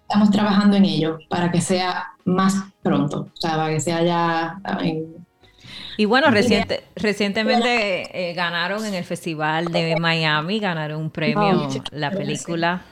Estamos 0.03 0.31
trabajando 0.31 0.77
en 0.77 0.85
ello 0.85 1.19
para 1.29 1.51
que 1.51 1.61
sea 1.61 2.07
más 2.25 2.55
pronto, 2.89 3.19
o 3.21 3.41
sea, 3.41 3.55
para 3.55 3.73
que 3.73 3.79
sea 3.79 4.03
ya 4.03 4.59
y 5.97 6.05
bueno, 6.05 6.31
reciente, 6.31 6.85
recientemente 6.95 8.29
eh, 8.29 8.33
ganaron 8.33 8.85
en 8.85 8.93
el 8.93 9.03
Festival 9.03 9.65
de 9.65 9.97
Miami, 9.99 10.59
ganaron 10.59 11.01
un 11.01 11.09
premio 11.09 11.67
la 11.91 12.09
película. 12.09 12.83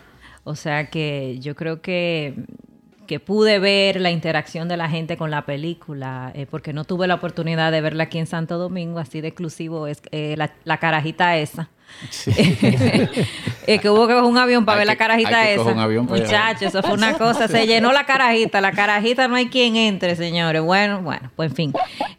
O 0.43 0.55
sea 0.55 0.89
que 0.89 1.37
yo 1.39 1.55
creo 1.55 1.81
que 1.81 2.35
que 3.07 3.19
pude 3.19 3.57
ver 3.57 3.99
la 3.99 4.11
interacción 4.11 4.67
de 4.67 4.77
la 4.77 4.89
gente 4.89 5.17
con 5.17 5.31
la 5.31 5.45
película, 5.45 6.31
eh, 6.35 6.45
porque 6.45 6.73
no 6.73 6.83
tuve 6.83 7.07
la 7.07 7.15
oportunidad 7.15 7.71
de 7.71 7.81
verla 7.81 8.03
aquí 8.03 8.19
en 8.19 8.27
Santo 8.27 8.57
Domingo, 8.59 8.99
así 8.99 9.21
de 9.21 9.29
exclusivo 9.29 9.87
es 9.87 10.01
eh, 10.11 10.35
la, 10.37 10.77
carajita 10.77 11.37
esa. 11.37 11.69
que 13.65 13.89
hubo 13.89 14.07
que 14.07 14.13
coger 14.13 14.29
un 14.29 14.37
avión 14.37 14.65
para 14.65 14.79
ver 14.79 14.87
la 14.87 14.95
carajita 14.95 15.49
esa. 15.49 15.87
Muchachos, 16.01 16.61
eso 16.63 16.83
fue 16.83 16.93
una 16.93 17.17
cosa. 17.17 17.47
Se 17.47 17.65
llenó 17.65 17.91
la 17.91 18.05
carajita. 18.05 18.61
La 18.61 18.71
carajita 18.71 19.27
no 19.27 19.35
hay 19.35 19.47
quien 19.47 19.75
entre, 19.75 20.15
señores. 20.15 20.61
Bueno, 20.61 21.01
bueno, 21.01 21.31
pues 21.35 21.51
en 21.51 21.55
fin. 21.55 21.73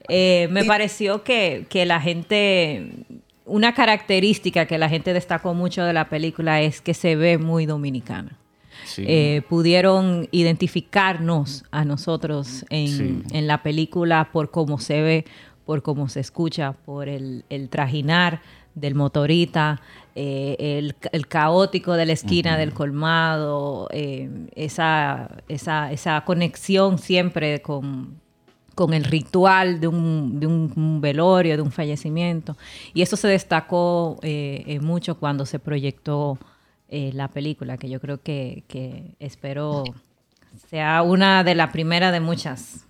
Eh, 0.08 0.48
me 0.50 0.64
pareció 0.64 1.22
que, 1.22 1.66
que 1.68 1.86
la 1.86 2.00
gente. 2.00 2.90
Una 3.44 3.72
característica 3.72 4.66
que 4.66 4.76
la 4.76 4.90
gente 4.90 5.14
destacó 5.14 5.54
mucho 5.54 5.82
de 5.84 5.94
la 5.94 6.10
película 6.10 6.60
es 6.60 6.82
que 6.82 6.92
se 6.92 7.16
ve 7.16 7.38
muy 7.38 7.64
dominicana. 7.64 8.38
Eh, 8.96 9.42
pudieron 9.48 10.28
identificarnos 10.30 11.64
a 11.70 11.84
nosotros 11.84 12.64
en, 12.70 13.46
la 13.46 13.62
película 13.62 14.30
por 14.32 14.50
cómo 14.50 14.78
se 14.78 15.02
ve, 15.02 15.24
por 15.64 15.82
cómo 15.82 16.08
se 16.08 16.20
escucha, 16.20 16.72
por 16.72 17.08
el, 17.08 17.44
trajinar 17.70 18.40
del 18.80 18.94
motorita, 18.94 19.80
eh, 20.14 20.92
el, 21.12 21.26
caótico 21.28 21.94
de 21.94 22.06
la 22.06 22.12
esquina 22.12 22.56
del 22.56 22.72
colmado, 22.72 23.88
eh, 23.92 24.28
esa, 24.54 25.30
esa, 25.48 26.24
conexión 26.24 26.98
siempre 26.98 27.62
con, 27.62 28.20
con 28.74 28.94
el 28.94 29.04
ritual 29.04 29.80
de 29.80 29.88
un, 29.88 30.40
de 30.40 30.46
un, 30.46 31.00
velorio, 31.00 31.56
de 31.56 31.62
un 31.62 31.70
fallecimiento. 31.70 32.56
Y 32.94 33.02
eso 33.02 33.16
se 33.16 33.28
destacó 33.28 34.18
mucho 34.80 35.18
cuando 35.18 35.46
se 35.46 35.58
proyectó 35.58 36.38
eh, 36.90 37.10
la 37.12 37.28
película, 37.28 37.76
que 37.76 37.90
yo 37.90 38.00
creo 38.00 38.22
que, 38.22 39.14
espero 39.20 39.84
sea 40.70 41.02
una 41.02 41.44
de 41.44 41.54
las 41.54 41.70
primeras 41.70 42.12
de 42.12 42.20
muchas. 42.20 42.86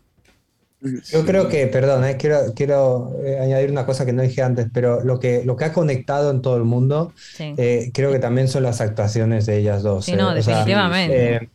Yo 0.80 1.26
creo 1.26 1.48
que, 1.48 1.66
perdón, 1.66 2.04
eh, 2.04 2.16
quiero, 2.16 2.54
quiero 2.54 3.12
eh, 3.24 3.38
añadir 3.40 3.70
una 3.70 3.84
cosa 3.84 4.06
que 4.06 4.12
no 4.12 4.22
dije 4.22 4.42
antes, 4.42 4.68
pero 4.72 5.02
lo 5.02 5.18
que, 5.18 5.44
lo 5.44 5.56
que 5.56 5.64
ha 5.64 5.72
conectado 5.72 6.30
en 6.30 6.40
todo 6.40 6.56
el 6.56 6.64
mundo, 6.64 7.12
creo 7.36 8.12
que 8.12 8.18
también 8.18 8.48
son 8.48 8.62
las 8.62 8.80
actuaciones 8.80 9.46
de 9.46 9.58
ellas 9.58 9.82
dos. 9.82 10.04
Sí, 10.04 10.14
no, 10.14 10.34
definitivamente. 10.34 11.50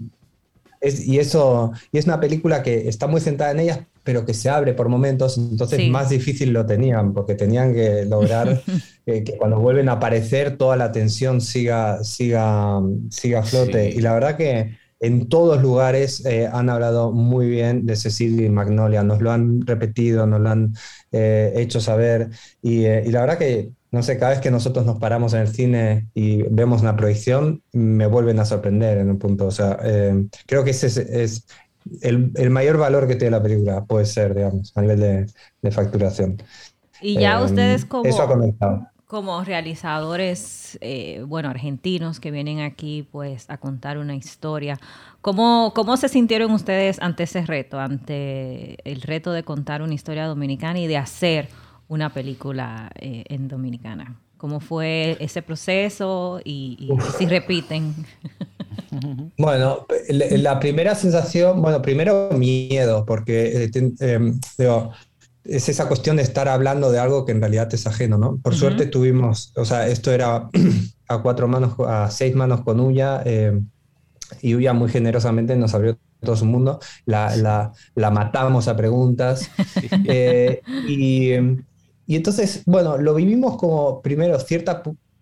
y 0.82 1.20
eso, 1.20 1.72
y 1.92 1.98
es 1.98 2.06
una 2.06 2.20
película 2.20 2.62
que 2.64 2.90
está 2.90 3.08
muy 3.08 3.22
centrada 3.22 3.54
en 3.54 3.62
ellas, 3.62 3.80
pero 4.04 4.26
que 4.26 4.34
se 4.34 4.50
abre 4.50 4.74
por 4.74 4.90
momentos, 4.90 5.38
entonces 5.38 5.90
más 5.90 6.10
difícil 6.10 6.52
lo 6.52 6.66
tenían, 6.66 7.14
porque 7.14 7.36
tenían 7.36 7.74
que 7.74 8.04
lograr 8.06 8.62
que, 9.06 9.24
cuando 9.38 9.60
vuelven 9.60 9.88
a 9.88 9.94
aparecer 9.94 10.58
toda 10.58 10.76
la 10.76 10.92
tensión 10.92 11.40
siga, 11.40 12.04
siga, 12.04 12.82
siga 13.10 13.40
a 13.40 13.44
flote. 13.44 13.90
Y 13.90 14.02
la 14.02 14.14
verdad 14.14 14.36
que 14.36 14.78
en 15.04 15.28
todos 15.28 15.62
lugares 15.62 16.26
eh, 16.26 16.50
han 16.52 16.70
hablado 16.70 17.12
muy 17.12 17.50
bien 17.50 17.86
de 17.86 17.98
Cecilia 17.98 18.46
y 18.46 18.50
Magnolia, 18.50 19.04
nos 19.04 19.22
lo 19.22 19.32
han 19.32 19.68
repetido, 19.68 20.26
nos 20.26 20.40
lo 20.40 20.50
han 20.50 20.74
eh, 21.12 21.52
hecho 21.58 21.82
saber, 21.82 22.30
eh, 22.64 23.04
y, 23.06 23.12
la 23.12 23.20
verdad 23.20 23.38
que 23.38 23.72
no 23.92 24.02
sé, 24.02 24.18
cada 24.18 24.32
vez 24.32 24.40
que 24.40 24.50
nosotros 24.50 24.86
nos 24.86 25.00
paramos 25.00 25.34
en 25.34 25.42
el 25.42 25.50
cine 25.50 26.08
y 26.14 26.44
vemos 26.44 26.82
una 26.82 26.96
proyección, 26.96 27.62
me 27.74 28.08
vuelven 28.08 28.40
a 28.40 28.46
sorprender 28.46 28.98
en 28.98 29.10
un 29.10 29.20
punto. 29.20 29.46
O 29.46 29.52
sea, 29.52 29.78
creo 30.48 30.64
que 30.64 30.72
ese 30.72 30.88
es, 31.22 31.46
el, 32.02 32.50
mayor 32.50 32.78
valor 32.78 33.06
que 33.08 33.16
tiene 33.16 33.38
la 33.38 33.44
película 33.44 33.86
puede 33.86 34.06
ser, 34.08 34.34
digamos, 34.34 34.72
a 34.74 34.82
nivel 34.82 35.28
de, 35.62 35.72
facturación. 35.72 36.42
Y 37.02 37.20
ya 37.20 37.38
em, 37.38 37.46
ustedes 37.46 37.86
como, 37.86 38.04
como 39.08 39.44
realizadores, 39.44 40.78
eh, 40.82 41.24
bueno, 41.28 41.50
argentinos 41.50 42.20
que 42.20 42.32
vienen 42.32 42.62
aquí 42.62 43.08
pues 43.12 43.50
a 43.50 43.58
contar 43.58 43.98
una 43.98 44.16
historia, 44.16 44.80
¿cómo, 45.22 45.72
¿cómo 45.76 45.98
se 45.98 46.10
sintieron 46.10 46.52
ustedes 46.52 47.00
ante 47.02 47.24
ese 47.24 47.46
reto, 47.46 47.80
ante 47.80 48.78
el 48.90 49.02
reto 49.02 49.32
de 49.32 49.44
contar 49.44 49.82
una 49.82 49.94
historia 49.94 50.26
dominicana 50.26 50.80
y 50.80 50.88
de 50.88 50.98
hacer 50.98 51.50
una 51.88 52.14
película 52.14 52.92
eh, 52.96 53.24
en 53.28 53.48
dominicana? 53.48 54.20
¿Cómo 54.38 54.60
fue 54.60 55.16
ese 55.20 55.42
proceso 55.42 56.42
y 56.44 56.90
si 57.18 57.26
repiten? 57.26 57.94
Bueno, 59.38 59.88
la 60.10 60.60
primera 60.60 60.94
sensación, 60.94 61.62
bueno, 61.62 61.82
primero 61.82 62.30
miedo, 62.34 63.06
porque 63.06 63.64
eh, 63.66 63.72
em, 64.00 64.40
es 65.46 65.70
esa 65.70 65.88
cuestión 65.88 66.18
de 66.18 66.24
estar 66.24 66.48
hablando 66.48 66.92
de 66.92 67.00
algo 67.00 67.26
que 67.26 67.32
en 67.32 67.42
realidad 67.42 67.74
es 67.74 67.86
ajeno, 67.88 68.18
¿no? 68.18 68.38
Por 68.38 68.56
suerte 68.56 68.86
tuvimos, 68.86 69.52
o 69.56 69.66
sea, 69.66 69.88
esto 69.88 70.12
era 70.12 70.50
a 71.08 71.22
cuatro 71.22 71.48
manos, 71.48 71.76
a 71.86 72.10
seis 72.10 72.36
manos 72.36 72.62
con 72.62 72.80
Uya, 72.80 73.22
em, 73.26 73.68
y 74.42 74.56
Uya 74.56 74.74
muy 74.74 74.90
generosamente 74.90 75.56
nos 75.56 75.74
abrió 75.74 75.98
todo 76.22 76.36
su 76.38 76.46
mundo, 76.46 76.80
la, 77.06 77.74
matamos 77.96 78.68
a 78.68 78.78
preguntas, 78.78 79.50
eh, 80.08 80.62
y, 80.88 81.34
y 82.06 82.16
entonces, 82.16 82.64
bueno, 82.66 82.98
lo 82.98 83.14
vivimos 83.14 83.58
como 83.58 84.02
primero 84.02 84.40
cierta 84.40 84.82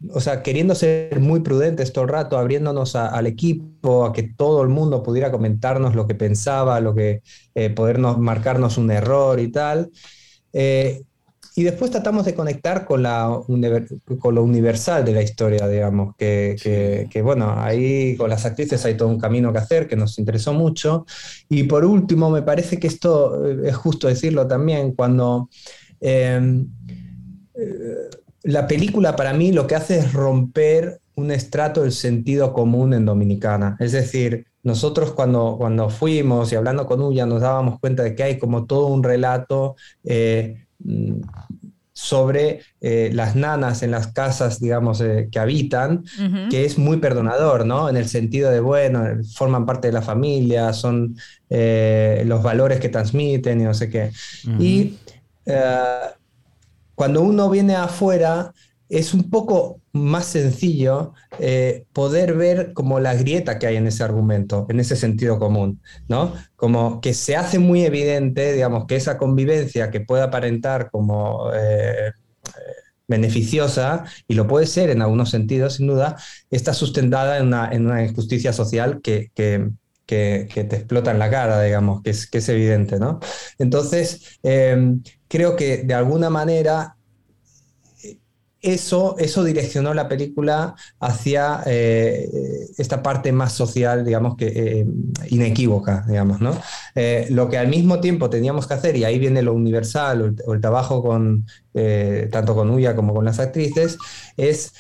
o 0.10 0.20
sea, 0.20 0.42
queriendo 0.42 0.74
ser 0.76 1.20
muy 1.20 1.42
prudentes 1.42 1.94
todo 1.94 2.06
el 2.06 2.10
rato, 2.10 2.38
abriéndonos 2.38 2.96
al 2.96 3.28
equipo, 3.28 4.06
a 4.06 4.14
que 4.14 4.24
todo 4.24 4.64
el 4.64 4.70
mundo 4.70 5.04
pudiera 5.04 5.32
comentarnos 5.32 5.96
lo 5.96 6.08
que 6.08 6.16
pensaba, 6.16 6.80
lo 6.80 6.96
que 6.96 7.22
eh, 7.54 7.70
podernos 7.70 8.18
marcarnos 8.18 8.78
un 8.78 8.90
error 8.92 9.40
y 9.40 9.52
tal. 9.52 9.92
Eh, 10.54 11.04
y 11.54 11.64
después 11.64 11.92
tratamos 11.92 12.26
de 12.26 12.34
conectar 12.34 12.86
con, 12.86 13.04
la, 13.04 13.42
con 14.20 14.36
lo 14.36 14.44
universal 14.44 15.04
de 15.04 15.12
la 15.12 15.22
historia, 15.22 15.68
digamos, 15.68 16.16
que, 16.16 17.08
que, 17.10 17.22
bueno, 17.22 17.54
ahí 17.58 18.16
con 18.16 18.30
las 18.30 18.46
actrices 18.46 18.86
hay 18.86 18.96
todo 18.96 19.10
un 19.10 19.20
camino 19.20 19.52
que 19.52 19.60
hacer, 19.60 19.86
que 19.88 19.98
nos 19.98 20.18
interesó 20.18 20.54
mucho. 20.54 21.06
Y 21.50 21.64
por 21.64 21.84
último, 21.84 22.30
me 22.30 22.42
parece 22.42 22.80
que 22.80 22.88
esto 22.88 23.46
eh, 23.46 23.64
es 23.66 23.76
justo 23.76 24.08
decirlo 24.08 24.48
también, 24.48 24.94
cuando 24.94 25.50
la 28.44 28.68
película 28.68 29.16
para 29.16 29.34
mí 29.34 29.52
lo 29.52 29.68
que 29.68 29.76
hace 29.76 30.00
es 30.00 30.14
romper 30.14 31.00
un 31.16 31.32
estrato 31.32 31.82
del 31.84 31.92
sentido 31.92 32.54
común 32.54 32.94
en 32.94 33.06
Dominicana. 33.06 33.76
Es 33.80 33.92
decir, 33.92 34.48
nosotros 34.64 35.12
cuando, 35.14 35.56
cuando 35.58 35.90
fuimos 35.90 36.52
y 36.52 36.56
hablando 36.56 36.86
con 36.86 37.02
Uya 37.02 37.26
nos 37.26 37.42
dábamos 37.42 37.80
cuenta 37.80 38.04
de 38.04 38.16
que 38.16 38.24
hay 38.24 38.40
como 38.40 38.66
todo 38.66 38.88
un 38.88 39.04
relato 39.04 39.76
eh, 40.04 40.66
sobre 41.94 42.62
eh, 42.80 43.12
las 43.14 43.36
nanas 43.36 43.84
en 43.84 43.92
las 43.92 44.08
casas, 44.08 44.60
digamos, 44.60 45.02
eh, 45.02 45.30
que 45.32 45.40
habitan, 45.40 46.04
que 46.50 46.66
es 46.66 46.80
muy 46.80 46.98
perdonador, 46.98 47.66
¿no? 47.66 47.90
En 47.90 47.98
el 47.98 48.08
sentido 48.08 48.50
de, 48.50 48.60
bueno, 48.60 49.04
forman 49.36 49.66
parte 49.66 49.90
de 49.90 49.94
la 49.94 50.02
familia, 50.02 50.74
son 50.74 51.16
los 51.50 52.42
valores 52.42 52.80
que 52.80 52.90
transmiten 52.90 53.62
y 53.62 53.66
no 53.66 53.74
sé 53.74 53.90
qué. 53.90 54.12
Y 54.58 54.98
cuando 57.02 57.24
uno 57.24 57.50
viene 57.50 57.74
afuera, 57.74 58.54
es 58.88 59.16
un 59.16 59.32
poco 59.32 59.82
más 59.92 60.26
sencillo 60.26 61.14
eh, 61.40 61.86
poder 61.94 62.36
ver 62.36 62.74
como 62.74 63.00
la 63.00 63.16
grieta 63.16 63.58
que 63.58 63.66
hay 63.66 63.78
en 63.78 63.88
ese 63.88 64.04
argumento, 64.04 64.68
en 64.70 64.80
ese 64.80 64.96
sentido 64.96 65.40
común, 65.40 65.82
¿no? 66.08 66.36
Como 66.56 67.02
que 67.02 67.16
se 67.16 67.36
hace 67.36 67.58
muy 67.58 67.86
evidente, 67.86 68.54
digamos, 68.54 68.86
que 68.86 68.98
esa 68.98 69.18
convivencia 69.18 69.90
que 69.90 70.02
puede 70.02 70.22
aparentar 70.22 70.92
como 70.92 71.50
eh, 71.56 72.12
beneficiosa, 73.08 74.04
y 74.28 74.36
lo 74.36 74.46
puede 74.46 74.68
ser 74.68 74.92
en 74.92 75.02
algunos 75.02 75.32
sentidos, 75.32 75.78
sin 75.78 75.88
duda, 75.88 76.18
está 76.52 76.72
sustentada 76.76 77.40
en 77.40 77.48
una, 77.48 78.04
injusticia 78.04 78.54
social 78.54 79.02
que, 79.02 79.72
te 80.12 80.76
explota 80.76 81.12
en 81.12 81.20
la 81.20 81.30
cara, 81.30 81.62
digamos, 81.62 82.02
que 82.02 82.10
es, 82.10 82.28
que 82.28 82.40
evidente, 82.40 83.00
¿no? 83.00 83.20
Entonces, 83.58 84.40
eh, 84.44 84.98
creo 85.28 85.56
que 85.56 85.84
de 85.84 85.94
alguna 85.94 86.30
manera 86.30 86.98
eso, 88.60 89.16
eso 89.18 89.44
direccionó 89.44 89.94
la 89.94 90.08
película 90.08 90.76
hacia 91.00 91.64
eh, 91.66 92.30
esta 92.78 93.02
parte 93.02 93.32
más 93.32 93.54
social, 93.54 94.06
digamos 94.06 94.36
que 94.36 94.48
eh, 94.48 94.86
inequívoca, 95.30 96.06
digamos, 96.08 96.42
¿no? 96.42 96.56
Lo 97.30 97.50
que 97.50 97.58
al 97.58 97.70
mismo 97.70 98.02
tiempo 98.02 98.30
teníamos 98.30 98.68
que 98.68 98.74
hacer, 98.74 98.98
y 98.98 99.04
ahí 99.04 99.18
viene 99.18 99.42
lo 99.42 99.54
universal 99.54 100.36
o 100.46 100.54
el, 100.54 100.62
trabajo 100.62 101.02
con, 101.02 101.46
tanto 102.32 102.54
con 102.54 102.70
Uya 102.70 102.96
como 102.96 103.14
con 103.14 103.26
las 103.26 103.40
actrices, 103.40 103.98
es 104.38 104.74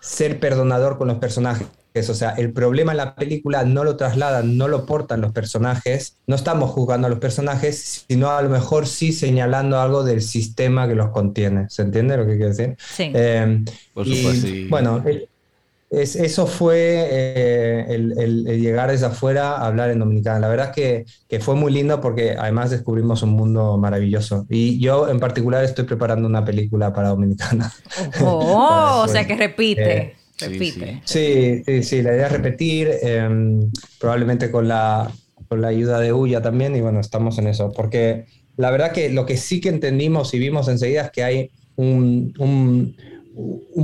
ser 0.00 0.40
perdonador 0.40 0.98
con 0.98 1.06
los 1.06 1.18
personajes. 1.18 1.68
O 1.96 2.14
sea, 2.14 2.30
el 2.30 2.52
problema 2.52 2.92
en 2.92 2.98
la 2.98 3.14
película 3.14 3.64
no 3.64 3.84
lo 3.84 3.96
trasladan, 3.96 4.56
no 4.56 4.68
lo 4.68 4.86
portan 4.86 5.20
los 5.20 5.32
personajes, 5.32 6.16
no 6.26 6.36
estamos 6.36 6.70
juzgando 6.70 7.06
a 7.06 7.10
los 7.10 7.18
personajes, 7.18 8.04
sino 8.08 8.30
a 8.30 8.42
lo 8.42 8.50
mejor 8.50 8.86
sí 8.86 9.12
señalando 9.12 9.80
algo 9.80 10.04
del 10.04 10.22
sistema 10.22 10.86
que 10.86 10.94
los 10.94 11.10
contiene. 11.10 11.68
¿Se 11.70 11.82
entiende 11.82 12.16
lo 12.16 12.26
que 12.26 12.36
quiero 12.36 12.48
decir? 12.48 12.76
Sí. 12.78 13.10
Eh, 13.14 13.64
Por 13.94 14.06
supuesto, 14.06 14.48
Bueno, 14.68 15.02
eso 15.88 16.46
fue 16.46 17.08
eh, 17.10 17.86
el, 17.88 18.44
llegar 18.44 18.90
desde 18.90 19.06
afuera 19.06 19.56
a 19.56 19.66
hablar 19.66 19.90
en 19.90 20.00
Dominicana. 20.00 20.40
La 20.40 20.48
verdad 20.48 20.72
es 20.76 21.06
que, 21.28 21.40
fue 21.40 21.54
muy 21.54 21.72
lindo 21.72 22.00
porque 22.00 22.36
además 22.38 22.70
descubrimos 22.70 23.22
un 23.22 23.30
mundo 23.30 23.78
maravilloso. 23.78 24.46
Y 24.48 24.80
yo 24.80 25.08
en 25.08 25.20
particular 25.20 25.64
estoy 25.64 25.84
preparando 25.84 26.28
una 26.28 26.44
película 26.44 26.92
para 26.92 27.08
Dominicana. 27.10 27.72
Oh, 28.20 29.02
o 29.04 29.08
sea 29.08 29.26
que 29.26 29.36
repite. 29.36 29.98
Eh, 29.98 30.16
repite. 30.38 31.02
Sí, 31.04 31.62
sí, 31.64 31.82
sí, 31.82 32.02
la 32.02 32.14
idea 32.14 32.26
es 32.26 32.32
repetir, 32.32 32.90
em, 33.02 33.70
probablemente 33.98 34.50
con 34.50 34.68
la, 34.68 35.10
con 35.48 35.60
la 35.60 35.68
ayuda 35.68 36.00
de 36.00 36.12
Uya 36.12 36.42
también, 36.42 36.74
y 36.76 36.80
bueno, 36.80 37.00
estamos 37.00 37.38
en 37.38 37.46
eso, 37.46 37.72
porque 37.72 38.26
la 38.56 38.70
verdad 38.70 38.92
que 38.92 39.10
lo 39.10 39.26
que 39.26 39.36
sí 39.36 39.60
que 39.60 39.68
entendimos 39.68 40.32
y 40.34 40.38
vimos 40.38 40.68
enseguida 40.68 41.02
es 41.02 41.10
que 41.10 41.24
hay 41.24 41.50
un, 41.76 42.32
un, 42.38 42.96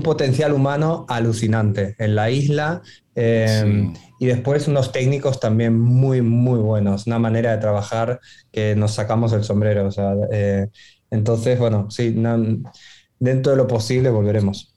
potencial 0.03 0.55
humano 0.55 1.05
alucinante 1.09 1.95
en 1.99 2.15
la 2.15 2.31
isla. 2.31 2.83
Em, 3.15 3.93
y 4.19 4.27
después 4.27 4.67
unos 4.69 4.93
técnicos 4.93 5.41
también 5.41 5.79
muy, 5.79 6.23
muy 6.23 6.59
buenos, 6.59 7.07
una 7.07 7.19
manera 7.19 7.53
de 7.53 7.59
trabajar 7.59 8.21
que 8.51 8.75
nos 8.75 8.95
sacamos 8.95 9.33
el 9.33 9.45
sombrero. 9.45 9.87
O 9.87 9.91
sea, 9.91 10.15
eh, 10.33 10.69
entonces, 11.11 11.59
bueno, 11.59 11.91
sí, 11.91 12.15
dentro 13.19 13.53
de 13.53 13.59
lo 13.59 13.67
posible 13.67 14.09
volveremos. 14.11 14.75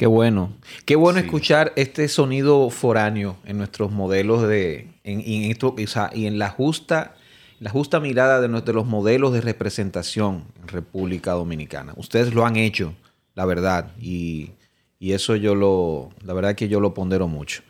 Qué 0.00 0.06
bueno. 0.06 0.56
Qué 0.86 0.96
bueno 0.96 1.18
escuchar 1.18 1.74
este 1.76 2.08
sonido 2.08 2.70
foráneo 2.70 3.36
en 3.44 3.58
nuestros 3.58 3.92
modelos 3.92 4.48
de. 4.48 4.88
En, 5.04 5.50
esto, 5.50 5.74
y 6.14 6.24
en 6.24 6.38
la 6.38 6.48
justa, 6.48 7.16
la 7.58 7.68
justa 7.68 8.00
mirada 8.00 8.40
de, 8.40 8.48
de 8.48 8.72
los 8.72 8.86
modelos 8.86 9.34
de 9.34 9.42
representación 9.42 10.44
en 10.62 10.68
República 10.68 11.32
Dominicana. 11.32 11.92
Ustedes 11.98 12.32
lo 12.32 12.46
han 12.46 12.56
hecho, 12.56 12.94
la 13.34 13.44
verdad. 13.44 13.90
Y, 14.00 14.52
y 14.98 15.12
eso 15.12 15.36
yo 15.36 15.54
lo. 15.54 16.08
La 16.24 16.32
verdad 16.32 16.54
que 16.54 16.68
yo 16.68 16.80
lo 16.80 16.94
pondero 16.94 17.28
mucho. 17.28 17.60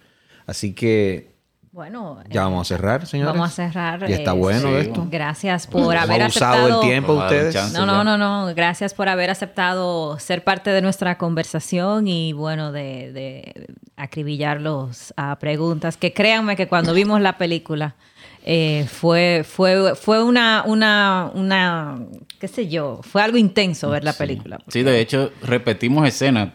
Así 0.47 0.73
que 0.73 1.33
bueno, 1.73 2.19
ya 2.29 2.43
vamos 2.43 2.71
a 2.71 2.77
cerrar, 2.77 3.07
señores. 3.07 3.33
Vamos 3.33 3.51
a 3.51 3.55
cerrar. 3.55 4.09
Ya 4.09 4.17
está 4.17 4.33
bueno 4.33 4.77
esto. 4.77 5.07
Gracias 5.09 5.67
por 5.67 5.97
haber 5.97 6.23
aceptado 6.23 6.81
el 6.81 6.89
tiempo 6.89 7.13
ustedes. 7.13 7.73
No, 7.73 7.87
no, 7.87 8.03
no, 8.03 8.19
no. 8.19 8.53
Gracias 8.55 8.93
por 8.93 9.09
haber 9.09 9.31
aceptado 9.31 10.19
ser 10.19 10.43
parte 10.43 10.71
de 10.71 10.83
nuestra 10.83 11.17
conversación 11.17 12.09
y 12.09 12.33
bueno, 12.33 12.73
de, 12.73 13.13
de 13.13 13.67
acribillarlos 13.97 15.15
a 15.17 15.39
preguntas 15.39 15.97
que 15.97 16.13
créanme 16.13 16.57
que 16.57 16.67
cuando 16.67 16.93
vimos 16.93 17.21
la 17.21 17.39
película 17.39 17.95
eh, 18.43 18.87
fue, 18.91 19.45
fue, 19.47 19.95
fue 19.95 20.25
una, 20.25 20.65
una, 20.67 21.31
una, 21.35 21.99
qué 22.39 22.49
sé 22.49 22.69
yo, 22.69 23.01
fue 23.03 23.21
algo 23.21 23.37
intenso 23.37 23.91
ver 23.91 24.03
la 24.03 24.15
película. 24.15 24.59
Sí, 24.69 24.83
de 24.83 24.99
hecho, 24.99 25.31
repetimos 25.43 26.09
escenas. 26.09 26.55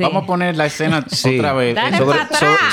Vamos 0.00 0.24
a 0.24 0.26
poner 0.26 0.56
la 0.56 0.66
escena 0.66 1.06
otra 1.24 1.52
vez. 1.52 1.78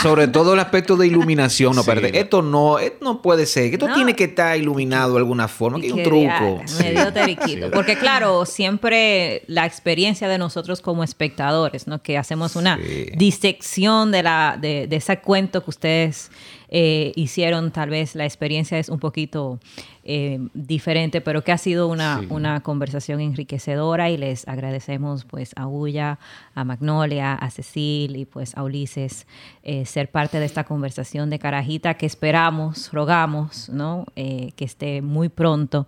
Sobre, 0.01 0.27
todo 0.27 0.55
el 0.55 0.59
aspecto 0.59 0.97
de 0.97 1.05
iluminación, 1.05 1.75
no 1.75 1.83
Esto 1.83 2.41
no, 2.41 2.79
esto 2.79 2.97
no 3.01 3.21
puede 3.21 3.45
ser. 3.45 3.71
Esto 3.73 3.89
tiene 3.93 4.15
que 4.15 4.23
estar 4.23 4.57
iluminado 4.57 5.13
de 5.13 5.19
alguna 5.19 5.47
forma, 5.47 5.79
que 5.79 5.85
hay 5.85 5.91
un 5.91 6.03
truco. 6.03 6.63
Medio 6.79 7.13
teriquito. 7.13 7.69
Porque 7.69 7.95
claro, 7.95 8.45
siempre 8.47 9.43
la 9.45 9.67
experiencia 9.67 10.27
de 10.27 10.39
nosotros 10.39 10.81
como 10.81 11.03
espectadores, 11.03 11.85
¿no? 11.85 12.01
Que 12.01 12.17
hacemos 12.17 12.55
una 12.55 12.79
disección 13.15 14.11
de, 14.11 14.23
la, 14.23 14.57
de, 14.59 14.87
de 14.87 14.95
ese 14.95 15.19
cuento 15.19 15.63
que 15.63 15.69
ustedes 15.69 16.31
eh, 16.69 17.13
hicieron, 17.15 17.71
tal 17.71 17.89
vez 17.89 18.15
la 18.15 18.25
experiencia 18.25 18.77
es 18.77 18.89
un 18.89 18.99
poquito 18.99 19.59
eh, 20.03 20.39
diferente, 20.53 21.21
pero 21.21 21.43
que 21.43 21.51
ha 21.51 21.57
sido 21.57 21.87
una, 21.87 22.21
una, 22.29 22.59
conversación 22.61 23.21
enriquecedora 23.21 24.09
y 24.09 24.17
les 24.17 24.47
agradecemos 24.47 25.25
pues 25.25 25.51
a 25.55 25.67
Ulla, 25.67 26.19
a 26.55 26.63
Magnolia, 26.63 27.33
a 27.33 27.49
Cecil 27.49 28.15
y 28.15 28.25
pues 28.25 28.55
a 28.57 28.63
Ulises 28.63 29.27
eh, 29.63 29.85
ser 29.85 30.11
parte 30.11 30.39
de 30.39 30.45
esta 30.45 30.65
conversación 30.65 31.29
de 31.29 31.39
Carajita 31.39 31.93
que 31.93 32.05
esperamos, 32.05 32.91
rogamos, 32.91 33.69
¿no? 33.69 34.05
que 34.15 34.65
esté 34.65 35.01
muy 35.01 35.29
pronto 35.29 35.87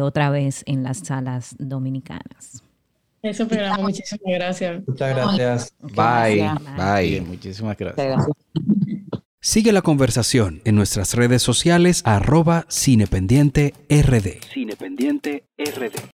otra 0.00 0.30
vez 0.30 0.62
en 0.66 0.82
las 0.82 0.98
salas 0.98 1.54
dominicanas. 1.58 2.62
Eso 3.22 3.48
programa, 3.48 3.78
muchísimas 3.78 4.22
gracias. 4.24 4.82
Muchas 4.86 5.14
gracias. 5.14 5.74
Bye. 5.80 6.48
Bye. 6.76 7.20
Muchísimas 7.22 7.76
gracias. 7.76 8.26
Sigue 9.48 9.70
la 9.70 9.80
conversación 9.80 10.60
en 10.64 10.74
nuestras 10.74 11.14
redes 11.14 11.40
sociales 11.40 12.02
arroba 12.04 12.66
cinependiente 12.68 13.74
RD. 13.88 14.40
Cinependiente 14.52 15.44
RD. 15.56 16.02